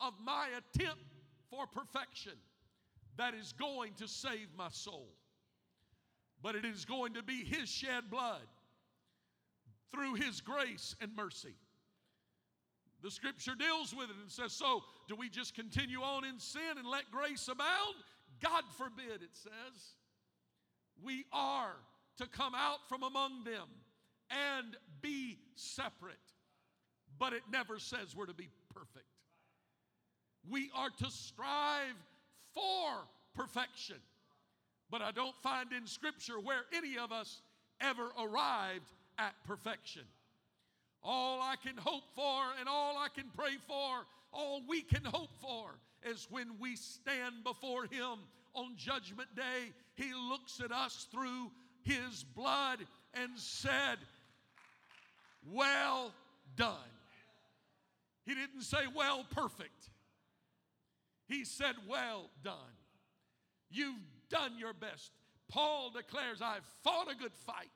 of 0.00 0.14
my 0.24 0.48
attempt 0.48 1.04
for 1.50 1.66
perfection 1.66 2.32
that 3.16 3.34
is 3.34 3.52
going 3.52 3.92
to 3.94 4.08
save 4.08 4.48
my 4.56 4.68
soul. 4.70 5.08
But 6.42 6.54
it 6.54 6.64
is 6.64 6.84
going 6.84 7.14
to 7.14 7.22
be 7.22 7.44
His 7.44 7.68
shed 7.68 8.10
blood 8.10 8.42
through 9.92 10.14
His 10.14 10.40
grace 10.40 10.96
and 11.00 11.14
mercy. 11.14 11.54
The 13.02 13.10
scripture 13.10 13.54
deals 13.58 13.94
with 13.94 14.10
it 14.10 14.16
and 14.20 14.30
says, 14.30 14.52
So, 14.52 14.82
do 15.08 15.16
we 15.16 15.28
just 15.28 15.54
continue 15.54 16.00
on 16.00 16.24
in 16.24 16.38
sin 16.38 16.78
and 16.78 16.86
let 16.86 17.10
grace 17.10 17.48
abound? 17.48 17.96
God 18.40 18.64
forbid, 18.76 19.22
it 19.22 19.34
says. 19.34 19.94
We 21.02 21.24
are 21.32 21.74
to 22.18 22.26
come 22.26 22.54
out 22.54 22.88
from 22.88 23.02
among 23.02 23.44
them 23.44 23.68
and 24.30 24.76
be 25.00 25.38
separate. 25.54 26.16
But 27.18 27.32
it 27.32 27.42
never 27.50 27.78
says 27.78 28.16
we're 28.16 28.26
to 28.26 28.34
be 28.34 28.48
perfect. 28.74 29.06
We 30.48 30.70
are 30.74 30.90
to 30.90 31.10
strive 31.10 31.94
for 32.54 33.08
perfection. 33.34 33.96
But 34.90 35.02
I 35.02 35.10
don't 35.10 35.34
find 35.42 35.72
in 35.72 35.86
Scripture 35.86 36.38
where 36.38 36.62
any 36.76 36.98
of 36.98 37.12
us 37.12 37.40
ever 37.80 38.10
arrived 38.20 38.92
at 39.18 39.34
perfection. 39.46 40.02
All 41.02 41.40
I 41.40 41.56
can 41.56 41.76
hope 41.76 42.04
for 42.14 42.42
and 42.60 42.68
all 42.68 42.96
I 42.96 43.08
can 43.14 43.24
pray 43.36 43.56
for, 43.66 44.06
all 44.32 44.62
we 44.68 44.82
can 44.82 45.04
hope 45.04 45.34
for 45.40 45.70
is 46.04 46.28
when 46.30 46.58
we 46.60 46.76
stand 46.76 47.44
before 47.44 47.84
Him 47.84 48.18
on 48.54 48.76
Judgment 48.76 49.34
Day, 49.34 49.72
He 49.94 50.12
looks 50.14 50.60
at 50.60 50.72
us 50.72 51.06
through 51.10 51.50
His 51.82 52.24
blood 52.36 52.80
and 53.14 53.30
said, 53.36 53.98
Well 55.50 56.12
done. 56.56 56.76
He 58.24 58.34
didn't 58.34 58.62
say, 58.62 58.86
Well, 58.94 59.24
perfect. 59.30 59.90
He 61.32 61.44
said, 61.44 61.74
Well 61.88 62.30
done. 62.44 62.76
You've 63.70 63.96
done 64.28 64.58
your 64.58 64.74
best. 64.74 65.12
Paul 65.48 65.90
declares, 65.90 66.42
I've 66.42 66.64
fought 66.82 67.10
a 67.10 67.14
good 67.14 67.32
fight. 67.32 67.70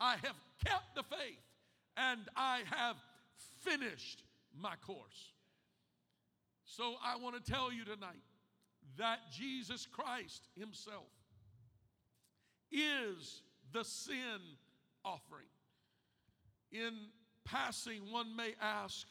I 0.00 0.16
have 0.16 0.36
kept 0.64 0.94
the 0.96 1.04
faith 1.04 1.40
and 1.96 2.20
I 2.36 2.62
have 2.70 2.96
finished 3.60 4.22
my 4.58 4.74
course. 4.84 5.32
So 6.64 6.94
I 7.04 7.16
want 7.16 7.42
to 7.42 7.52
tell 7.52 7.72
you 7.72 7.84
tonight 7.84 8.22
that 8.98 9.18
Jesus 9.32 9.86
Christ 9.86 10.48
Himself 10.58 11.04
is 12.72 13.42
the 13.72 13.84
sin 13.84 14.40
offering. 15.04 15.46
In 16.72 16.92
passing, 17.44 18.10
one 18.10 18.34
may 18.36 18.54
ask 18.60 19.06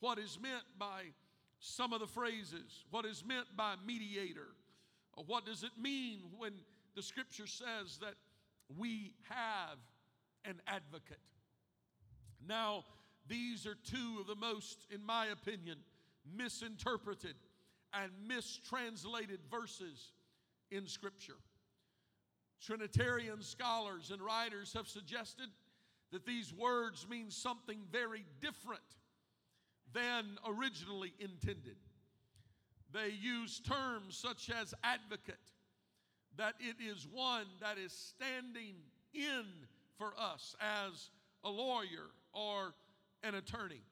what 0.00 0.18
is 0.18 0.38
meant 0.40 0.64
by 0.78 1.04
some 1.62 1.92
of 1.92 2.00
the 2.00 2.06
phrases, 2.06 2.84
what 2.90 3.04
is 3.04 3.24
meant 3.24 3.46
by 3.56 3.74
mediator, 3.86 4.48
what 5.26 5.46
does 5.46 5.62
it 5.62 5.70
mean 5.80 6.18
when 6.36 6.52
the 6.94 7.02
scripture 7.02 7.46
says 7.46 7.98
that 8.00 8.14
we 8.78 9.14
have 9.28 9.78
an 10.44 10.60
advocate. 10.66 11.18
Now, 12.46 12.84
these 13.28 13.66
are 13.66 13.76
two 13.84 14.18
of 14.20 14.26
the 14.26 14.34
most, 14.34 14.86
in 14.90 15.04
my 15.04 15.26
opinion, 15.26 15.78
misinterpreted 16.36 17.36
and 17.92 18.10
mistranslated 18.26 19.40
verses 19.50 20.12
in 20.70 20.86
Scripture. 20.86 21.36
Trinitarian 22.60 23.42
scholars 23.42 24.10
and 24.10 24.22
writers 24.22 24.72
have 24.72 24.88
suggested 24.88 25.48
that 26.10 26.26
these 26.26 26.52
words 26.52 27.06
mean 27.08 27.30
something 27.30 27.78
very 27.90 28.24
different 28.40 28.80
than 29.92 30.38
originally 30.46 31.12
intended. 31.18 31.76
They 32.92 33.10
use 33.20 33.60
terms 33.60 34.16
such 34.16 34.50
as 34.50 34.74
advocate, 34.84 35.36
that 36.36 36.54
it 36.60 36.76
is 36.82 37.06
one 37.10 37.46
that 37.60 37.78
is 37.78 37.92
standing 37.92 38.74
in 39.14 39.44
for 39.98 40.12
us 40.18 40.54
as 40.60 41.10
a 41.44 41.50
lawyer 41.50 42.10
or 42.32 42.74
an 43.22 43.34
attorney. 43.34 43.82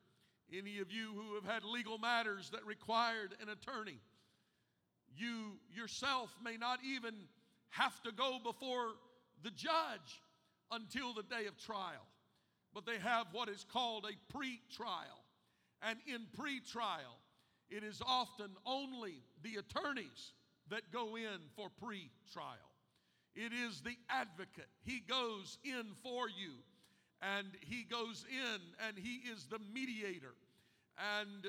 Any 0.52 0.80
of 0.80 0.90
you 0.90 1.10
who 1.14 1.34
have 1.34 1.44
had 1.44 1.64
legal 1.64 1.98
matters 1.98 2.50
that 2.50 2.64
required 2.66 3.34
an 3.40 3.48
attorney, 3.48 3.98
you 5.16 5.58
yourself 5.74 6.34
may 6.44 6.56
not 6.56 6.80
even 6.84 7.14
have 7.70 8.02
to 8.02 8.12
go 8.12 8.38
before 8.42 8.94
the 9.42 9.50
judge 9.50 10.22
until 10.72 11.14
the 11.14 11.22
day 11.22 11.46
of 11.46 11.56
trial. 11.58 12.06
But 12.74 12.86
they 12.86 12.98
have 12.98 13.26
what 13.32 13.48
is 13.48 13.64
called 13.72 14.06
a 14.06 14.32
pre 14.32 14.60
trial. 14.74 15.19
And 15.82 15.98
in 16.06 16.26
pre 16.36 16.60
trial, 16.60 17.18
it 17.70 17.84
is 17.84 18.02
often 18.06 18.50
only 18.66 19.22
the 19.42 19.56
attorneys 19.56 20.32
that 20.68 20.92
go 20.92 21.16
in 21.16 21.40
for 21.56 21.68
pre 21.80 22.10
trial. 22.32 22.70
It 23.34 23.52
is 23.52 23.80
the 23.80 23.96
advocate. 24.08 24.68
He 24.82 25.00
goes 25.08 25.58
in 25.64 25.86
for 26.02 26.28
you 26.28 26.52
and 27.22 27.46
he 27.60 27.84
goes 27.84 28.24
in 28.30 28.60
and 28.86 28.98
he 28.98 29.28
is 29.30 29.46
the 29.46 29.60
mediator. 29.72 30.34
And 31.18 31.46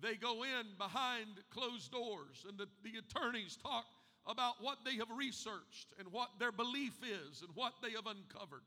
they 0.00 0.14
go 0.14 0.42
in 0.42 0.66
behind 0.78 1.28
closed 1.50 1.92
doors, 1.92 2.44
and 2.48 2.58
the, 2.58 2.66
the 2.82 2.98
attorneys 2.98 3.56
talk 3.56 3.86
about 4.26 4.54
what 4.60 4.78
they 4.84 4.96
have 4.96 5.10
researched 5.14 5.92
and 5.98 6.10
what 6.10 6.30
their 6.38 6.52
belief 6.52 6.94
is 7.02 7.42
and 7.42 7.50
what 7.54 7.74
they 7.82 7.90
have 7.90 8.06
uncovered. 8.06 8.62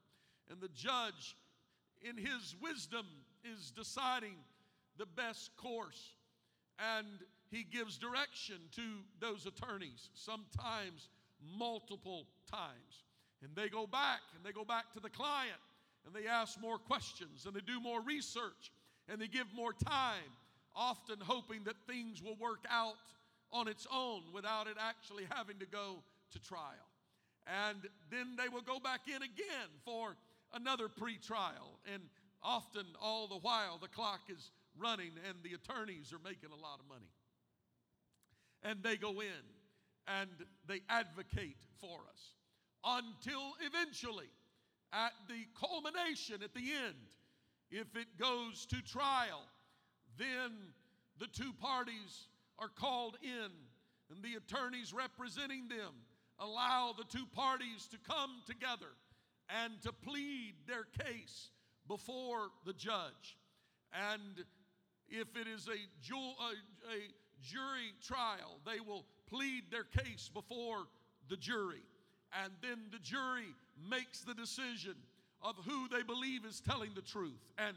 And 0.49 0.62
the 0.62 0.69
judge, 0.69 1.36
in 2.01 2.17
his 2.17 2.56
wisdom, 2.62 3.06
is 3.43 3.71
deciding 3.71 4.36
the 4.97 5.05
best 5.05 5.55
course. 5.57 6.15
And 6.97 7.07
he 7.49 7.63
gives 7.63 7.97
direction 7.97 8.57
to 8.75 8.81
those 9.19 9.45
attorneys, 9.45 10.10
sometimes 10.13 11.10
multiple 11.57 12.27
times. 12.49 13.03
And 13.43 13.55
they 13.55 13.69
go 13.69 13.88
back 13.88 14.21
and 14.36 14.43
they 14.43 14.51
go 14.51 14.65
back 14.65 14.91
to 14.93 14.99
the 14.99 15.10
client 15.10 15.60
and 16.05 16.13
they 16.13 16.27
ask 16.27 16.60
more 16.60 16.77
questions 16.77 17.45
and 17.45 17.55
they 17.55 17.62
do 17.62 17.79
more 17.79 18.01
research 18.01 18.71
and 19.07 19.21
they 19.21 19.27
give 19.27 19.47
more 19.55 19.73
time. 19.73 20.31
often 20.75 21.17
hoping 21.19 21.63
that 21.63 21.75
things 21.88 22.21
will 22.21 22.36
work 22.36 22.63
out 22.69 22.93
on 23.51 23.67
its 23.67 23.88
own 23.91 24.21
without 24.31 24.67
it 24.67 24.77
actually 24.79 25.23
having 25.31 25.57
to 25.57 25.65
go 25.65 25.95
to 26.31 26.39
trial. 26.39 26.88
And 27.47 27.77
then 28.12 28.36
they 28.38 28.49
will 28.49 28.62
go 28.62 28.79
back 28.79 29.01
in 29.07 29.23
again 29.23 29.69
for 29.83 30.15
another 30.53 30.88
pre-trial. 30.88 31.79
And 31.91 32.03
often, 32.43 32.86
all 33.01 33.27
the 33.27 33.39
while, 33.39 33.79
the 33.81 33.88
clock 33.88 34.21
is 34.29 34.51
running 34.80 35.12
and 35.28 35.38
the 35.44 35.54
attorneys 35.54 36.13
are 36.13 36.22
making 36.24 36.50
a 36.52 36.62
lot 36.62 36.80
of 36.80 36.88
money. 36.88 37.12
And 38.63 38.84
they 38.84 38.98
go 38.98 39.22
in 39.22 39.44
and 40.08 40.30
they 40.68 40.82
advocate 40.90 41.60
for 41.80 42.00
us 42.12 42.34
until 42.84 43.54
eventually, 43.62 44.30
at 44.94 45.12
the 45.28 45.46
culmination, 45.60 46.42
at 46.44 46.54
the 46.54 46.72
end, 46.72 46.96
if 47.70 47.96
it 47.96 48.08
goes 48.18 48.66
to 48.68 48.82
trial, 48.82 49.42
then 50.18 50.52
the 51.20 51.28
two 51.28 51.52
parties 51.60 52.28
are 52.60 52.70
called 52.70 53.18
in, 53.22 53.52
and 54.10 54.24
the 54.24 54.36
attorneys 54.36 54.94
representing 54.94 55.68
them 55.68 55.94
allow 56.40 56.94
the 56.98 57.04
two 57.04 57.26
parties 57.36 57.88
to 57.92 57.98
come 58.10 58.42
together 58.46 58.96
and 59.63 59.82
to 59.82 59.92
plead 59.92 60.54
their 60.68 60.86
case 61.06 61.50
before 61.88 62.50
the 62.66 62.74
judge. 62.74 63.38
And 63.94 64.46
if 65.10 65.28
it 65.36 65.48
is 65.48 65.67
a, 65.67 65.78
ju- 66.02 66.15
a, 66.15 66.93
a 66.93 67.00
jury 67.41 67.93
trial, 68.06 68.60
they 68.65 68.80
will 68.80 69.06
plead 69.30 69.63
their 69.72 69.84
case 69.84 70.30
before 70.34 70.88
the 71.30 71.38
jury. 71.38 71.84
And 72.43 72.54
then 72.62 72.80
the 72.91 73.00
jury 73.00 73.54
makes 73.89 74.22
the 74.22 74.34
decision 74.34 74.96
of 75.41 75.56
who 75.65 75.88
they 75.89 76.04
believe 76.04 76.46
is 76.46 76.60
telling 76.62 76.91
the 76.96 77.02
truth 77.02 77.39
and 77.58 77.76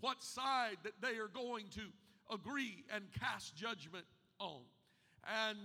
what 0.00 0.22
side 0.22 0.76
that 0.84 1.00
they 1.00 1.18
are 1.18 1.28
going 1.28 1.64
to 1.74 1.80
agree 2.32 2.84
and 2.94 3.04
cast 3.18 3.56
judgment 3.56 4.04
on. 4.38 4.60
And 5.48 5.58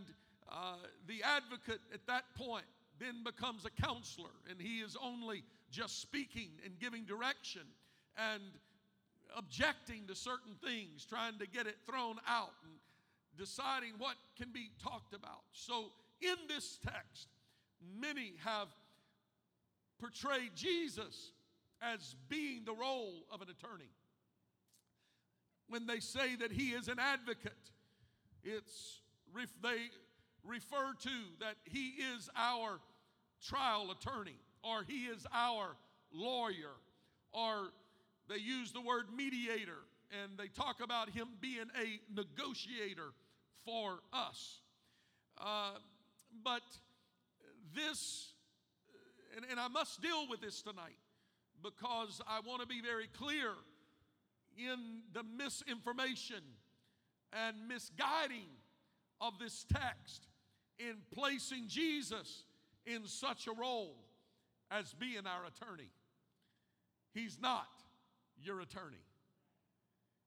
uh, 0.52 0.76
the 1.08 1.22
advocate 1.24 1.82
at 1.94 2.06
that 2.08 2.24
point 2.36 2.66
then 3.00 3.24
becomes 3.24 3.66
a 3.66 3.82
counselor, 3.82 4.30
and 4.50 4.60
he 4.60 4.80
is 4.80 4.96
only 5.02 5.44
just 5.72 6.02
speaking 6.02 6.50
and 6.64 6.80
giving 6.80 7.04
direction 7.06 7.62
and 8.18 8.42
objecting 9.38 10.08
to 10.08 10.16
certain 10.16 10.56
things, 10.64 11.06
trying 11.06 11.38
to 11.40 11.48
get 11.48 11.68
it 11.68 11.78
thrown 11.86 12.16
out 12.28 12.54
and 12.64 12.74
deciding 13.38 13.94
what 13.98 14.16
can 14.38 14.52
be 14.52 14.70
talked 14.82 15.14
about. 15.14 15.42
So, 15.54 15.86
in 16.22 16.36
this 16.48 16.80
text, 16.86 17.28
many 18.00 18.34
have 18.44 18.68
portrayed 20.00 20.52
Jesus 20.56 21.32
as 21.82 22.16
being 22.30 22.64
the 22.66 22.74
role 22.74 23.26
of 23.32 23.42
an 23.42 23.48
attorney. 23.50 23.90
When 25.68 25.86
they 25.86 26.00
say 26.00 26.36
that 26.36 26.52
he 26.52 26.70
is 26.70 26.88
an 26.88 27.00
advocate, 27.00 27.54
it's 28.44 29.00
they 29.62 29.78
refer 30.44 30.94
to 31.02 31.10
that 31.40 31.56
he 31.64 31.94
is 32.16 32.30
our 32.36 32.80
trial 33.42 33.92
attorney 33.92 34.36
or 34.64 34.84
he 34.88 35.06
is 35.06 35.26
our 35.34 35.76
lawyer 36.14 36.76
or 37.32 37.70
they 38.30 38.38
use 38.38 38.72
the 38.72 38.82
word 38.82 39.06
mediator 39.16 39.80
and 40.22 40.38
they 40.38 40.48
talk 40.48 40.82
about 40.82 41.10
him 41.10 41.28
being 41.42 41.66
a 41.80 42.00
negotiator 42.14 43.14
for 43.66 44.00
us. 44.12 44.60
Uh, 45.38 45.72
but 46.44 46.62
this, 47.76 48.34
and, 49.36 49.46
and 49.50 49.60
I 49.60 49.68
must 49.68 50.02
deal 50.02 50.28
with 50.30 50.42
this 50.42 50.62
tonight 50.62 50.98
because 51.64 52.22
I 52.28 52.42
want 52.46 52.62
to 52.62 52.68
be 52.68 52.82
very 52.82 53.08
clear 53.08 53.52
in 54.58 55.02
the 55.14 55.24
misinformation 55.24 56.44
and 57.32 57.56
misguiding 57.68 58.48
of 59.20 59.40
this 59.40 59.66
text 59.74 60.28
in 60.80 60.96
placing 61.14 61.68
Jesus 61.68 62.44
in 62.86 63.08
such 63.08 63.48
a 63.48 63.54
role 63.54 63.96
as 64.70 64.94
being 64.94 65.26
our 65.26 65.46
attorney. 65.46 65.90
He's 67.14 67.38
not 67.42 67.68
your 68.46 68.62
attorney. 68.62 69.04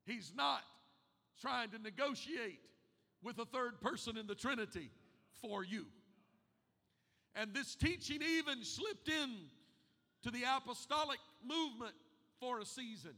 He's 0.04 0.32
not 0.36 0.62
trying 1.40 1.70
to 1.70 1.78
negotiate 1.78 2.60
with 3.22 3.38
a 3.38 3.44
third 3.44 3.80
person 3.80 4.16
in 4.16 4.26
the 4.26 4.34
Trinity 4.34 4.90
for 5.40 5.64
you. 5.64 5.86
And 7.34 7.52
this 7.52 7.74
teaching 7.74 8.20
even 8.22 8.64
slipped 8.64 9.08
in 9.08 9.34
to 10.22 10.30
the 10.30 10.44
apostolic 10.56 11.18
movement 11.44 11.94
for 12.40 12.60
a 12.60 12.66
season. 12.66 13.14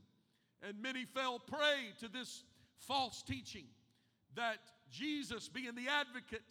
And 0.62 0.80
many 0.82 1.04
fell 1.04 1.38
prey 1.38 1.92
to 2.00 2.08
this 2.08 2.42
false 2.78 3.22
teaching 3.22 3.64
that 4.34 4.58
Jesus, 4.90 5.48
being 5.48 5.74
the 5.74 5.88
advocate, 5.88 6.42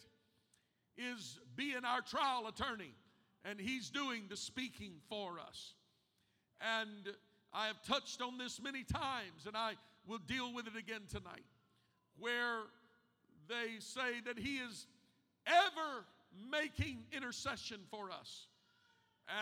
is 0.96 1.38
being 1.56 1.84
our 1.84 2.00
trial 2.00 2.46
attorney 2.48 2.94
and 3.44 3.60
he's 3.60 3.90
doing 3.90 4.24
the 4.28 4.36
speaking 4.36 4.92
for 5.08 5.38
us. 5.38 5.74
And 6.60 7.14
I 7.52 7.66
have 7.66 7.82
touched 7.82 8.20
on 8.22 8.38
this 8.38 8.60
many 8.62 8.84
times 8.84 9.46
and 9.46 9.56
I 9.56 9.74
will 10.06 10.18
deal 10.18 10.52
with 10.52 10.66
it 10.66 10.76
again 10.76 11.02
tonight, 11.08 11.44
where 12.18 12.60
they 13.48 13.78
say 13.78 14.20
that 14.26 14.38
he 14.38 14.56
is 14.56 14.86
ever 15.46 16.04
making 16.50 17.04
intercession 17.12 17.78
for 17.90 18.10
us. 18.10 18.46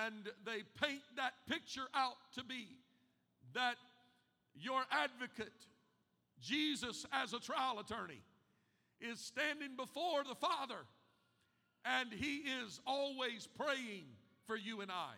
And 0.04 0.14
they 0.44 0.62
paint 0.80 1.02
that 1.16 1.34
picture 1.48 1.86
out 1.94 2.16
to 2.34 2.44
be 2.44 2.66
that 3.54 3.76
your 4.54 4.82
advocate, 4.90 5.52
Jesus 6.40 7.06
as 7.12 7.32
a 7.32 7.38
trial 7.38 7.78
attorney, 7.78 8.20
is 9.00 9.20
standing 9.20 9.76
before 9.76 10.24
the 10.24 10.34
Father 10.34 10.86
and 11.84 12.12
he 12.12 12.38
is 12.38 12.80
always 12.86 13.46
praying 13.46 14.04
for 14.46 14.56
you 14.56 14.80
and 14.80 14.90
I. 14.90 15.12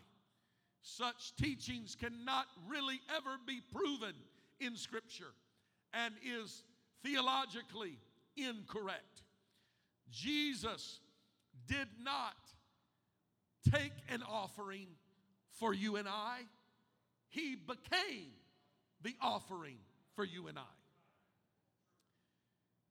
Such 0.96 1.36
teachings 1.36 1.94
cannot 1.94 2.46
really 2.66 2.98
ever 3.14 3.36
be 3.46 3.60
proven 3.72 4.14
in 4.58 4.74
Scripture 4.74 5.34
and 5.92 6.14
is 6.24 6.62
theologically 7.04 7.98
incorrect. 8.38 9.22
Jesus 10.10 11.00
did 11.66 11.88
not 12.02 12.36
take 13.70 13.92
an 14.08 14.22
offering 14.26 14.86
for 15.52 15.74
you 15.74 15.96
and 15.96 16.08
I, 16.08 16.40
He 17.28 17.54
became 17.54 18.30
the 19.02 19.14
offering 19.20 19.76
for 20.16 20.24
you 20.24 20.48
and 20.48 20.58
I. 20.58 20.62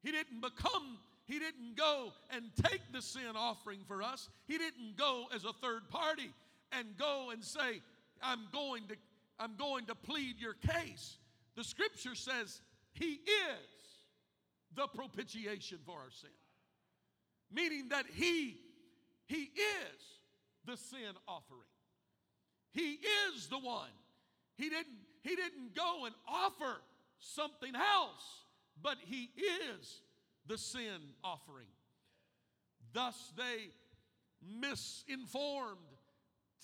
He 0.04 0.12
didn't 0.12 0.42
become, 0.42 1.00
He 1.26 1.40
didn't 1.40 1.76
go 1.76 2.12
and 2.30 2.46
take 2.64 2.82
the 2.94 3.02
sin 3.02 3.36
offering 3.36 3.80
for 3.88 4.04
us. 4.04 4.30
He 4.48 4.60
didn't 4.60 4.98
go 4.98 5.26
as 5.34 5.46
a 5.46 5.54
third 5.54 5.90
party 5.90 6.30
and 6.72 6.98
go 6.98 7.30
and 7.32 7.44
say, 7.44 7.82
I'm 8.22 8.48
going 8.52 8.88
to, 8.88 8.96
I'm 9.40 9.56
going 9.56 9.86
to 9.86 9.96
plead 9.96 10.40
your 10.40 10.54
case. 10.54 11.18
The 11.56 11.64
scripture 11.64 12.16
says 12.16 12.62
He 12.94 13.14
is 13.14 13.78
the 14.76 14.88
propitiation 14.88 15.80
for 15.86 15.94
our 15.94 16.12
sin. 16.12 16.30
Meaning 17.52 17.90
that 17.90 18.06
He, 18.14 18.58
He 19.28 19.44
is 19.44 20.02
the 20.66 20.78
sin 20.78 21.16
offering. 21.28 21.62
He 22.74 23.00
is 23.34 23.48
the 23.48 23.60
one. 23.60 23.90
He 24.56 24.70
didn't, 24.70 24.98
he 25.24 25.36
didn't 25.36 25.76
go 25.76 26.06
and 26.06 26.16
offer 26.28 26.82
something 27.20 27.76
else, 27.76 28.44
but 28.82 28.98
He 29.06 29.30
is 29.80 30.02
the 30.48 30.58
sin 30.58 31.14
offering. 31.24 31.68
Thus, 32.94 33.34
they 33.36 33.70
misinformed, 34.42 35.78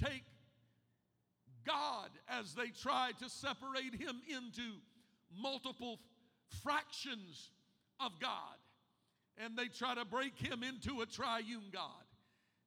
take 0.02 0.24
God 1.66 2.10
as 2.28 2.54
they 2.54 2.68
try 2.82 3.12
to 3.20 3.30
separate 3.30 3.96
Him 3.96 4.22
into 4.28 4.78
multiple 5.42 6.00
fractions 6.64 7.52
of 8.00 8.12
God. 8.20 8.58
And 9.38 9.58
they 9.58 9.68
try 9.68 9.96
to 9.96 10.06
break 10.06 10.38
Him 10.38 10.64
into 10.64 11.02
a 11.02 11.06
triune 11.06 11.70
God. 11.72 11.90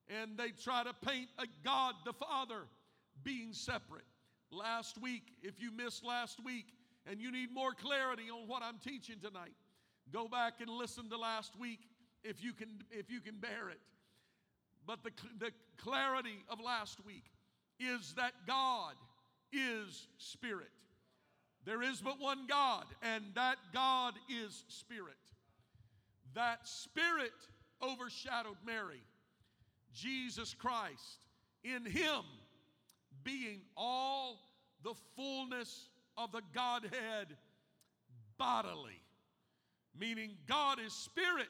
And 0.09 0.37
they 0.37 0.51
try 0.51 0.85
to 0.85 0.95
paint 1.07 1.29
a 1.39 1.47
God 1.65 1.95
the 2.05 2.13
Father 2.13 2.63
being 3.23 3.53
separate. 3.53 4.05
Last 4.51 5.01
week, 5.01 5.23
if 5.43 5.61
you 5.61 5.71
missed 5.73 6.05
last 6.05 6.43
week 6.45 6.67
and 7.11 7.21
you 7.21 7.33
need 7.33 7.53
more 7.53 7.73
clarity 7.73 8.31
on 8.33 8.49
what 8.49 8.63
I'm 8.63 8.79
teaching 8.79 9.17
tonight, 9.21 9.55
go 10.13 10.29
back 10.29 10.61
and 10.61 10.71
listen 10.71 11.11
to 11.11 11.19
last 11.19 11.59
week 11.59 11.81
if 12.23 12.43
you 12.43 12.53
can, 12.53 12.69
if 12.91 13.11
you 13.11 13.21
can 13.21 13.37
bear 13.39 13.69
it. 13.71 13.81
But 14.87 15.03
the, 15.03 15.11
the 15.39 15.51
clarity 15.79 16.45
of 16.49 16.61
last 16.61 17.05
week 17.05 17.25
is 17.81 18.15
that 18.17 18.33
God 18.47 18.95
is 19.53 20.07
spirit. 20.19 20.71
There 21.65 21.83
is 21.83 22.01
but 22.01 22.21
one 22.21 22.47
God, 22.47 22.85
and 23.03 23.25
that 23.35 23.57
God 23.75 24.15
is 24.29 24.65
spirit. 24.69 25.17
That 26.35 26.67
spirit 26.69 27.33
overshadowed 27.83 28.57
Mary, 28.65 29.03
Jesus 29.93 30.55
Christ, 30.55 31.27
in 31.65 31.85
him 31.85 32.23
being 33.25 33.63
all 33.77 34.39
the 34.85 34.95
fullness 35.17 35.89
of 36.17 36.31
the 36.31 36.43
Godhead 36.55 37.37
bodily. 38.39 39.01
meaning 39.99 40.33
God 40.47 40.79
is 40.79 40.93
spirit. 40.93 41.49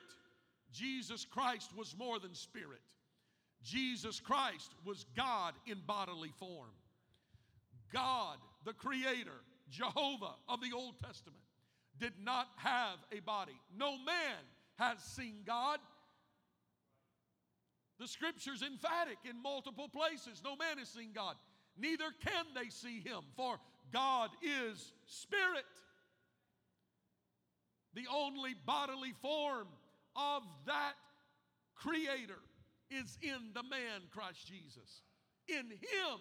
Jesus 0.73 1.25
Christ 1.25 1.71
was 1.77 1.97
more 1.99 2.19
than 2.19 2.35
spirit. 2.35 2.81
Jesus 3.67 4.21
Christ 4.21 4.71
was 4.85 5.05
God 5.17 5.55
in 5.67 5.79
bodily 5.87 6.33
form. 6.39 6.71
God, 7.93 8.37
the 8.65 8.73
Creator, 8.73 9.41
Jehovah 9.71 10.35
of 10.49 10.61
the 10.61 10.71
Old 10.73 10.95
Testament, 11.05 11.43
did 11.99 12.13
not 12.23 12.47
have 12.57 12.99
a 13.11 13.21
body. 13.21 13.59
No 13.77 13.93
man 13.99 14.39
has 14.79 15.03
seen 15.03 15.43
God. 15.45 15.81
The 17.99 18.07
scripture's 18.07 18.63
emphatic 18.63 19.19
in 19.29 19.43
multiple 19.43 19.89
places. 19.89 20.43
No 20.45 20.55
man 20.55 20.79
has 20.79 20.89
seen 20.89 21.11
God. 21.13 21.35
Neither 21.77 22.05
can 22.25 22.45
they 22.55 22.69
see 22.69 23.01
him, 23.01 23.23
for 23.37 23.57
God 23.93 24.31
is 24.43 24.93
spirit. 25.07 25.65
The 27.95 28.07
only 28.15 28.55
bodily 28.65 29.15
form 29.23 29.67
of 30.15 30.43
that 30.67 30.93
creator 31.75 32.39
is 32.91 33.19
in 33.23 33.53
the 33.55 33.63
man 33.63 34.03
Christ 34.11 34.47
Jesus. 34.47 35.03
In 35.49 35.71
him 35.71 36.19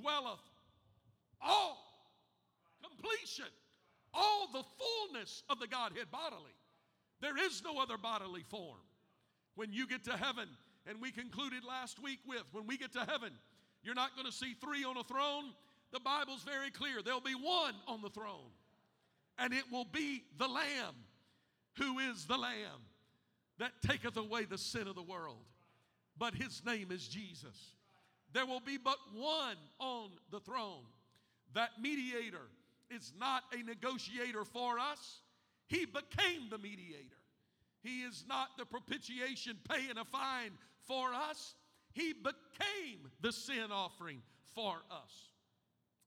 dwelleth 0.00 0.40
all 1.40 1.78
completion, 2.82 3.50
all 4.14 4.48
the 4.52 4.62
fullness 4.78 5.42
of 5.48 5.58
the 5.58 5.66
Godhead 5.66 6.10
bodily. 6.10 6.54
There 7.20 7.38
is 7.38 7.62
no 7.64 7.78
other 7.80 7.96
bodily 7.96 8.44
form. 8.48 8.80
When 9.54 9.72
you 9.72 9.86
get 9.86 10.04
to 10.04 10.16
heaven, 10.16 10.48
and 10.86 11.00
we 11.00 11.12
concluded 11.12 11.62
last 11.64 12.02
week 12.02 12.18
with 12.26 12.42
when 12.52 12.66
we 12.66 12.76
get 12.76 12.92
to 12.94 13.00
heaven, 13.00 13.32
you're 13.82 13.94
not 13.94 14.14
going 14.14 14.26
to 14.26 14.32
see 14.32 14.54
three 14.54 14.84
on 14.84 14.96
a 14.96 15.04
throne. 15.04 15.52
The 15.92 16.00
Bible's 16.00 16.42
very 16.42 16.70
clear. 16.70 17.02
There'll 17.02 17.20
be 17.20 17.34
one 17.34 17.74
on 17.86 18.00
the 18.02 18.10
throne, 18.10 18.50
and 19.38 19.52
it 19.52 19.64
will 19.70 19.84
be 19.84 20.24
the 20.38 20.48
Lamb. 20.48 20.94
Who 21.78 21.98
is 21.98 22.26
the 22.26 22.36
Lamb 22.36 22.82
that 23.58 23.72
taketh 23.86 24.16
away 24.16 24.44
the 24.44 24.58
sin 24.58 24.88
of 24.88 24.94
the 24.94 25.02
world? 25.02 25.44
But 26.22 26.36
his 26.36 26.62
name 26.64 26.92
is 26.92 27.08
Jesus. 27.08 27.74
There 28.32 28.46
will 28.46 28.60
be 28.60 28.76
but 28.76 28.98
one 29.12 29.56
on 29.80 30.10
the 30.30 30.38
throne. 30.38 30.84
That 31.52 31.70
mediator 31.82 32.46
is 32.92 33.12
not 33.18 33.42
a 33.52 33.60
negotiator 33.64 34.44
for 34.44 34.78
us, 34.78 35.18
he 35.66 35.84
became 35.84 36.48
the 36.48 36.58
mediator. 36.58 37.18
He 37.82 38.02
is 38.02 38.24
not 38.28 38.50
the 38.56 38.64
propitiation 38.64 39.58
paying 39.68 39.98
a 40.00 40.04
fine 40.04 40.52
for 40.86 41.12
us. 41.12 41.56
He 41.92 42.12
became 42.12 43.10
the 43.20 43.32
sin 43.32 43.72
offering 43.72 44.22
for 44.54 44.76
us. 44.92 45.32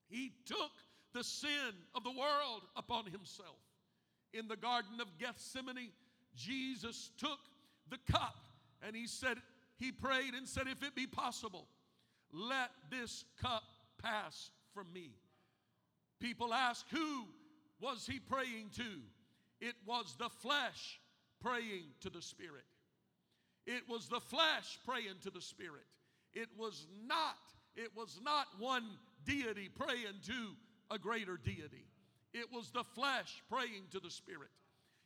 He 0.07 0.31
took 0.45 0.71
the 1.13 1.25
sin 1.25 1.73
of 1.93 2.05
the 2.05 2.11
world 2.11 2.61
upon 2.77 3.03
himself. 3.07 3.59
In 4.33 4.47
the 4.47 4.55
Garden 4.55 5.01
of 5.01 5.07
Gethsemane, 5.19 5.91
Jesus 6.37 7.11
took 7.17 7.39
the 7.89 7.97
cup 8.09 8.45
and 8.81 8.95
he 8.95 9.07
said, 9.07 9.39
He 9.77 9.91
prayed 9.91 10.33
and 10.33 10.47
said, 10.47 10.67
If 10.67 10.83
it 10.83 10.95
be 10.95 11.07
possible, 11.07 11.67
let 12.31 12.69
this 12.89 13.25
cup 13.41 13.63
pass 14.01 14.51
from 14.73 14.91
me. 14.93 15.11
People 16.19 16.53
ask, 16.53 16.85
Who 16.89 17.25
was 17.81 18.05
he 18.05 18.19
praying 18.19 18.71
to? 18.77 19.01
It 19.61 19.75
was 19.85 20.15
the 20.17 20.29
flesh 20.29 20.99
praying 21.41 21.85
to 22.01 22.09
the 22.09 22.21
Spirit. 22.21 22.65
It 23.65 23.83
was 23.89 24.07
the 24.07 24.19
flesh 24.19 24.77
praying 24.85 25.15
to 25.23 25.31
the 25.31 25.41
Spirit. 25.41 25.85
It 26.33 26.49
was 26.57 26.87
not, 27.07 27.37
it 27.75 27.91
was 27.95 28.19
not 28.23 28.47
one 28.59 28.85
deity 29.25 29.69
praying 29.69 30.21
to 30.27 30.49
a 30.91 30.99
greater 30.99 31.37
deity. 31.37 31.87
It 32.33 32.51
was 32.51 32.69
the 32.71 32.83
flesh 32.83 33.41
praying 33.49 33.85
to 33.91 33.99
the 33.99 34.11
Spirit. 34.11 34.49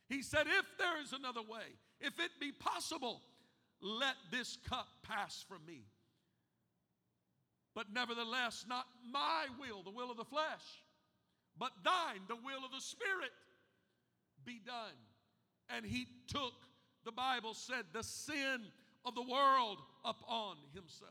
He 0.08 0.22
said, 0.22 0.46
If 0.46 0.66
there 0.78 1.00
is 1.00 1.12
another 1.12 1.42
way, 1.42 1.64
if 2.00 2.18
it 2.18 2.30
be 2.40 2.52
possible, 2.52 3.22
let 3.80 4.14
this 4.30 4.58
cup 4.68 4.88
pass 5.02 5.44
from 5.48 5.64
me. 5.66 5.82
But 7.74 7.92
nevertheless, 7.92 8.64
not 8.68 8.86
my 9.10 9.46
will, 9.58 9.82
the 9.82 9.90
will 9.90 10.10
of 10.10 10.16
the 10.16 10.24
flesh, 10.24 10.82
but 11.58 11.72
thine, 11.84 12.20
the 12.28 12.36
will 12.36 12.64
of 12.64 12.72
the 12.72 12.80
Spirit, 12.80 13.30
be 14.44 14.60
done. 14.64 14.96
And 15.68 15.84
he 15.86 16.06
took 16.26 16.54
the 17.04 17.12
Bible 17.12 17.54
said, 17.54 17.84
the 17.92 18.02
sin 18.02 18.60
of 19.04 19.14
the 19.14 19.22
world 19.22 19.78
upon 20.04 20.56
himself. 20.74 21.10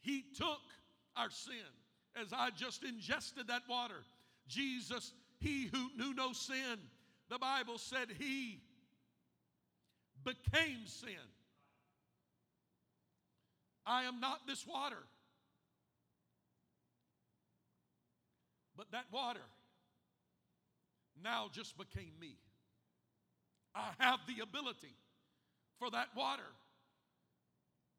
He 0.00 0.24
took 0.34 0.60
our 1.16 1.30
sin 1.30 1.54
as 2.20 2.32
I 2.32 2.50
just 2.50 2.82
ingested 2.84 3.48
that 3.48 3.62
water. 3.68 4.02
Jesus, 4.48 5.12
he 5.38 5.68
who 5.72 5.90
knew 5.96 6.14
no 6.14 6.32
sin, 6.32 6.78
the 7.28 7.38
Bible 7.38 7.78
said 7.78 8.08
he 8.18 8.60
became 10.24 10.86
sin. 10.86 11.10
I 13.86 14.04
am 14.04 14.20
not 14.20 14.46
this 14.46 14.66
water, 14.66 15.02
but 18.76 18.90
that 18.92 19.06
water 19.12 19.40
now 21.22 21.48
just 21.52 21.76
became 21.76 22.12
me. 22.20 22.36
I 23.74 23.90
have 23.98 24.20
the 24.26 24.42
ability 24.42 24.94
for 25.78 25.90
that 25.90 26.08
water 26.16 26.42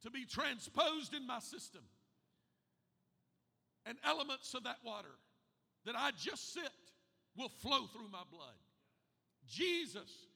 to 0.03 0.11
be 0.11 0.25
transposed 0.25 1.13
in 1.13 1.25
my 1.25 1.39
system. 1.39 1.81
And 3.85 3.97
elements 4.05 4.53
of 4.53 4.63
that 4.63 4.77
water 4.85 5.15
that 5.85 5.95
I 5.97 6.11
just 6.11 6.53
sit 6.53 6.69
will 7.35 7.49
flow 7.49 7.87
through 7.87 8.09
my 8.11 8.23
blood. 8.31 8.57
Jesus 9.47 10.27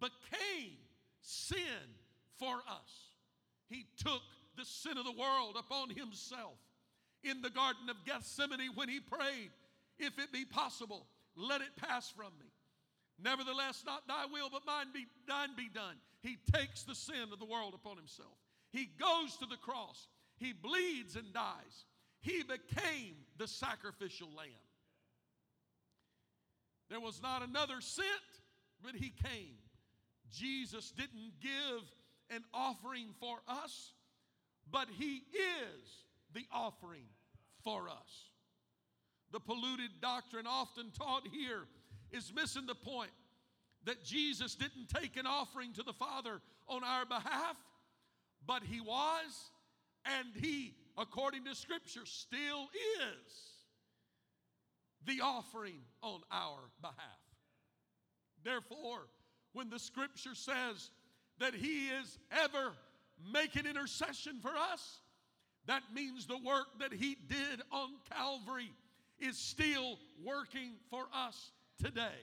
became 0.00 0.76
sin 1.26 1.58
for 2.38 2.54
us. 2.68 3.10
He 3.68 3.86
took 4.02 4.22
the 4.56 4.64
sin 4.64 4.96
of 4.96 5.04
the 5.04 5.12
world 5.12 5.56
upon 5.58 5.90
himself 5.90 6.56
in 7.24 7.42
the 7.42 7.50
Garden 7.50 7.90
of 7.90 8.04
Gethsemane 8.04 8.70
when 8.74 8.88
he 8.88 9.00
prayed, 9.00 9.50
If 9.98 10.18
it 10.18 10.32
be 10.32 10.44
possible, 10.44 11.06
let 11.36 11.60
it 11.60 11.76
pass 11.76 12.10
from 12.10 12.32
me. 12.38 12.46
Nevertheless, 13.22 13.82
not 13.84 14.06
thy 14.06 14.26
will, 14.26 14.48
but 14.50 14.66
mine 14.66 14.86
be, 14.94 15.06
thine 15.26 15.50
be 15.56 15.68
done. 15.72 15.96
He 16.20 16.38
takes 16.52 16.84
the 16.84 16.94
sin 16.94 17.32
of 17.32 17.38
the 17.38 17.44
world 17.44 17.74
upon 17.74 17.96
himself. 17.96 18.36
He 18.70 18.90
goes 18.98 19.36
to 19.38 19.46
the 19.46 19.56
cross. 19.56 20.06
He 20.38 20.52
bleeds 20.52 21.16
and 21.16 21.32
dies. 21.32 21.86
He 22.20 22.42
became 22.42 23.16
the 23.38 23.48
sacrificial 23.48 24.28
lamb. 24.36 24.48
There 26.88 27.00
was 27.00 27.20
not 27.22 27.42
another 27.42 27.80
sent, 27.80 28.06
but 28.82 28.94
he 28.94 29.10
came. 29.10 29.56
Jesus 30.32 30.90
didn't 30.90 31.32
give 31.40 31.82
an 32.30 32.44
offering 32.52 33.08
for 33.20 33.38
us, 33.48 33.92
but 34.70 34.88
he 34.98 35.22
is 35.34 36.04
the 36.34 36.44
offering 36.52 37.06
for 37.62 37.88
us. 37.88 38.30
The 39.32 39.40
polluted 39.40 40.00
doctrine 40.00 40.46
often 40.46 40.90
taught 40.90 41.26
here 41.32 41.64
is 42.10 42.32
missing 42.34 42.66
the 42.66 42.74
point 42.74 43.10
that 43.84 44.04
Jesus 44.04 44.54
didn't 44.54 44.88
take 44.88 45.16
an 45.16 45.26
offering 45.26 45.72
to 45.74 45.82
the 45.82 45.92
Father 45.92 46.40
on 46.68 46.82
our 46.84 47.06
behalf, 47.06 47.56
but 48.46 48.62
He 48.62 48.80
was, 48.80 49.50
and 50.04 50.28
He, 50.40 50.74
according 50.98 51.44
to 51.44 51.54
Scripture, 51.54 52.04
still 52.04 52.68
is 53.00 53.32
the 55.06 55.20
offering 55.22 55.80
on 56.02 56.20
our 56.30 56.58
behalf. 56.80 56.96
Therefore, 58.44 59.06
when 59.56 59.70
the 59.70 59.78
Scripture 59.78 60.34
says 60.34 60.90
that 61.38 61.54
He 61.54 61.88
is 61.88 62.18
ever 62.30 62.72
making 63.32 63.64
intercession 63.64 64.38
for 64.42 64.50
us, 64.50 64.98
that 65.66 65.82
means 65.94 66.26
the 66.26 66.36
work 66.36 66.66
that 66.78 66.92
He 66.92 67.16
did 67.26 67.62
on 67.72 67.88
Calvary 68.14 68.70
is 69.18 69.38
still 69.38 69.98
working 70.22 70.72
for 70.90 71.04
us 71.14 71.52
today. 71.82 72.20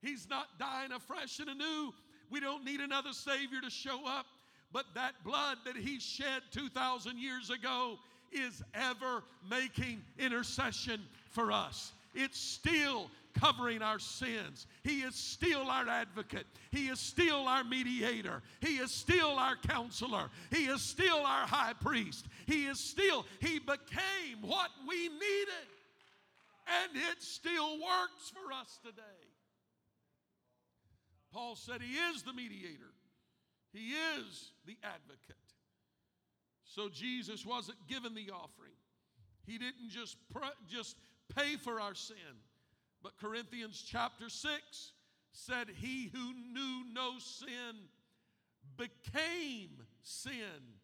He's 0.00 0.26
not 0.30 0.46
dying 0.58 0.92
afresh 0.92 1.40
and 1.40 1.50
anew. 1.50 1.92
We 2.30 2.40
don't 2.40 2.64
need 2.64 2.80
another 2.80 3.12
Savior 3.12 3.60
to 3.60 3.70
show 3.70 4.06
up. 4.06 4.24
But 4.72 4.86
that 4.94 5.12
blood 5.24 5.58
that 5.66 5.76
He 5.76 6.00
shed 6.00 6.40
2,000 6.52 7.18
years 7.18 7.50
ago 7.50 7.98
is 8.32 8.62
ever 8.72 9.22
making 9.50 10.02
intercession 10.18 11.02
for 11.30 11.52
us. 11.52 11.92
It's 12.20 12.40
still 12.40 13.10
covering 13.34 13.82
our 13.82 13.98
sins. 13.98 14.66
He 14.82 15.00
is 15.00 15.14
still 15.14 15.68
our 15.68 15.88
advocate. 15.88 16.46
He 16.70 16.88
is 16.88 16.98
still 16.98 17.46
our 17.46 17.62
mediator. 17.62 18.42
He 18.60 18.76
is 18.76 18.90
still 18.92 19.38
our 19.38 19.56
counselor. 19.56 20.30
He 20.50 20.64
is 20.64 20.82
still 20.82 21.18
our 21.18 21.46
high 21.46 21.74
priest. 21.80 22.26
He 22.46 22.66
is 22.66 22.80
still, 22.80 23.24
He 23.40 23.58
became 23.58 24.42
what 24.42 24.70
we 24.88 25.08
needed 25.08 25.68
and 26.68 26.96
it 26.96 27.22
still 27.22 27.76
works 27.76 28.30
for 28.32 28.52
us 28.52 28.78
today. 28.84 29.02
Paul 31.32 31.56
said 31.56 31.82
he 31.82 31.94
is 31.94 32.22
the 32.22 32.32
mediator, 32.32 32.92
he 33.72 33.92
is 34.18 34.52
the 34.66 34.76
advocate. 34.82 35.36
So 36.64 36.88
Jesus 36.88 37.46
wasn't 37.46 37.78
given 37.88 38.14
the 38.14 38.30
offering. 38.30 38.76
He 39.46 39.56
didn't 39.56 39.88
just, 39.88 40.16
pr- 40.30 40.44
just 40.68 40.96
pay 41.34 41.56
for 41.56 41.80
our 41.80 41.94
sin, 41.94 42.16
But 43.02 43.16
Corinthians 43.18 43.84
chapter 43.86 44.28
6 44.28 44.92
said, 45.32 45.68
He 45.76 46.10
who 46.12 46.34
knew 46.52 46.84
no 46.92 47.18
sin 47.18 47.88
became 48.76 49.82
sin 50.02 50.76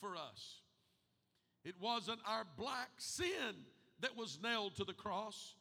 for 0.00 0.16
us. 0.16 0.62
It 1.64 1.74
wasn't 1.80 2.20
our 2.26 2.44
black 2.56 2.90
sin 2.98 3.54
that 4.00 4.16
was 4.16 4.38
nailed 4.42 4.76
to 4.76 4.84
the 4.84 4.94
cross, 4.94 5.54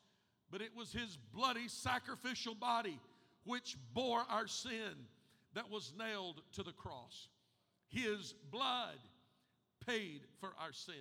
but 0.49 0.61
it 0.61 0.75
was 0.75 0.91
his 0.91 1.17
bloody 1.33 1.67
sacrificial 1.67 2.55
body 2.55 2.99
which 3.43 3.77
bore 3.93 4.23
our 4.29 4.47
sin 4.47 5.07
that 5.53 5.69
was 5.69 5.93
nailed 5.97 6.41
to 6.53 6.63
the 6.63 6.71
cross. 6.71 7.27
His 7.89 8.33
blood 8.51 8.97
paid 9.85 10.21
for 10.39 10.53
our 10.59 10.71
sin. 10.71 10.95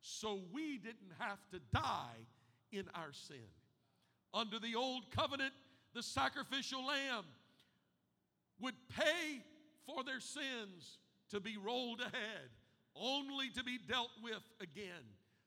So 0.00 0.40
we 0.52 0.78
didn't 0.78 1.12
have 1.18 1.38
to 1.52 1.60
die 1.72 2.26
in 2.76 2.88
our 2.94 3.12
sin. 3.12 3.36
Under 4.34 4.58
the 4.58 4.74
old 4.74 5.10
covenant, 5.10 5.52
the 5.94 6.02
sacrificial 6.02 6.84
lamb 6.84 7.24
would 8.60 8.74
pay 8.88 9.42
for 9.86 10.04
their 10.04 10.20
sins 10.20 10.98
to 11.30 11.40
be 11.40 11.56
rolled 11.56 12.00
ahead, 12.00 12.50
only 12.94 13.50
to 13.50 13.64
be 13.64 13.78
dealt 13.88 14.10
with 14.22 14.42
again. 14.60 15.04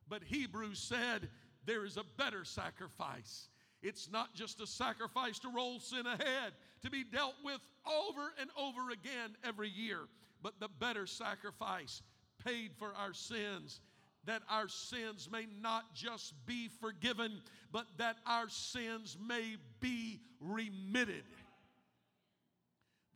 But 0.07 0.23
Hebrews 0.23 0.79
said 0.79 1.29
there 1.65 1.85
is 1.85 1.97
a 1.97 2.03
better 2.17 2.43
sacrifice. 2.43 3.49
It's 3.81 4.09
not 4.11 4.33
just 4.33 4.59
a 4.59 4.67
sacrifice 4.67 5.39
to 5.39 5.49
roll 5.49 5.79
sin 5.79 6.05
ahead, 6.05 6.53
to 6.81 6.89
be 6.89 7.03
dealt 7.03 7.35
with 7.43 7.59
over 7.87 8.33
and 8.39 8.49
over 8.57 8.89
again 8.91 9.35
every 9.43 9.69
year, 9.69 9.99
but 10.41 10.59
the 10.59 10.69
better 10.79 11.05
sacrifice 11.05 12.01
paid 12.43 12.71
for 12.77 12.93
our 12.95 13.13
sins 13.13 13.81
that 14.29 14.43
our 14.47 14.67
sins 14.67 15.27
may 15.31 15.47
not 15.59 15.95
just 15.95 16.35
be 16.45 16.69
forgiven, 16.79 17.41
but 17.71 17.87
that 17.97 18.17
our 18.27 18.47
sins 18.47 19.17
may 19.27 19.55
be 19.79 20.19
remitted. 20.39 21.23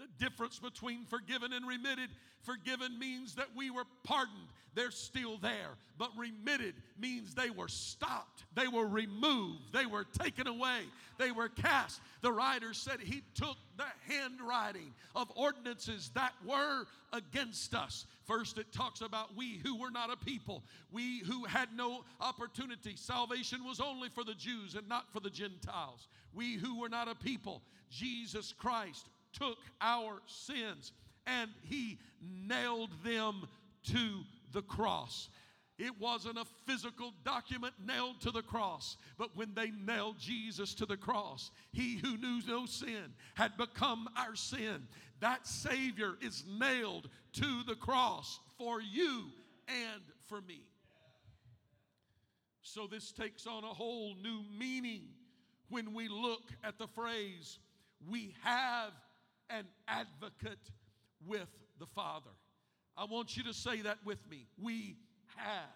The 0.04 0.26
difference 0.26 0.60
between 0.60 1.06
forgiven 1.06 1.54
and 1.54 1.66
remitted 1.66 2.10
forgiven 2.42 3.00
means 3.00 3.36
that 3.36 3.48
we 3.56 3.72
were 3.72 3.86
pardoned. 4.04 4.50
They're 4.76 4.92
still 4.92 5.38
there. 5.38 5.78
But 5.98 6.10
remitted 6.18 6.74
means 7.00 7.34
they 7.34 7.52
were 7.52 7.70
stopped. 7.70 8.44
They 8.54 8.68
were 8.68 8.88
removed. 8.88 9.72
They 9.72 9.86
were 9.86 10.04
taken 10.04 10.48
away. 10.48 10.82
They 11.18 11.32
were 11.32 11.48
cast. 11.48 12.02
The 12.22 12.34
writer 12.34 12.74
said 12.74 13.00
he 13.00 13.22
took 13.34 13.56
the 13.78 13.86
handwriting 14.14 14.94
of 15.16 15.32
ordinances 15.38 16.12
that 16.16 16.34
were 16.46 16.86
against 17.14 17.74
us. 17.74 18.06
First, 18.26 18.58
it 18.58 18.74
talks 18.74 19.00
about 19.00 19.38
we 19.38 19.62
who 19.64 19.80
were 19.80 19.92
not 19.92 20.12
a 20.12 20.18
people, 20.18 20.64
we 20.92 21.20
who 21.20 21.46
had 21.46 21.70
no 21.76 22.04
opportunity. 22.20 22.96
Salvation 22.98 23.64
was 23.64 23.80
only 23.80 24.10
for 24.10 24.26
the 24.26 24.34
Jews 24.34 24.76
and 24.76 24.90
not 24.90 25.06
for 25.14 25.22
the 25.22 25.30
Gentiles. 25.30 26.10
We 26.34 26.56
who 26.56 26.80
were 26.80 26.90
not 26.90 27.08
a 27.08 27.16
people, 27.16 27.62
Jesus 27.90 28.54
Christ 28.58 29.08
took 29.34 29.58
our 29.82 30.22
sins 30.28 30.92
and 31.26 31.50
he 31.64 32.00
nailed 32.22 32.92
them 33.04 33.48
to 33.92 34.22
the 34.54 34.62
cross. 34.62 35.30
It 35.80 36.00
wasn't 36.00 36.38
a 36.38 36.46
physical 36.68 37.14
document 37.26 37.74
nailed 37.84 38.22
to 38.22 38.32
the 38.32 38.44
cross, 38.44 38.96
but 39.18 39.36
when 39.36 39.54
they 39.56 39.72
nailed 39.72 40.20
Jesus 40.20 40.74
to 40.76 40.86
the 40.86 40.98
cross, 40.98 41.50
he 41.72 41.98
who 41.98 42.18
knew 42.18 42.42
no 42.48 42.66
sin 42.68 43.14
had 43.34 43.58
become 43.58 44.08
our 44.16 44.36
sin. 44.36 44.88
That 45.20 45.48
Savior 45.48 46.14
is 46.22 46.44
nailed 46.48 47.10
to 47.34 47.64
the 47.66 47.76
cross 47.76 48.40
for 48.58 48.82
you 48.82 49.26
and 49.68 50.02
for 50.26 50.42
me. 50.42 50.62
So, 52.62 52.88
this 52.88 53.12
takes 53.12 53.46
on 53.46 53.64
a 53.64 53.68
whole 53.68 54.16
new 54.22 54.42
meaning 54.58 55.02
when 55.70 55.94
we 55.94 56.08
look 56.08 56.44
at 56.64 56.78
the 56.78 56.88
phrase, 56.88 57.58
we 58.10 58.36
have 58.44 58.92
an 59.50 59.66
advocate 59.88 60.72
with 61.26 61.50
the 61.80 61.86
Father. 61.88 62.32
I 62.98 63.06
want 63.06 63.36
you 63.36 63.44
to 63.44 63.54
say 63.54 63.82
that 63.82 63.98
with 64.06 64.20
me. 64.30 64.48
We 64.62 64.98
have 65.36 65.70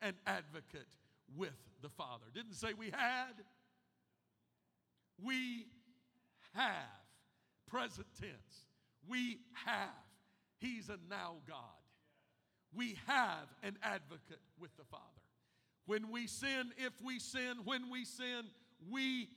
an 0.00 0.14
advocate 0.26 0.88
with 1.36 1.56
the 1.82 1.88
Father. 1.88 2.24
Didn't 2.34 2.54
say 2.54 2.72
we 2.76 2.90
had, 2.90 3.34
we 5.22 5.66
have. 6.54 7.02
Present 7.66 8.06
tense. 8.20 8.66
We 9.08 9.38
have. 9.64 9.88
He's 10.58 10.88
a 10.90 10.98
now 11.08 11.36
God. 11.48 11.56
We 12.74 12.98
have 13.06 13.48
an 13.62 13.78
advocate 13.82 14.40
with 14.60 14.76
the 14.76 14.84
Father. 14.84 15.02
When 15.86 16.10
we 16.10 16.26
sin, 16.26 16.72
if 16.76 16.92
we 17.02 17.18
sin, 17.18 17.60
when 17.64 17.90
we 17.90 18.04
sin, 18.04 18.44
we 18.90 19.28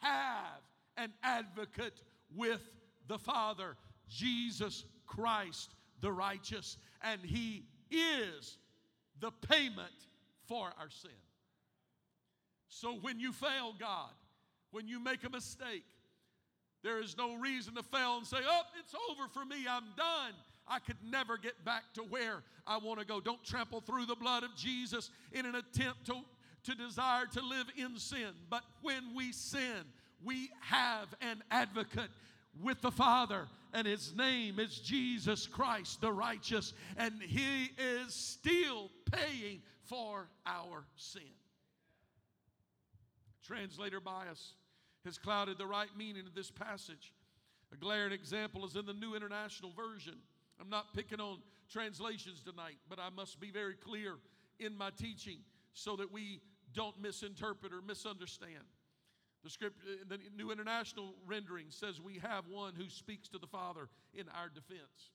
have 0.00 0.62
an 0.96 1.12
advocate 1.22 2.00
with 2.34 2.62
the 3.08 3.18
Father, 3.18 3.76
Jesus 4.08 4.84
Christ 5.06 5.74
the 6.00 6.12
righteous, 6.12 6.76
and 7.02 7.20
He 7.22 7.64
is 7.90 8.58
the 9.20 9.30
payment 9.48 9.88
for 10.46 10.66
our 10.78 10.90
sin. 10.90 11.10
So 12.68 12.94
when 13.00 13.18
you 13.18 13.32
fail 13.32 13.74
God, 13.78 14.10
when 14.70 14.86
you 14.86 15.00
make 15.00 15.24
a 15.24 15.30
mistake, 15.30 15.84
there 16.82 17.00
is 17.00 17.16
no 17.16 17.36
reason 17.36 17.74
to 17.76 17.82
fail 17.82 18.18
and 18.18 18.26
say, 18.26 18.36
Oh, 18.46 18.62
it's 18.78 18.94
over 19.10 19.28
for 19.28 19.44
me, 19.44 19.64
I'm 19.68 19.84
done. 19.96 20.34
I 20.66 20.78
could 20.78 20.96
never 21.02 21.38
get 21.38 21.64
back 21.64 21.84
to 21.94 22.02
where 22.02 22.42
I 22.66 22.78
want 22.78 23.00
to 23.00 23.06
go. 23.06 23.20
Don't 23.20 23.42
trample 23.44 23.80
through 23.80 24.06
the 24.06 24.16
blood 24.16 24.42
of 24.42 24.54
Jesus 24.56 25.10
in 25.32 25.46
an 25.46 25.54
attempt 25.54 26.06
to, 26.06 26.20
to 26.64 26.74
desire 26.74 27.26
to 27.32 27.40
live 27.40 27.66
in 27.76 27.98
sin. 27.98 28.30
But 28.50 28.62
when 28.82 29.14
we 29.14 29.32
sin, 29.32 29.84
we 30.22 30.50
have 30.60 31.08
an 31.20 31.42
advocate 31.50 32.10
with 32.62 32.80
the 32.80 32.90
Father, 32.90 33.46
and 33.72 33.86
his 33.86 34.14
name 34.14 34.58
is 34.58 34.78
Jesus 34.78 35.46
Christ 35.46 36.00
the 36.00 36.12
righteous, 36.12 36.72
and 36.96 37.20
he 37.22 37.70
is 37.78 38.14
still 38.14 38.90
paying 39.10 39.62
for 39.82 40.28
our 40.46 40.84
sin. 40.96 41.22
Translator 43.42 44.00
bias 44.00 44.54
has 45.04 45.18
clouded 45.18 45.58
the 45.58 45.66
right 45.66 45.90
meaning 45.96 46.26
of 46.26 46.34
this 46.34 46.50
passage. 46.50 47.12
A 47.72 47.76
glaring 47.76 48.12
example 48.12 48.64
is 48.64 48.76
in 48.76 48.86
the 48.86 48.94
New 48.94 49.14
International 49.14 49.72
Version. 49.72 50.14
I'm 50.60 50.70
not 50.70 50.94
picking 50.94 51.20
on 51.20 51.38
translations 51.70 52.42
tonight, 52.42 52.76
but 52.88 52.98
I 52.98 53.10
must 53.10 53.40
be 53.40 53.50
very 53.50 53.74
clear 53.74 54.14
in 54.60 54.76
my 54.76 54.90
teaching 54.90 55.38
so 55.72 55.96
that 55.96 56.10
we 56.12 56.40
don't 56.72 57.00
misinterpret 57.00 57.72
or 57.72 57.82
misunderstand. 57.82 58.64
The 59.44 59.50
script, 59.50 59.76
uh, 59.86 60.04
the 60.08 60.18
New 60.36 60.50
International 60.50 61.14
rendering 61.26 61.66
says 61.68 62.00
we 62.00 62.18
have 62.18 62.44
one 62.48 62.72
who 62.74 62.88
speaks 62.88 63.28
to 63.28 63.38
the 63.38 63.46
Father 63.46 63.88
in 64.14 64.24
our 64.30 64.48
defense. 64.48 65.12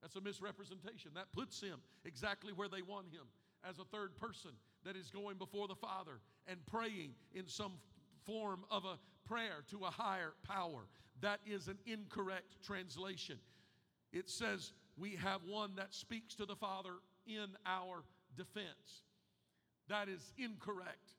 That's 0.00 0.16
a 0.16 0.20
misrepresentation. 0.20 1.10
That 1.14 1.30
puts 1.32 1.60
him 1.60 1.80
exactly 2.04 2.52
where 2.54 2.68
they 2.68 2.82
want 2.82 3.12
him 3.12 3.26
as 3.68 3.78
a 3.78 3.84
third 3.84 4.16
person 4.16 4.52
that 4.84 4.96
is 4.96 5.10
going 5.10 5.36
before 5.36 5.68
the 5.68 5.74
Father 5.74 6.20
and 6.46 6.64
praying 6.66 7.10
in 7.34 7.46
some 7.46 7.72
form 8.24 8.64
of 8.70 8.84
a 8.84 8.98
prayer 9.28 9.64
to 9.70 9.84
a 9.84 9.90
higher 9.90 10.32
power. 10.46 10.86
That 11.20 11.40
is 11.46 11.68
an 11.68 11.78
incorrect 11.86 12.62
translation. 12.64 13.38
It 14.12 14.30
says 14.30 14.72
we 14.96 15.16
have 15.16 15.40
one 15.44 15.72
that 15.76 15.94
speaks 15.94 16.34
to 16.36 16.46
the 16.46 16.56
Father 16.56 16.94
in 17.26 17.48
our 17.66 18.04
defense. 18.36 19.02
That 19.88 20.08
is 20.08 20.32
incorrect. 20.38 21.12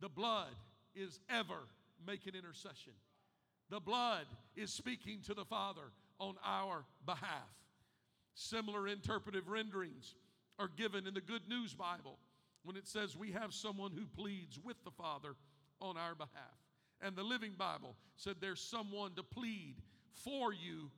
The 0.00 0.08
blood 0.08 0.54
is 0.98 1.20
ever 1.30 1.68
making 2.06 2.34
intercession. 2.34 2.92
The 3.70 3.80
blood 3.80 4.26
is 4.56 4.72
speaking 4.72 5.20
to 5.26 5.34
the 5.34 5.44
Father 5.44 5.92
on 6.18 6.34
our 6.44 6.84
behalf. 7.06 7.48
Similar 8.34 8.88
interpretive 8.88 9.48
renderings 9.48 10.14
are 10.58 10.70
given 10.76 11.06
in 11.06 11.14
the 11.14 11.20
Good 11.20 11.48
News 11.48 11.74
Bible 11.74 12.18
when 12.62 12.76
it 12.76 12.88
says 12.88 13.16
we 13.16 13.32
have 13.32 13.52
someone 13.52 13.92
who 13.92 14.06
pleads 14.06 14.58
with 14.62 14.76
the 14.84 14.90
Father 14.90 15.34
on 15.80 15.96
our 15.96 16.14
behalf. 16.14 16.58
And 17.00 17.14
the 17.14 17.22
Living 17.22 17.52
Bible 17.56 17.94
said 18.16 18.36
there's 18.40 18.60
someone 18.60 19.14
to 19.14 19.22
plead 19.22 19.76
for 20.24 20.52
you 20.52 20.90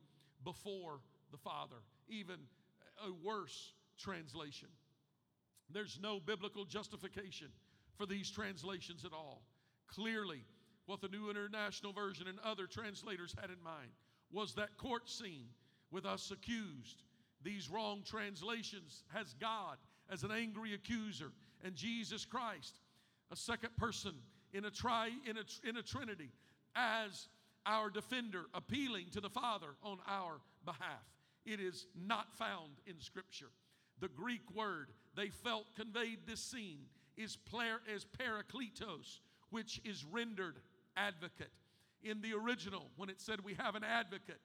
before 0.43 0.99
the 1.31 1.37
Father, 1.37 1.75
even 2.09 2.37
a 3.05 3.11
worse 3.25 3.73
translation. 3.99 4.69
There's 5.69 5.99
no 6.01 6.19
biblical 6.19 6.65
justification 6.65 7.47
for 7.97 8.05
these 8.05 8.31
translations 8.31 9.05
at 9.05 9.13
all. 9.13 9.43
Clearly, 9.93 10.43
what 10.85 11.01
the 11.01 11.09
New 11.09 11.29
International 11.29 11.93
Version 11.93 12.27
and 12.27 12.39
other 12.39 12.65
translators 12.65 13.35
had 13.39 13.49
in 13.49 13.61
mind 13.63 13.91
was 14.31 14.55
that 14.55 14.77
court 14.77 15.09
scene 15.09 15.47
with 15.91 16.05
us 16.05 16.31
accused. 16.31 17.03
These 17.43 17.69
wrong 17.69 18.01
translations 18.05 19.03
has 19.13 19.33
God 19.39 19.77
as 20.09 20.23
an 20.23 20.31
angry 20.31 20.73
accuser 20.73 21.31
and 21.63 21.75
Jesus 21.75 22.25
Christ, 22.25 22.79
a 23.31 23.35
second 23.35 23.75
person 23.77 24.13
in 24.53 24.65
a 24.65 24.71
tri 24.71 25.09
in 25.25 25.37
a, 25.37 25.69
in 25.69 25.77
a 25.77 25.83
trinity 25.83 26.31
as 26.75 27.27
our 27.65 27.89
defender 27.89 28.45
appealing 28.53 29.07
to 29.11 29.21
the 29.21 29.29
Father 29.29 29.75
on 29.83 29.99
our 30.07 30.41
behalf. 30.65 31.03
It 31.45 31.59
is 31.59 31.87
not 31.95 32.33
found 32.33 32.73
in 32.85 32.99
Scripture. 32.99 33.49
The 33.99 34.09
Greek 34.09 34.41
word 34.55 34.89
they 35.15 35.29
felt 35.29 35.75
conveyed 35.75 36.19
this 36.25 36.41
scene 36.41 36.85
is, 37.17 37.37
is 37.93 38.05
parakletos, 38.05 39.19
which 39.51 39.79
is 39.85 40.03
rendered 40.11 40.55
advocate. 40.97 41.51
In 42.03 42.21
the 42.21 42.33
original, 42.33 42.89
when 42.97 43.09
it 43.09 43.21
said 43.21 43.43
we 43.43 43.53
have 43.55 43.75
an 43.75 43.83
advocate, 43.83 44.41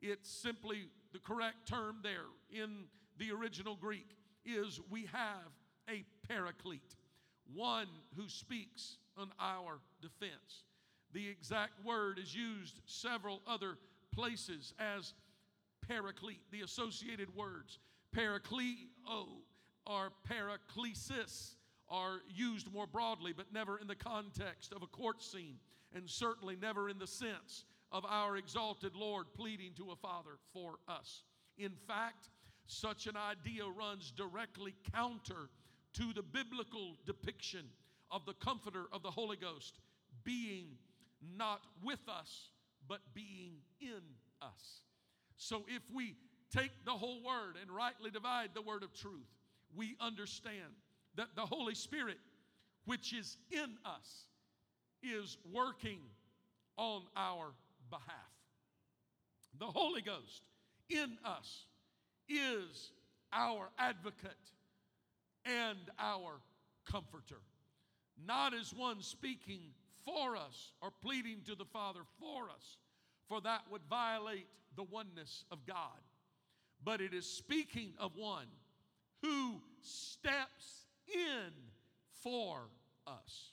it's 0.00 0.30
simply 0.30 0.84
the 1.12 1.18
correct 1.18 1.68
term 1.68 1.98
there 2.02 2.26
in 2.50 2.84
the 3.18 3.32
original 3.32 3.76
Greek 3.76 4.06
is 4.44 4.80
we 4.90 5.06
have 5.12 5.52
a 5.90 6.04
paraclete, 6.28 6.96
one 7.52 7.88
who 8.16 8.28
speaks 8.28 8.96
on 9.16 9.30
our 9.40 9.80
defense. 10.00 10.64
The 11.12 11.28
exact 11.28 11.84
word 11.84 12.18
is 12.18 12.34
used 12.34 12.80
several 12.86 13.40
other 13.46 13.78
places 14.14 14.74
as 14.78 15.14
paraclete, 15.86 16.50
the 16.50 16.62
associated 16.62 17.34
words. 17.34 17.78
Parakleo 18.14 19.26
or 19.86 20.10
paraklesis 20.28 21.55
are 21.88 22.20
used 22.28 22.72
more 22.72 22.86
broadly, 22.86 23.32
but 23.36 23.52
never 23.52 23.78
in 23.78 23.86
the 23.86 23.94
context 23.94 24.72
of 24.72 24.82
a 24.82 24.86
court 24.86 25.22
scene, 25.22 25.56
and 25.94 26.08
certainly 26.08 26.56
never 26.56 26.88
in 26.88 26.98
the 26.98 27.06
sense 27.06 27.64
of 27.92 28.04
our 28.04 28.36
exalted 28.36 28.94
Lord 28.94 29.26
pleading 29.34 29.72
to 29.76 29.90
a 29.92 29.96
father 29.96 30.38
for 30.52 30.74
us. 30.88 31.22
In 31.58 31.72
fact, 31.86 32.28
such 32.66 33.06
an 33.06 33.16
idea 33.16 33.64
runs 33.64 34.10
directly 34.10 34.74
counter 34.92 35.48
to 35.94 36.12
the 36.12 36.22
biblical 36.22 36.96
depiction 37.06 37.64
of 38.10 38.26
the 38.26 38.34
Comforter 38.34 38.84
of 38.92 39.02
the 39.02 39.10
Holy 39.10 39.36
Ghost 39.36 39.78
being 40.24 40.66
not 41.36 41.60
with 41.82 42.00
us, 42.08 42.50
but 42.88 43.00
being 43.14 43.54
in 43.80 44.02
us. 44.42 44.82
So 45.36 45.64
if 45.68 45.82
we 45.94 46.16
take 46.54 46.84
the 46.84 46.90
whole 46.90 47.22
word 47.22 47.54
and 47.60 47.70
rightly 47.70 48.10
divide 48.10 48.50
the 48.54 48.62
word 48.62 48.82
of 48.82 48.92
truth, 48.92 49.28
we 49.74 49.96
understand 50.00 50.74
that 51.16 51.28
the 51.34 51.46
Holy 51.46 51.74
Spirit, 51.74 52.18
which 52.84 53.12
is 53.12 53.36
in 53.50 53.76
us, 53.84 54.26
is 55.02 55.36
working 55.52 55.98
on 56.76 57.02
our 57.16 57.52
behalf. 57.90 58.06
The 59.58 59.66
Holy 59.66 60.02
Ghost 60.02 60.42
in 60.90 61.16
us 61.24 61.64
is 62.28 62.90
our 63.32 63.68
advocate 63.78 64.30
and 65.44 65.78
our 65.98 66.40
comforter, 66.90 67.40
not 68.26 68.54
as 68.54 68.74
one 68.74 69.02
speaking 69.02 69.60
for 70.04 70.36
us 70.36 70.72
or 70.80 70.90
pleading 71.02 71.40
to 71.46 71.54
the 71.54 71.64
Father 71.64 72.00
for 72.18 72.44
us, 72.50 72.76
for 73.28 73.40
that 73.40 73.62
would 73.70 73.82
violate 73.88 74.46
the 74.76 74.84
oneness 74.84 75.44
of 75.50 75.64
God, 75.66 76.00
but 76.84 77.00
it 77.00 77.14
is 77.14 77.26
speaking 77.26 77.92
of 77.98 78.12
one 78.16 78.46
who 79.22 79.60
steps 79.80 80.85
in 81.12 81.52
for 82.22 82.58
us. 83.06 83.52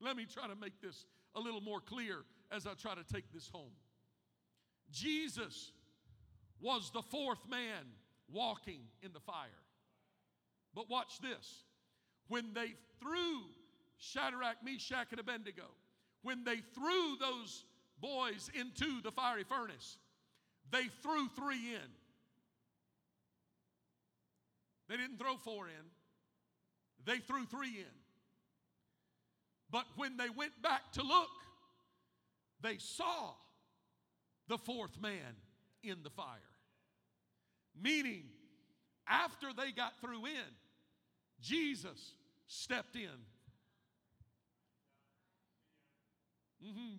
Let 0.00 0.16
me 0.16 0.26
try 0.32 0.48
to 0.48 0.56
make 0.56 0.80
this 0.80 1.06
a 1.34 1.40
little 1.40 1.60
more 1.60 1.80
clear 1.80 2.24
as 2.50 2.66
I 2.66 2.74
try 2.74 2.94
to 2.94 3.04
take 3.04 3.32
this 3.32 3.48
home. 3.48 3.72
Jesus 4.90 5.72
was 6.60 6.90
the 6.92 7.02
fourth 7.02 7.48
man 7.48 7.86
walking 8.30 8.80
in 9.02 9.12
the 9.12 9.20
fire. 9.20 9.48
But 10.74 10.90
watch 10.90 11.20
this. 11.20 11.64
When 12.28 12.52
they 12.54 12.74
threw 13.00 13.42
Shadrach, 13.98 14.56
Meshach, 14.64 15.08
and 15.10 15.20
Abednego, 15.20 15.64
when 16.22 16.44
they 16.44 16.58
threw 16.74 17.16
those 17.20 17.64
boys 18.00 18.50
into 18.58 19.00
the 19.02 19.12
fiery 19.12 19.44
furnace, 19.44 19.98
they 20.70 20.84
threw 21.02 21.28
three 21.28 21.74
in. 21.74 21.90
They 24.92 24.98
didn't 24.98 25.16
throw 25.16 25.38
four 25.38 25.68
in, 25.68 25.86
they 27.06 27.16
threw 27.20 27.46
three 27.46 27.78
in. 27.78 27.94
But 29.70 29.86
when 29.96 30.18
they 30.18 30.28
went 30.28 30.52
back 30.62 30.92
to 30.92 31.02
look, 31.02 31.30
they 32.60 32.76
saw 32.76 33.30
the 34.48 34.58
fourth 34.58 35.00
man 35.00 35.34
in 35.82 36.02
the 36.02 36.10
fire. 36.10 36.26
Meaning, 37.82 38.24
after 39.08 39.46
they 39.56 39.72
got 39.72 39.98
through 40.02 40.26
in, 40.26 40.52
Jesus 41.40 42.12
stepped 42.46 42.94
in. 42.94 43.08
Mm-hmm. 46.62 46.96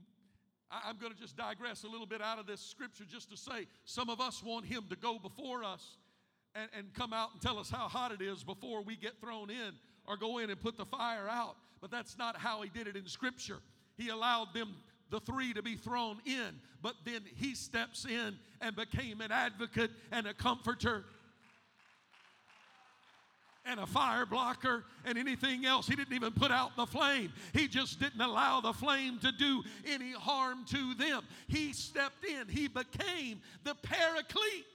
I, 0.71 0.89
am 0.89 0.97
going 0.97 1.13
to 1.13 1.19
just 1.19 1.37
digress 1.37 1.83
a 1.83 1.87
little 1.87 2.07
bit 2.07 2.23
out 2.23 2.39
of 2.39 2.47
this 2.47 2.59
scripture 2.59 3.03
just 3.07 3.29
to 3.29 3.37
say 3.37 3.67
some 3.85 4.09
of 4.09 4.19
us 4.19 4.41
want 4.43 4.65
him 4.65 4.85
to 4.89 4.95
go 4.95 5.19
before 5.19 5.63
us 5.63 5.97
and, 6.55 6.69
and 6.77 6.93
come 6.93 7.13
out 7.13 7.29
and 7.33 7.41
tell 7.41 7.57
us 7.57 7.69
how 7.69 7.87
hot 7.87 8.11
it 8.11 8.21
is 8.21 8.43
before 8.43 8.81
we 8.81 8.95
get 8.95 9.19
thrown 9.19 9.49
in 9.49 9.73
or 10.07 10.17
go 10.17 10.37
in 10.39 10.49
and 10.49 10.59
put 10.59 10.77
the 10.77 10.85
fire 10.85 11.27
out. 11.29 11.55
But 11.81 11.91
that's 11.91 12.17
not 12.17 12.37
how 12.37 12.61
he 12.61 12.69
did 12.69 12.87
it 12.87 12.95
in 12.95 13.07
scripture. 13.07 13.59
He 13.97 14.09
allowed 14.09 14.53
them 14.53 14.75
the 15.09 15.19
three 15.19 15.53
to 15.53 15.61
be 15.61 15.75
thrown 15.75 16.17
in, 16.25 16.59
but 16.81 16.95
then 17.05 17.21
he 17.35 17.53
steps 17.55 18.05
in 18.05 18.35
and 18.61 18.75
became 18.75 19.21
an 19.21 19.31
advocate 19.31 19.91
and 20.11 20.25
a 20.25 20.33
comforter 20.33 21.05
and 23.65 23.79
a 23.79 23.85
fire 23.85 24.25
blocker 24.25 24.83
and 25.05 25.17
anything 25.17 25.65
else. 25.65 25.87
He 25.87 25.95
didn't 25.95 26.13
even 26.13 26.33
put 26.33 26.51
out 26.51 26.75
the 26.75 26.85
flame. 26.85 27.31
He 27.53 27.67
just 27.67 27.99
didn't 27.99 28.21
allow 28.21 28.59
the 28.59 28.73
flame 28.73 29.19
to 29.19 29.31
do 29.31 29.63
any 29.87 30.11
harm 30.11 30.65
to 30.69 30.93
them. 30.95 31.23
He 31.47 31.73
stepped 31.73 32.25
in, 32.25 32.47
he 32.47 32.67
became 32.67 33.41
the 33.63 33.75
paraclete. 33.75 34.65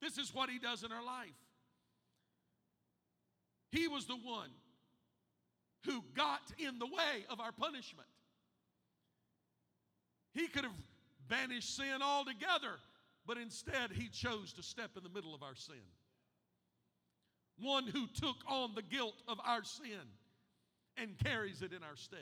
This 0.00 0.18
is 0.18 0.34
what 0.34 0.50
he 0.50 0.58
does 0.58 0.82
in 0.82 0.92
our 0.92 1.04
life. 1.04 1.28
He 3.70 3.88
was 3.88 4.06
the 4.06 4.16
one 4.16 4.50
who 5.84 6.02
got 6.14 6.42
in 6.58 6.78
the 6.78 6.86
way 6.86 7.24
of 7.28 7.40
our 7.40 7.52
punishment. 7.52 8.08
He 10.32 10.48
could 10.48 10.64
have 10.64 10.74
banished 11.28 11.76
sin 11.76 12.02
altogether, 12.02 12.78
but 13.26 13.38
instead 13.38 13.92
he 13.92 14.08
chose 14.08 14.52
to 14.54 14.62
step 14.62 14.90
in 14.96 15.02
the 15.02 15.08
middle 15.08 15.34
of 15.34 15.42
our 15.42 15.54
sin 15.54 15.82
one 17.58 17.86
who 17.86 18.06
took 18.06 18.36
on 18.48 18.74
the 18.74 18.82
guilt 18.82 19.22
of 19.28 19.38
our 19.44 19.64
sin 19.64 20.02
and 20.96 21.18
carries 21.18 21.62
it 21.62 21.72
in 21.72 21.82
our 21.82 21.96
stead. 21.96 22.18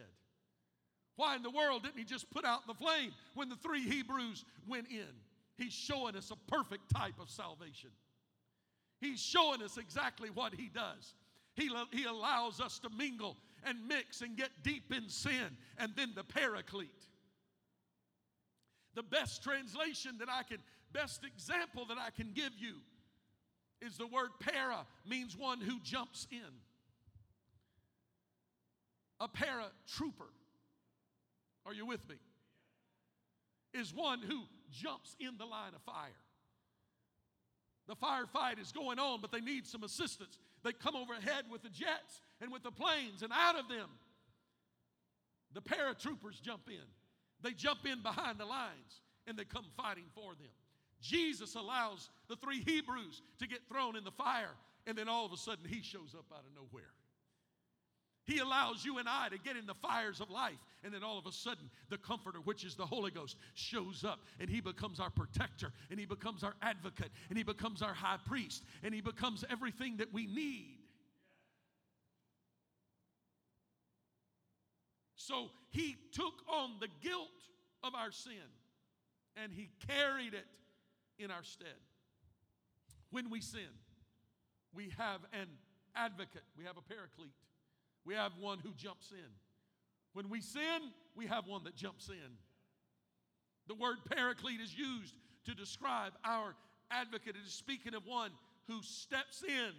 Why 1.17 1.37
in 1.37 1.43
the 1.43 1.51
world 1.51 1.85
didn't 1.85 1.99
he 1.99 2.05
just 2.05 2.31
put 2.31 2.45
out 2.45 2.67
the 2.67 2.75
flame 2.75 3.13
when 3.35 3.49
the 3.49 3.57
three 3.57 3.83
Hebrews 3.89 4.45
went 4.67 4.89
in? 4.89 5.09
He's 5.57 5.73
showing 5.73 6.17
us 6.17 6.31
a 6.31 6.51
perfect 6.51 6.91
type 6.95 7.21
of 7.21 7.31
salvation. 7.31 7.91
He's 9.01 9.21
showing 9.21 9.63
us 9.63 9.77
exactly 9.77 10.31
what 10.31 10.55
he 10.55 10.69
does. 10.69 11.15
He, 11.55 11.71
he 11.93 12.05
allows 12.05 12.61
us 12.61 12.79
to 12.81 12.91
mingle 12.91 13.37
and 13.65 13.79
mix 13.87 14.21
and 14.21 14.37
get 14.37 14.51
deep 14.63 14.93
in 14.93 15.09
sin, 15.09 15.57
and 15.79 15.93
then 15.97 16.13
the 16.15 16.25
paraclete. 16.25 16.91
The 18.95 19.03
best 19.03 19.43
translation 19.43 20.19
that 20.19 20.29
I 20.29 20.43
can, 20.43 20.59
best 20.93 21.25
example 21.25 21.85
that 21.87 21.99
I 21.99 22.11
can 22.11 22.33
give 22.35 22.53
you 22.59 22.75
is 23.81 23.97
the 23.97 24.07
word 24.07 24.31
para, 24.41 24.87
means 25.07 25.37
one 25.37 25.61
who 25.61 25.79
jumps 25.83 26.27
in. 26.31 26.39
A 29.21 29.29
paratrooper, 29.29 30.31
are 31.67 31.75
you 31.75 31.87
with 31.87 32.09
me? 32.09 32.17
Is 33.73 33.95
one 33.95 34.21
who 34.21 34.43
jumps 34.83 35.17
in 35.21 35.37
the 35.39 35.45
line 35.45 35.75
of 35.75 35.83
fire. 35.83 36.21
The 37.87 37.97
firefight 37.97 38.61
is 38.61 38.73
going 38.73 38.99
on, 38.99 39.21
but 39.21 39.31
they 39.31 39.41
need 39.41 39.67
some 39.67 39.85
assistance. 39.85 40.39
They 40.63 40.73
come 40.73 40.97
overhead 40.97 41.45
with 41.51 41.63
the 41.63 41.69
jets 41.69 42.23
and 42.41 42.51
with 42.51 42.63
the 42.63 42.71
planes, 42.71 43.23
and 43.23 43.33
out 43.33 43.59
of 43.59 43.69
them, 43.69 43.89
the 45.53 45.61
paratroopers 45.61 46.43
jump 46.43 46.63
in. 46.69 46.87
They 47.43 47.53
jump 47.53 47.87
in 47.87 48.03
behind 48.03 48.39
the 48.39 48.47
lines 48.47 49.03
and 49.27 49.39
they 49.39 49.45
come 49.45 49.65
fighting 49.77 50.05
for 50.15 50.33
them. 50.35 50.51
Jesus 51.01 51.55
allows 51.55 52.09
the 52.29 52.37
three 52.37 52.63
Hebrews 52.65 53.23
to 53.39 53.47
get 53.47 53.61
thrown 53.69 53.97
in 53.97 54.05
the 54.05 54.11
fire, 54.11 54.55
and 54.87 54.97
then 54.97 55.09
all 55.09 55.27
of 55.27 55.33
a 55.33 55.37
sudden 55.37 55.65
he 55.69 55.83
shows 55.83 56.15
up 56.17 56.25
out 56.33 56.45
of 56.45 56.55
nowhere. 56.55 56.93
He 58.27 58.39
allows 58.39 58.85
you 58.85 58.99
and 58.99 59.09
I 59.09 59.29
to 59.29 59.39
get 59.39 59.57
in 59.57 59.67
the 59.67 59.75
fires 59.75 60.21
of 60.21 60.31
life, 60.31 60.59
and 60.83 60.95
then 60.95 61.05
all 61.05 61.19
of 61.19 61.27
a 61.27 61.33
sudden, 61.33 61.69
the 61.91 61.99
Comforter, 61.99 62.39
which 62.39 62.65
is 62.65 62.75
the 62.75 62.87
Holy 62.87 63.11
Ghost, 63.11 63.37
shows 63.55 64.03
up, 64.03 64.21
and 64.41 64.49
He 64.49 64.63
becomes 64.63 64.99
our 64.99 65.11
protector, 65.11 65.73
and 65.91 66.01
He 66.01 66.07
becomes 66.07 66.43
our 66.43 66.55
advocate, 66.63 67.11
and 67.29 67.37
He 67.37 67.45
becomes 67.45 67.83
our 67.83 67.93
high 67.93 68.17
priest, 68.25 68.63
and 68.83 68.95
He 68.95 69.03
becomes 69.03 69.45
everything 69.51 69.99
that 69.99 70.13
we 70.13 70.27
need. 70.27 70.79
So 75.17 75.51
He 75.69 75.97
took 76.13 76.35
on 76.49 76.73
the 76.81 76.89
guilt 77.03 77.29
of 77.83 77.95
our 77.95 78.11
sin, 78.11 78.33
and 79.37 79.53
He 79.53 79.69
carried 79.87 80.33
it 80.33 80.47
in 81.19 81.31
our 81.31 81.45
stead. 81.45 81.69
When 83.11 83.29
we 83.29 83.43
sin, 83.43 83.69
we 84.75 84.91
have 84.97 85.21
an 85.35 85.49
advocate, 85.95 86.43
we 86.57 86.65
have 86.65 86.79
a 86.79 86.83
paraclete, 86.83 87.31
we 88.05 88.15
have 88.15 88.33
one 88.39 88.59
who 88.59 88.71
jumps 88.77 89.11
in. 89.13 89.31
When 90.13 90.29
we 90.29 90.41
sin, 90.41 90.93
we 91.17 91.27
have 91.27 91.47
one 91.47 91.65
that 91.65 91.77
jumps 91.77 92.09
in. 92.09 92.39
The 93.67 93.75
word 93.75 93.99
paraclete 94.11 94.61
is 94.61 94.77
used 94.77 95.15
to 95.47 95.55
describe 95.55 96.13
our 96.25 96.55
advocate. 96.91 97.37
It 97.37 97.47
is 97.47 97.53
speaking 97.53 97.95
of 97.95 98.07
one 98.07 98.31
who 98.69 98.83
steps 98.83 99.43
in 99.43 99.73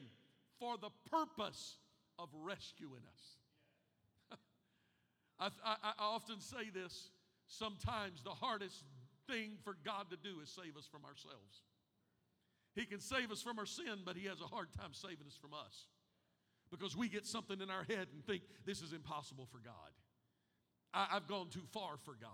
for 0.60 0.78
the 0.78 0.90
purpose 1.10 1.78
of 2.18 2.30
rescuing 2.44 3.04
us. 3.14 4.40
I, 5.40 5.48
I, 5.64 5.76
I 5.84 5.94
often 6.00 6.40
say 6.40 6.70
this 6.74 7.10
sometimes 7.48 8.24
the 8.24 8.32
hardest 8.32 8.84
thing 9.30 9.52
for 9.64 9.76
God 9.86 10.10
to 10.10 10.18
do 10.18 10.42
is 10.42 10.50
save 10.50 10.78
us 10.78 10.88
from 10.92 11.06
ourselves. 11.06 11.62
He 12.76 12.86
can 12.86 13.00
save 13.00 13.32
us 13.32 13.42
from 13.42 13.60
our 13.60 13.66
sin, 13.66 14.02
but 14.04 14.18
He 14.18 14.28
has 14.28 14.42
a 14.42 14.46
hard 14.46 14.68
time 14.74 14.94
saving 14.94 15.28
us 15.28 15.38
from 15.40 15.54
us 15.54 15.86
because 16.76 16.96
we 16.96 17.10
get 17.10 17.26
something 17.26 17.62
in 17.62 17.70
our 17.70 17.84
head 17.84 18.08
and 18.14 18.26
think 18.26 18.44
this 18.66 18.82
is 18.82 18.94
impossible 18.94 19.48
for 19.52 19.60
God. 19.60 19.74
I, 20.94 21.08
have 21.12 21.28
gone 21.28 21.50
too 21.50 21.66
far 21.72 21.98
for 22.04 22.16
God. 22.20 22.30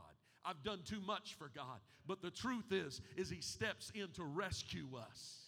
I've 0.45 0.63
done 0.63 0.79
too 0.85 1.01
much 1.01 1.35
for 1.37 1.51
God. 1.53 1.79
But 2.07 2.21
the 2.21 2.31
truth 2.31 2.71
is, 2.71 3.01
is 3.17 3.29
He 3.29 3.41
steps 3.41 3.91
in 3.93 4.09
to 4.15 4.23
rescue 4.23 4.87
us. 4.97 5.41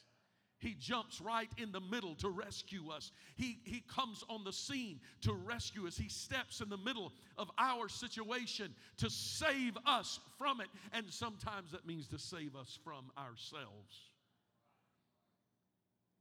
He 0.60 0.76
jumps 0.80 1.20
right 1.20 1.50
in 1.58 1.74
the 1.74 1.82
middle 1.82 2.16
to 2.16 2.30
rescue 2.30 2.90
us. 2.90 3.12
He, 3.36 3.60
he 3.66 3.82
comes 3.82 4.24
on 4.30 4.46
the 4.46 4.54
scene 4.54 5.02
to 5.24 5.34
rescue 5.34 5.88
us. 5.88 5.98
He 5.98 6.08
steps 6.08 6.62
in 6.62 6.70
the 6.70 6.78
middle 6.78 7.12
of 7.38 7.52
our 7.58 7.90
situation 7.90 8.74
to 8.98 9.10
save 9.10 9.78
us 9.86 10.22
from 10.38 10.62
it. 10.62 10.68
And 10.94 11.06
sometimes 11.10 11.72
that 11.72 11.86
means 11.86 12.08
to 12.08 12.18
save 12.18 12.56
us 12.56 12.80
from 12.82 13.12
ourselves. 13.18 14.12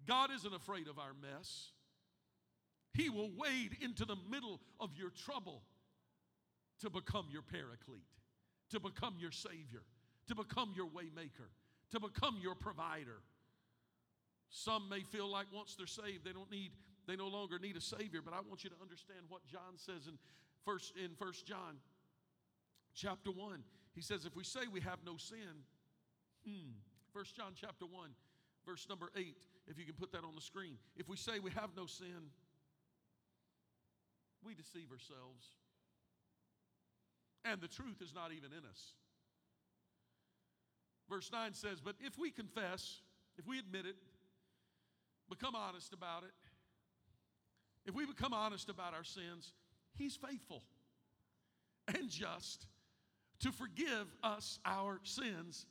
God 0.09 0.31
isn't 0.35 0.53
afraid 0.53 0.89
of 0.89 0.99
our 0.99 1.15
mess. 1.23 1.69
He 2.95 3.09
will 3.09 3.31
wade 3.37 3.77
into 3.81 4.05
the 4.05 4.17
middle 4.31 4.61
of 4.79 4.91
your 4.97 5.11
trouble 5.11 5.63
to 6.81 6.91
become 6.91 7.27
your 7.31 7.43
paraclete, 7.43 8.03
to 8.71 8.81
become 8.81 9.15
your 9.19 9.31
savior, 9.31 9.83
to 10.29 10.35
become 10.35 10.73
your 10.77 10.87
waymaker, 10.87 11.49
to 11.93 12.01
become 12.01 12.39
your 12.41 12.55
provider. 12.55 13.23
Some 14.51 14.89
may 14.91 15.01
feel 15.01 15.31
like 15.31 15.47
once 15.53 15.75
they're 15.75 15.87
saved, 15.87 16.25
they 16.25 16.33
don't 16.33 16.51
need, 16.51 16.73
they 17.07 17.17
no 17.17 17.29
longer 17.29 17.59
need 17.59 17.77
a 17.77 17.81
savior. 17.81 18.21
But 18.23 18.35
I 18.35 18.41
want 18.47 18.65
you 18.65 18.71
to 18.71 18.77
understand 18.83 19.21
what 19.29 19.47
John 19.47 19.77
says 19.77 20.07
in 20.07 20.19
first 20.65 20.93
in 21.03 21.15
First 21.19 21.47
John 21.47 21.79
chapter 22.95 23.31
1. 23.31 23.63
He 23.95 24.03
says, 24.03 24.25
if 24.25 24.37
we 24.37 24.45
say 24.45 24.61
we 24.71 24.81
have 24.81 24.99
no 25.05 25.17
sin, 25.17 25.65
hmm, 26.47 26.73
First 27.13 27.37
John 27.37 27.53
chapter 27.55 27.85
1, 27.85 28.11
verse 28.67 28.87
number 28.89 29.11
8, 29.17 29.37
if 29.67 29.79
you 29.79 29.85
can 29.85 29.95
put 29.95 30.13
that 30.13 30.25
on 30.25 30.35
the 30.35 30.41
screen. 30.41 30.77
If 30.97 31.09
we 31.09 31.17
say 31.17 31.39
we 31.39 31.51
have 31.53 31.71
no 31.77 31.87
sin, 31.87 32.31
we 34.45 34.55
deceive 34.55 34.91
ourselves. 34.91 35.47
And 37.45 37.61
the 37.61 37.69
truth 37.69 38.01
is 38.03 38.15
not 38.15 38.31
even 38.33 38.51
in 38.53 38.65
us. 38.69 38.95
Verse 41.09 41.31
9 41.33 41.55
says, 41.55 41.81
But 41.81 41.97
if 42.01 42.19
we 42.19 42.31
confess, 42.31 43.01
if 43.37 43.47
we 43.47 43.59
admit 43.59 43.87
it, 43.87 43.97
become 45.29 45.55
honest 45.55 45.93
about 45.93 46.23
it, 46.23 46.33
if 47.85 47.95
we 47.95 48.07
become 48.07 48.33
honest 48.33 48.69
about 48.69 48.95
our 48.95 49.05
sins, 49.05 49.53
He's 49.97 50.17
faithful 50.17 50.63
and 51.89 52.09
just 52.09 52.67
to 53.41 53.51
forgive 53.53 54.07
us 54.23 54.59
our 54.65 55.01
sins 55.03 55.67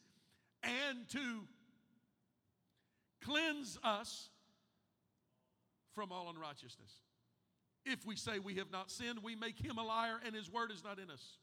and 0.64 1.08
to 1.10 1.42
cleanse 3.24 3.78
us 3.84 4.30
from 5.96 6.12
all 6.12 6.30
unrighteousness. 6.30 6.92
If 7.86 8.06
we 8.06 8.16
say 8.16 8.40
we 8.40 8.56
have 8.56 8.72
not 8.72 8.92
sinned, 8.92 9.20
we 9.24 9.36
make 9.36 9.58
him 9.58 9.78
a 9.78 9.84
liar 9.84 10.20
and 10.26 10.36
his 10.36 10.52
word 10.52 10.72
is 10.72 10.84
not 10.84 11.00
in 11.00 11.10
us. 11.10 11.38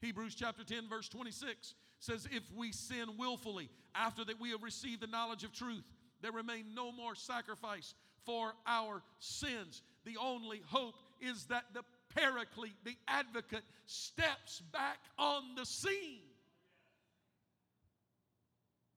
Hebrews 0.00 0.34
chapter 0.34 0.64
10, 0.64 0.88
verse 0.88 1.08
26 1.08 1.74
says, 1.98 2.26
If 2.30 2.42
we 2.54 2.72
sin 2.72 3.16
willfully 3.18 3.70
after 3.94 4.24
that 4.24 4.40
we 4.40 4.50
have 4.50 4.62
received 4.62 5.00
the 5.00 5.06
knowledge 5.06 5.44
of 5.44 5.52
truth, 5.52 5.84
there 6.22 6.32
remain 6.32 6.74
no 6.74 6.92
more 6.92 7.14
sacrifice 7.14 7.94
for 8.24 8.52
our 8.66 9.02
sins. 9.18 9.82
The 10.04 10.16
only 10.20 10.62
hope 10.66 10.94
is 11.20 11.44
that 11.46 11.64
the 11.74 11.82
paraclete, 12.14 12.76
the 12.84 12.96
advocate, 13.08 13.64
steps 13.86 14.62
back 14.72 14.98
on 15.18 15.54
the 15.56 15.66
scene. 15.66 16.20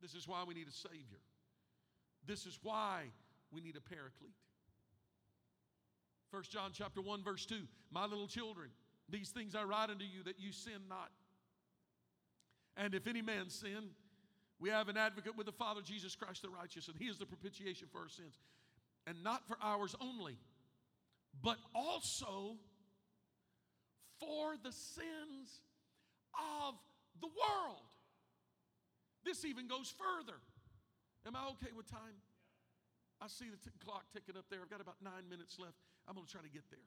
This 0.01 0.13
is 0.13 0.27
why 0.27 0.43
we 0.47 0.53
need 0.53 0.67
a 0.67 0.71
Savior. 0.71 1.19
This 2.25 2.45
is 2.45 2.59
why 2.61 3.03
we 3.51 3.61
need 3.61 3.75
a 3.75 3.81
paraclete. 3.81 4.35
1 6.31 6.43
John 6.49 6.71
chapter 6.73 7.01
1 7.01 7.23
verse 7.23 7.45
2 7.45 7.55
My 7.91 8.05
little 8.05 8.27
children 8.27 8.69
these 9.09 9.29
things 9.29 9.55
I 9.55 9.63
write 9.63 9.89
unto 9.89 10.03
you 10.03 10.23
that 10.23 10.39
you 10.39 10.51
sin 10.51 10.81
not. 10.89 11.11
And 12.75 12.93
if 12.93 13.07
any 13.07 13.21
man 13.21 13.49
sin 13.49 13.89
we 14.59 14.69
have 14.69 14.89
an 14.89 14.97
advocate 14.97 15.37
with 15.37 15.45
the 15.45 15.51
Father 15.51 15.81
Jesus 15.81 16.15
Christ 16.15 16.41
the 16.41 16.49
righteous 16.49 16.87
and 16.87 16.97
he 16.97 17.05
is 17.05 17.17
the 17.17 17.25
propitiation 17.25 17.87
for 17.91 17.99
our 17.99 18.09
sins. 18.09 18.39
And 19.05 19.23
not 19.23 19.47
for 19.47 19.57
ours 19.61 19.95
only 20.01 20.37
but 21.41 21.57
also 21.75 22.57
for 24.19 24.55
the 24.63 24.71
sins 24.71 25.61
of 26.33 26.75
the 27.21 27.27
world. 27.27 27.85
This 29.23 29.45
even 29.45 29.67
goes 29.67 29.93
further. 29.97 30.37
Am 31.25 31.35
I 31.35 31.49
okay 31.51 31.71
with 31.75 31.89
time? 31.89 32.23
I 33.21 33.27
see 33.27 33.49
the 33.49 33.57
t- 33.57 33.75
clock 33.83 34.05
ticking 34.13 34.37
up 34.37 34.45
there. 34.49 34.59
I've 34.61 34.69
got 34.69 34.81
about 34.81 35.01
nine 35.01 35.27
minutes 35.29 35.57
left. 35.59 35.75
I'm 36.07 36.15
going 36.15 36.25
to 36.25 36.31
try 36.31 36.41
to 36.41 36.49
get 36.49 36.63
there. 36.69 36.79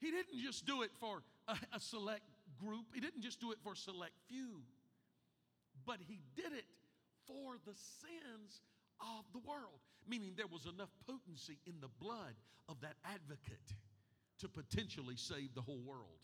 He 0.00 0.10
didn't 0.10 0.40
just 0.42 0.66
do 0.66 0.82
it 0.82 0.90
for 0.98 1.22
a, 1.46 1.56
a 1.74 1.80
select 1.80 2.24
group, 2.58 2.86
he 2.94 3.00
didn't 3.00 3.22
just 3.22 3.40
do 3.40 3.52
it 3.52 3.58
for 3.62 3.74
select 3.74 4.12
few, 4.28 4.62
but 5.86 5.96
he 6.06 6.20
did 6.34 6.52
it 6.52 6.64
for 7.26 7.56
the 7.66 7.74
sins 7.74 8.60
of 9.00 9.24
the 9.32 9.38
world, 9.48 9.80
meaning 10.08 10.32
there 10.36 10.46
was 10.46 10.66
enough 10.66 10.90
potency 11.06 11.58
in 11.66 11.74
the 11.80 11.88
blood 12.00 12.34
of 12.68 12.80
that 12.80 12.96
advocate 13.04 13.74
to 14.40 14.48
potentially 14.48 15.16
save 15.16 15.54
the 15.54 15.60
whole 15.60 15.80
world. 15.84 16.20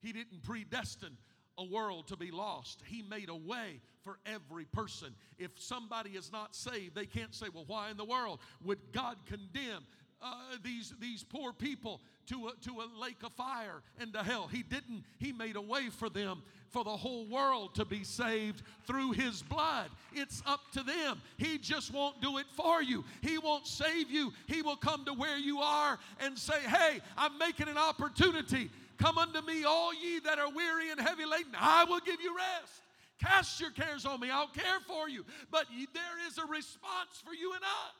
He 0.00 0.12
didn't 0.12 0.42
predestine 0.42 1.16
a 1.60 1.64
world 1.64 2.08
to 2.08 2.16
be 2.16 2.30
lost. 2.30 2.82
He 2.86 3.02
made 3.02 3.28
a 3.28 3.36
way 3.36 3.80
for 4.02 4.18
every 4.26 4.64
person. 4.64 5.14
If 5.38 5.50
somebody 5.56 6.10
is 6.10 6.32
not 6.32 6.56
saved, 6.56 6.94
they 6.94 7.06
can't 7.06 7.34
say, 7.34 7.46
Well, 7.52 7.64
why 7.66 7.90
in 7.90 7.96
the 7.96 8.04
world 8.04 8.40
would 8.64 8.78
God 8.92 9.16
condemn 9.26 9.84
uh, 10.22 10.34
these, 10.62 10.92
these 11.00 11.22
poor 11.22 11.52
people 11.52 12.00
to 12.26 12.48
a, 12.48 12.52
to 12.64 12.80
a 12.80 12.86
lake 13.00 13.22
of 13.24 13.32
fire 13.32 13.82
and 13.98 14.12
to 14.12 14.22
hell. 14.22 14.48
He 14.48 14.62
didn't. 14.62 15.04
He 15.18 15.32
made 15.32 15.56
a 15.56 15.60
way 15.60 15.88
for 15.88 16.08
them, 16.08 16.42
for 16.68 16.84
the 16.84 16.90
whole 16.90 17.26
world 17.26 17.74
to 17.76 17.84
be 17.84 18.04
saved 18.04 18.62
through 18.86 19.12
His 19.12 19.42
blood. 19.42 19.88
It's 20.12 20.42
up 20.46 20.60
to 20.72 20.82
them. 20.82 21.20
He 21.38 21.58
just 21.58 21.92
won't 21.92 22.20
do 22.20 22.38
it 22.38 22.46
for 22.54 22.82
you. 22.82 23.04
He 23.22 23.38
won't 23.38 23.66
save 23.66 24.10
you. 24.10 24.32
He 24.46 24.62
will 24.62 24.76
come 24.76 25.04
to 25.06 25.14
where 25.14 25.38
you 25.38 25.60
are 25.60 25.98
and 26.20 26.38
say, 26.38 26.60
Hey, 26.60 27.00
I'm 27.16 27.38
making 27.38 27.68
an 27.68 27.78
opportunity. 27.78 28.70
Come 29.00 29.16
unto 29.16 29.40
me, 29.40 29.64
all 29.64 29.94
ye 29.94 30.20
that 30.20 30.38
are 30.38 30.52
weary 30.52 30.90
and 30.90 31.00
heavy 31.00 31.24
laden, 31.24 31.56
I 31.58 31.84
will 31.84 32.00
give 32.00 32.20
you 32.20 32.36
rest. 32.36 32.82
Cast 33.18 33.58
your 33.58 33.70
cares 33.70 34.04
on 34.04 34.20
me, 34.20 34.30
I'll 34.30 34.48
care 34.48 34.80
for 34.86 35.08
you. 35.08 35.24
But 35.50 35.66
there 35.94 36.28
is 36.28 36.36
a 36.36 36.44
response 36.44 37.16
for 37.24 37.32
you 37.32 37.54
and 37.54 37.62
I. 37.64 37.90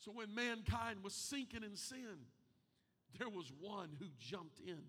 So 0.00 0.10
when 0.10 0.34
mankind 0.34 1.04
was 1.04 1.14
sinking 1.14 1.62
in 1.62 1.76
sin, 1.76 2.26
there 3.16 3.28
was 3.28 3.52
one 3.60 3.90
who 4.00 4.06
jumped 4.18 4.58
in 4.58 4.82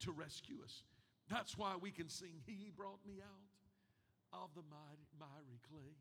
to 0.00 0.10
rescue 0.10 0.56
us. 0.64 0.82
That's 1.30 1.56
why 1.56 1.74
we 1.80 1.92
can 1.92 2.08
sing, 2.08 2.40
He 2.46 2.72
brought 2.76 2.98
me 3.06 3.20
out 3.22 4.42
of 4.42 4.50
the 4.56 4.62
mighty, 4.68 5.06
miry 5.20 5.60
clay. 5.70 5.94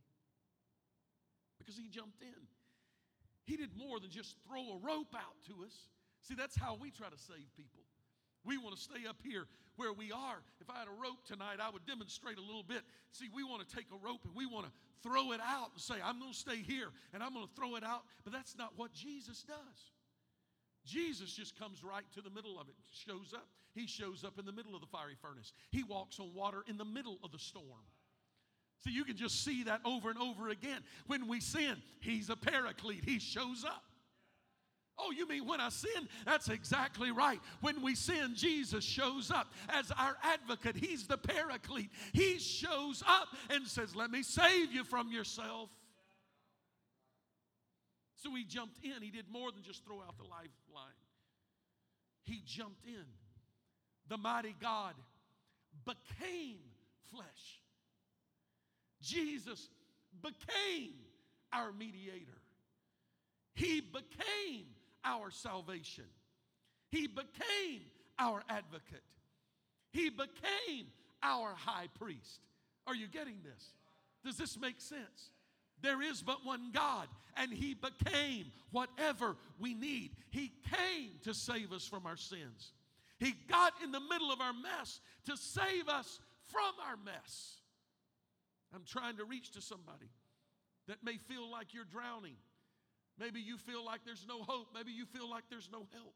Because 1.60 1.78
He 1.78 1.90
jumped 1.90 2.24
in. 2.24 2.48
He 3.46 3.56
did 3.56 3.78
more 3.78 4.00
than 4.00 4.10
just 4.10 4.36
throw 4.48 4.62
a 4.62 4.78
rope 4.82 5.14
out 5.16 5.38
to 5.48 5.64
us. 5.64 5.76
See, 6.28 6.36
that's 6.36 6.58
how 6.58 6.76
we 6.76 6.92
try 6.92 7.08
to 7.08 7.18
save 7.18 7.48
people. 7.56 7.82
We 8.44 8.58
want 8.58 8.76
to 8.76 8.82
stay 8.82 9.08
up 9.08 9.18
here 9.24 9.48
where 9.78 9.94
we 9.94 10.12
are. 10.12 10.44
If 10.60 10.70
I 10.70 10.80
had 10.80 10.88
a 10.88 11.02
rope 11.02 11.24
tonight, 11.26 11.60
I 11.62 11.70
would 11.70 11.86
demonstrate 11.86 12.38
a 12.38 12.42
little 12.42 12.64
bit. 12.64 12.82
See, 13.12 13.30
we 13.34 13.44
want 13.44 13.68
to 13.68 13.76
take 13.76 13.86
a 13.94 14.06
rope 14.06 14.22
and 14.26 14.36
we 14.36 14.46
want 14.46 14.66
to 14.66 14.72
throw 15.04 15.32
it 15.32 15.40
out 15.40 15.72
and 15.74 15.82
say, 15.82 15.96
I'm 16.04 16.20
going 16.20 16.34
to 16.34 16.38
stay 16.38 16.58
here 16.58 16.90
and 17.14 17.24
I'm 17.24 17.34
going 17.34 17.48
to 17.48 17.56
throw 17.56 17.76
it 17.76 17.84
out. 17.84 18.04
But 18.24 18.34
that's 18.34 18.58
not 18.58 18.74
what 18.76 18.92
Jesus 18.94 19.44
does. 19.44 19.80
Jesus 20.86 21.32
just 21.34 21.58
comes 21.58 21.84
right 21.84 22.06
to 22.16 22.22
the 22.22 22.30
middle 22.30 22.60
of 22.60 22.68
it, 22.68 22.76
shows 22.92 23.34
up. 23.34 23.48
He 23.74 23.86
shows 23.86 24.24
up 24.24 24.40
in 24.40 24.46
the 24.46 24.52
middle 24.52 24.74
of 24.74 24.82
the 24.82 24.88
fiery 24.88 25.16
furnace. 25.22 25.54
He 25.72 25.84
walks 25.84 26.20
on 26.20 26.34
water 26.34 26.64
in 26.68 26.78
the 26.78 26.86
middle 26.86 27.20
of 27.24 27.32
the 27.32 27.40
storm. 27.40 27.86
See, 28.84 28.92
you 28.92 29.04
can 29.04 29.18
just 29.18 29.44
see 29.44 29.64
that 29.64 29.82
over 29.86 30.10
and 30.10 30.18
over 30.18 30.50
again. 30.50 30.82
When 31.08 31.28
we 31.28 31.40
sin, 31.42 31.78
He's 32.00 32.30
a 32.30 32.36
paraclete, 32.36 33.04
He 33.06 33.20
shows 33.20 33.64
up. 33.66 33.84
Oh, 35.00 35.12
you 35.12 35.28
mean 35.28 35.46
when 35.46 35.62
I 35.62 35.70
sin? 35.70 36.10
That's 36.26 36.50
exactly 36.50 37.12
right. 37.12 37.40
When 37.62 37.82
we 37.84 37.94
sin, 37.94 38.34
Jesus 38.36 38.84
shows 38.84 39.30
up 39.30 39.52
as 39.70 39.92
our 39.92 40.18
advocate. 40.24 40.76
He's 40.76 41.06
the 41.06 41.18
paraclete. 41.18 41.92
He 42.14 42.40
shows 42.40 43.04
up 43.08 43.28
and 43.52 43.68
says, 43.68 43.96
Let 43.96 44.10
me 44.10 44.24
save 44.24 44.72
you 44.72 44.84
from 44.84 45.12
yourself. 45.12 45.70
So 48.16 48.34
he 48.34 48.44
jumped 48.44 48.84
in. 48.84 49.04
He 49.04 49.12
did 49.12 49.30
more 49.30 49.52
than 49.52 49.62
just 49.62 49.86
throw 49.86 49.98
out 49.98 50.18
the 50.18 50.24
lifeline, 50.24 50.98
he 52.24 52.42
jumped 52.46 52.86
in. 52.86 53.06
The 54.10 54.18
mighty 54.18 54.56
God 54.60 54.94
became 55.86 56.60
flesh. 57.12 57.62
Jesus 59.02 59.70
became 60.22 60.94
our 61.52 61.72
mediator. 61.74 62.42
He 63.54 63.82
became 63.82 64.66
our 65.04 65.32
salvation. 65.32 66.06
He 66.92 67.08
became 67.08 67.82
our 68.20 68.44
advocate. 68.50 69.04
He 69.92 70.10
became 70.10 70.88
our 71.24 71.54
high 71.56 71.88
priest. 72.00 72.42
Are 72.86 72.96
you 72.96 73.08
getting 73.08 73.38
this? 73.44 73.74
Does 74.24 74.38
this 74.38 74.60
make 74.60 74.80
sense? 74.80 75.32
There 75.82 76.02
is 76.02 76.22
but 76.22 76.46
one 76.46 76.72
God, 76.74 77.08
and 77.36 77.52
He 77.54 77.76
became 77.76 78.46
whatever 78.72 79.36
we 79.60 79.74
need. 79.74 80.12
He 80.32 80.52
came 80.72 81.12
to 81.24 81.34
save 81.34 81.72
us 81.72 81.86
from 81.86 82.06
our 82.06 82.18
sins. 82.18 82.72
He 83.20 83.34
got 83.50 83.74
in 83.84 83.92
the 83.92 84.00
middle 84.00 84.32
of 84.32 84.42
our 84.42 84.54
mess 84.54 85.00
to 85.26 85.38
save 85.38 85.88
us 85.88 86.20
from 86.52 86.74
our 86.88 86.98
mess. 86.98 87.58
I'm 88.74 88.84
trying 88.86 89.18
to 89.18 89.26
reach 89.26 89.52
to 89.52 89.62
somebody 89.62 90.10
that 90.88 91.04
may 91.04 91.18
feel 91.18 91.50
like 91.52 91.74
you're 91.74 91.84
drowning. 91.84 92.36
Maybe 93.20 93.40
you 93.40 93.58
feel 93.58 93.84
like 93.86 94.02
there's 94.06 94.26
no 94.28 94.44
hope. 94.44 94.68
Maybe 94.74 94.92
you 94.92 95.06
feel 95.06 95.30
like 95.30 95.44
there's 95.50 95.70
no 95.72 95.88
help. 95.94 96.14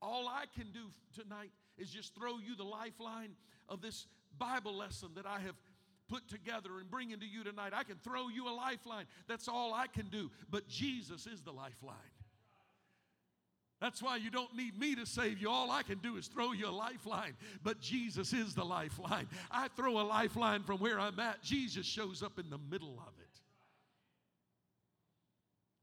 All 0.00 0.28
I 0.28 0.44
can 0.54 0.70
do 0.72 0.80
tonight 1.20 1.50
is 1.78 1.90
just 1.90 2.14
throw 2.14 2.38
you 2.38 2.56
the 2.56 2.64
lifeline 2.64 3.30
of 3.68 3.80
this 3.80 4.06
Bible 4.38 4.76
lesson 4.76 5.10
that 5.16 5.26
I 5.26 5.40
have 5.40 5.54
put 6.08 6.28
together 6.28 6.78
and 6.80 6.90
bringing 6.90 7.18
to 7.20 7.26
you 7.26 7.44
tonight. 7.44 7.72
I 7.74 7.84
can 7.84 7.96
throw 7.96 8.28
you 8.28 8.48
a 8.48 8.54
lifeline. 8.54 9.06
That's 9.28 9.48
all 9.48 9.72
I 9.72 9.86
can 9.86 10.08
do. 10.08 10.30
But 10.50 10.68
Jesus 10.68 11.26
is 11.26 11.42
the 11.42 11.52
lifeline. 11.52 11.96
That's 13.80 14.02
why 14.02 14.16
you 14.16 14.30
don't 14.30 14.54
need 14.56 14.78
me 14.78 14.94
to 14.94 15.04
save 15.04 15.38
you. 15.38 15.50
All 15.50 15.70
I 15.70 15.82
can 15.82 15.98
do 15.98 16.16
is 16.16 16.26
throw 16.26 16.52
you 16.52 16.68
a 16.68 16.70
lifeline. 16.70 17.34
But 17.62 17.80
Jesus 17.80 18.32
is 18.32 18.54
the 18.54 18.64
lifeline. 18.64 19.26
I 19.50 19.68
throw 19.68 20.00
a 20.00 20.04
lifeline 20.04 20.62
from 20.62 20.78
where 20.78 20.98
I'm 20.98 21.18
at. 21.20 21.42
Jesus 21.42 21.84
shows 21.84 22.22
up 22.22 22.38
in 22.38 22.48
the 22.50 22.58
middle 22.70 23.02
of 23.06 23.12
it. 23.20 23.23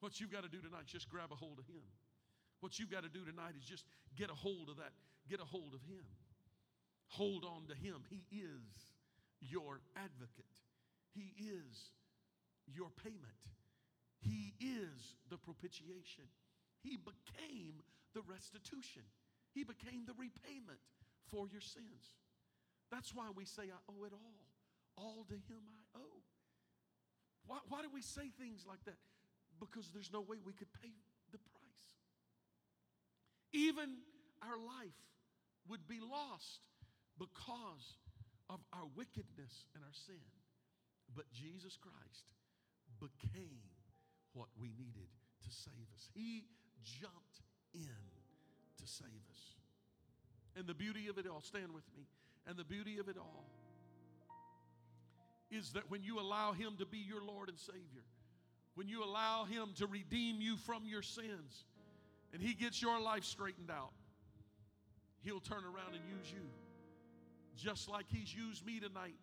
What 0.01 0.19
you've 0.19 0.31
got 0.31 0.43
to 0.43 0.49
do 0.49 0.57
tonight 0.57 0.85
is 0.85 0.91
just 0.91 1.09
grab 1.09 1.31
a 1.31 1.35
hold 1.35 1.59
of 1.59 1.65
Him. 1.67 1.85
What 2.59 2.77
you've 2.77 2.91
got 2.91 3.03
to 3.03 3.09
do 3.09 3.23
tonight 3.23 3.53
is 3.57 3.63
just 3.63 3.85
get 4.17 4.29
a 4.29 4.35
hold 4.35 4.69
of 4.69 4.77
that. 4.77 4.91
Get 5.29 5.39
a 5.39 5.45
hold 5.45 5.73
of 5.73 5.81
Him. 5.85 6.03
Hold 7.09 7.45
on 7.45 7.67
to 7.69 7.75
Him. 7.75 8.01
He 8.09 8.25
is 8.33 8.65
your 9.39 9.81
advocate, 9.95 10.57
He 11.13 11.33
is 11.37 11.93
your 12.67 12.89
payment, 13.03 13.41
He 14.19 14.53
is 14.59 15.15
the 15.29 15.37
propitiation. 15.37 16.25
He 16.81 16.97
became 16.97 17.81
the 18.13 18.21
restitution, 18.25 19.03
He 19.53 19.63
became 19.63 20.05
the 20.05 20.17
repayment 20.17 20.81
for 21.29 21.47
your 21.47 21.61
sins. 21.61 22.17
That's 22.91 23.13
why 23.13 23.29
we 23.33 23.45
say, 23.45 23.69
I 23.69 23.79
owe 23.87 24.03
it 24.03 24.13
all. 24.13 24.41
All 24.97 25.25
to 25.29 25.33
Him 25.33 25.61
I 25.69 25.99
owe. 25.99 26.23
Why, 27.45 27.57
why 27.69 27.81
do 27.81 27.87
we 27.93 28.01
say 28.01 28.29
things 28.37 28.65
like 28.67 28.83
that? 28.85 28.97
Because 29.61 29.93
there's 29.93 30.11
no 30.11 30.21
way 30.21 30.41
we 30.43 30.53
could 30.53 30.73
pay 30.81 30.89
the 31.31 31.37
price. 31.37 31.85
Even 33.53 34.01
our 34.41 34.57
life 34.57 34.97
would 35.69 35.87
be 35.87 36.01
lost 36.01 36.65
because 37.19 38.01
of 38.49 38.59
our 38.73 38.89
wickedness 38.97 39.69
and 39.75 39.83
our 39.85 39.93
sin. 39.93 40.25
But 41.15 41.31
Jesus 41.31 41.77
Christ 41.77 42.25
became 42.99 43.69
what 44.33 44.47
we 44.59 44.73
needed 44.73 45.13
to 45.45 45.49
save 45.53 45.87
us. 45.93 46.09
He 46.13 46.45
jumped 46.83 47.45
in 47.73 48.01
to 48.81 48.87
save 48.87 49.23
us. 49.29 49.41
And 50.55 50.65
the 50.65 50.73
beauty 50.73 51.07
of 51.07 51.17
it 51.17 51.27
all, 51.27 51.41
stand 51.41 51.71
with 51.73 51.85
me, 51.95 52.07
and 52.47 52.57
the 52.57 52.63
beauty 52.63 52.97
of 52.97 53.07
it 53.07 53.17
all 53.17 53.45
is 55.51 55.71
that 55.73 55.89
when 55.89 56.01
you 56.01 56.19
allow 56.19 56.53
Him 56.53 56.75
to 56.79 56.85
be 56.85 56.97
your 56.97 57.21
Lord 57.21 57.49
and 57.49 57.59
Savior, 57.59 58.03
when 58.75 58.87
you 58.87 59.03
allow 59.03 59.45
Him 59.45 59.69
to 59.77 59.87
redeem 59.87 60.41
you 60.41 60.57
from 60.57 60.83
your 60.85 61.01
sins, 61.01 61.65
and 62.33 62.41
He 62.41 62.53
gets 62.53 62.81
your 62.81 62.99
life 62.99 63.23
straightened 63.23 63.71
out, 63.71 63.91
He'll 65.23 65.39
turn 65.39 65.63
around 65.63 65.93
and 65.93 66.01
use 66.17 66.31
you. 66.31 66.41
Just 67.57 67.89
like 67.89 68.05
He's 68.09 68.33
used 68.33 68.65
me 68.65 68.79
tonight 68.79 69.15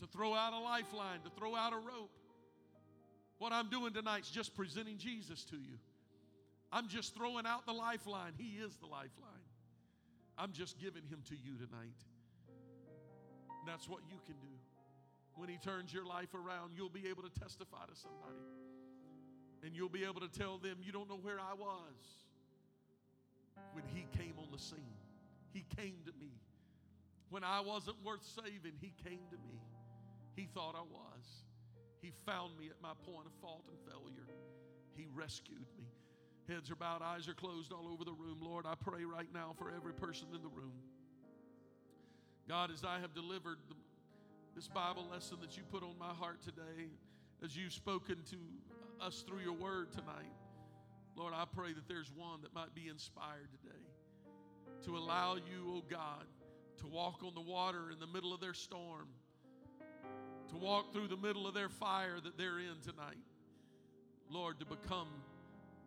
to 0.00 0.06
throw 0.06 0.34
out 0.34 0.52
a 0.52 0.58
lifeline, 0.58 1.20
to 1.24 1.30
throw 1.38 1.54
out 1.54 1.72
a 1.72 1.76
rope. 1.76 2.10
What 3.38 3.52
I'm 3.52 3.68
doing 3.68 3.92
tonight 3.92 4.22
is 4.22 4.30
just 4.30 4.54
presenting 4.54 4.98
Jesus 4.98 5.44
to 5.46 5.56
you. 5.56 5.78
I'm 6.72 6.88
just 6.88 7.14
throwing 7.14 7.46
out 7.46 7.66
the 7.66 7.72
lifeline. 7.72 8.32
He 8.38 8.58
is 8.62 8.76
the 8.76 8.86
lifeline. 8.86 9.44
I'm 10.38 10.52
just 10.52 10.78
giving 10.78 11.02
Him 11.02 11.20
to 11.28 11.34
you 11.34 11.54
tonight. 11.56 11.96
That's 13.66 13.88
what 13.88 14.00
you 14.08 14.16
can 14.26 14.36
do. 14.40 14.54
When 15.36 15.48
He 15.48 15.58
turns 15.58 15.92
your 15.92 16.04
life 16.04 16.34
around, 16.34 16.72
you'll 16.74 16.88
be 16.88 17.08
able 17.08 17.22
to 17.22 17.40
testify 17.40 17.86
to 17.86 17.94
somebody. 17.94 18.40
And 19.62 19.74
you'll 19.74 19.88
be 19.88 20.04
able 20.04 20.20
to 20.20 20.28
tell 20.28 20.58
them, 20.58 20.76
You 20.82 20.92
don't 20.92 21.08
know 21.08 21.20
where 21.20 21.38
I 21.38 21.54
was 21.54 22.26
when 23.72 23.84
He 23.94 24.06
came 24.16 24.34
on 24.38 24.48
the 24.52 24.58
scene. 24.58 24.96
He 25.52 25.64
came 25.76 25.96
to 26.06 26.12
me. 26.18 26.32
When 27.28 27.44
I 27.44 27.60
wasn't 27.60 27.96
worth 28.04 28.24
saving, 28.24 28.74
He 28.80 28.92
came 29.04 29.20
to 29.30 29.36
me. 29.36 29.60
He 30.36 30.48
thought 30.54 30.74
I 30.74 30.82
was. 30.82 31.44
He 32.00 32.12
found 32.24 32.58
me 32.58 32.66
at 32.70 32.80
my 32.82 32.92
point 33.04 33.26
of 33.26 33.32
fault 33.40 33.64
and 33.68 33.76
failure. 33.86 34.26
He 34.96 35.06
rescued 35.14 35.66
me. 35.78 35.84
Heads 36.48 36.70
are 36.70 36.76
bowed, 36.76 37.02
eyes 37.02 37.28
are 37.28 37.34
closed 37.34 37.72
all 37.72 37.88
over 37.92 38.04
the 38.04 38.12
room. 38.12 38.38
Lord, 38.40 38.66
I 38.66 38.74
pray 38.74 39.04
right 39.04 39.28
now 39.32 39.54
for 39.56 39.70
every 39.70 39.92
person 39.92 40.28
in 40.34 40.42
the 40.42 40.48
room. 40.48 40.72
God, 42.48 42.70
as 42.72 42.84
I 42.84 42.98
have 42.98 43.14
delivered 43.14 43.58
the, 43.68 43.76
this 44.54 44.68
Bible 44.68 45.06
lesson 45.10 45.38
that 45.40 45.56
you 45.56 45.62
put 45.70 45.82
on 45.82 45.94
my 45.98 46.12
heart 46.12 46.42
today, 46.42 46.90
as 47.44 47.56
you've 47.56 47.72
spoken 47.72 48.16
to 48.30 48.36
us 49.04 49.24
through 49.26 49.40
your 49.40 49.54
word 49.54 49.92
tonight, 49.92 50.34
Lord, 51.16 51.32
I 51.34 51.44
pray 51.54 51.72
that 51.72 51.88
there's 51.88 52.10
one 52.14 52.42
that 52.42 52.54
might 52.54 52.74
be 52.74 52.88
inspired 52.88 53.48
today 53.62 53.82
to 54.84 54.96
allow 54.96 55.34
you, 55.34 55.66
oh 55.68 55.82
God, 55.88 56.24
to 56.78 56.86
walk 56.86 57.22
on 57.24 57.34
the 57.34 57.40
water 57.40 57.90
in 57.92 57.98
the 57.98 58.06
middle 58.06 58.32
of 58.32 58.40
their 58.40 58.54
storm, 58.54 59.08
to 60.48 60.56
walk 60.56 60.92
through 60.92 61.08
the 61.08 61.16
middle 61.16 61.46
of 61.46 61.54
their 61.54 61.68
fire 61.68 62.18
that 62.22 62.38
they're 62.38 62.58
in 62.58 62.80
tonight. 62.82 63.18
Lord, 64.30 64.58
to 64.60 64.66
become 64.66 65.08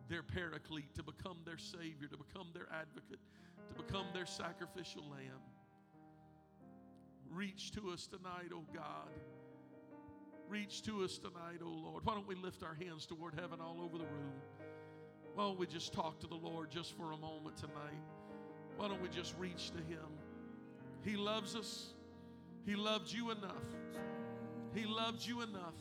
their 0.08 0.22
paraclete, 0.22 0.94
to 0.94 1.02
become 1.02 1.38
their 1.44 1.58
Savior, 1.58 2.08
to 2.10 2.16
become 2.16 2.48
their 2.52 2.68
advocate, 2.72 3.20
to 3.68 3.82
become 3.82 4.06
their 4.12 4.26
sacrificial 4.26 5.02
lamb. 5.10 5.40
Reach 7.30 7.72
to 7.72 7.90
us 7.90 8.06
tonight, 8.06 8.50
oh 8.52 8.64
God. 8.72 9.08
Reach 10.48 10.82
to 10.82 11.02
us 11.04 11.18
tonight, 11.18 11.60
oh 11.62 11.68
Lord. 11.68 12.04
Why 12.04 12.14
don't 12.14 12.26
we 12.26 12.34
lift 12.34 12.62
our 12.62 12.74
hands 12.74 13.06
toward 13.06 13.34
heaven 13.34 13.60
all 13.60 13.80
over 13.82 13.98
the 13.98 14.04
room? 14.04 14.32
Why 15.34 15.44
don't 15.44 15.58
we 15.58 15.66
just 15.66 15.92
talk 15.92 16.20
to 16.20 16.26
the 16.26 16.36
Lord 16.36 16.70
just 16.70 16.96
for 16.96 17.12
a 17.12 17.16
moment 17.16 17.56
tonight? 17.56 18.02
Why 18.76 18.88
don't 18.88 19.02
we 19.02 19.08
just 19.08 19.34
reach 19.38 19.70
to 19.70 19.78
Him? 19.78 20.06
He 21.02 21.16
loves 21.16 21.56
us. 21.56 21.92
He 22.64 22.76
loved 22.76 23.12
you 23.12 23.30
enough. 23.30 23.64
He 24.74 24.84
loved 24.84 25.26
you 25.26 25.42
enough. 25.42 25.74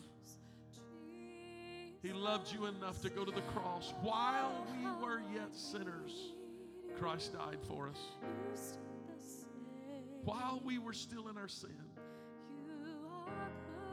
He 2.01 2.11
loved 2.11 2.51
you 2.51 2.65
enough 2.65 3.01
to 3.01 3.09
go 3.09 3.23
to 3.23 3.31
the 3.31 3.41
cross. 3.41 3.93
While 4.01 4.67
we 4.73 4.85
were 5.01 5.21
yet 5.33 5.55
sinners, 5.55 6.33
Christ 6.99 7.33
died 7.33 7.59
for 7.67 7.89
us. 7.89 8.77
While 10.25 10.61
we 10.63 10.79
were 10.79 10.93
still 10.93 11.27
in 11.27 11.37
our 11.37 11.47
sin. 11.47 11.71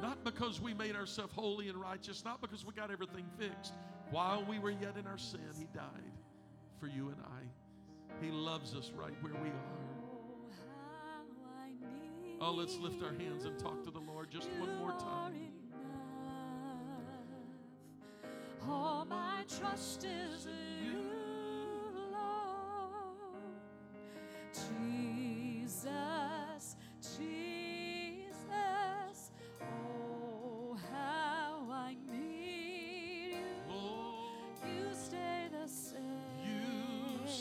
Not 0.02 0.24
because 0.24 0.60
we 0.60 0.72
made 0.72 0.96
ourselves 0.96 1.32
holy 1.34 1.68
and 1.68 1.78
righteous, 1.78 2.24
not 2.24 2.40
because 2.40 2.64
we 2.64 2.72
got 2.72 2.90
everything 2.90 3.26
fixed. 3.38 3.74
While 4.10 4.44
we 4.44 4.58
were 4.58 4.70
yet 4.70 4.96
in 4.98 5.06
our 5.06 5.18
sin, 5.18 5.40
He 5.58 5.66
died 5.74 6.12
for 6.78 6.86
you 6.86 7.08
and 7.08 7.16
I. 7.20 8.24
He 8.24 8.30
loves 8.30 8.74
us 8.74 8.92
right 8.96 9.14
where 9.20 9.34
we 9.34 9.48
are. 9.48 9.90
Oh, 12.40 12.52
let's 12.52 12.76
lift 12.78 13.02
our 13.02 13.12
hands 13.12 13.44
and 13.44 13.58
talk 13.58 13.82
to 13.84 13.90
the 13.90 13.98
Lord 13.98 14.30
just 14.30 14.48
one 14.58 14.74
more 14.78 14.92
time. 14.92 15.52
All 18.66 19.04
my 19.04 19.44
trust 19.58 20.04
is 20.04 20.46
in 20.46 20.84
you, 20.84 21.02
Lord. 22.12 23.50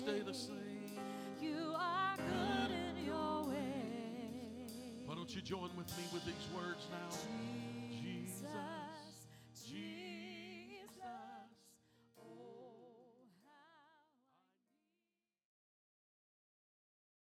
Stay 0.10 0.22
the 0.22 0.34
same. 0.34 1.00
You 1.40 1.74
are 1.78 2.18
good 2.18 2.72
in 2.72 3.06
your 3.06 3.44
way. 3.48 4.66
Why 5.06 5.16
don't 5.16 5.34
you 5.36 5.42
join 5.42 5.70
with 5.78 5.96
me 5.98 6.04
with 6.14 6.26
these 6.26 6.48
words 6.56 6.88
now? 6.92 7.69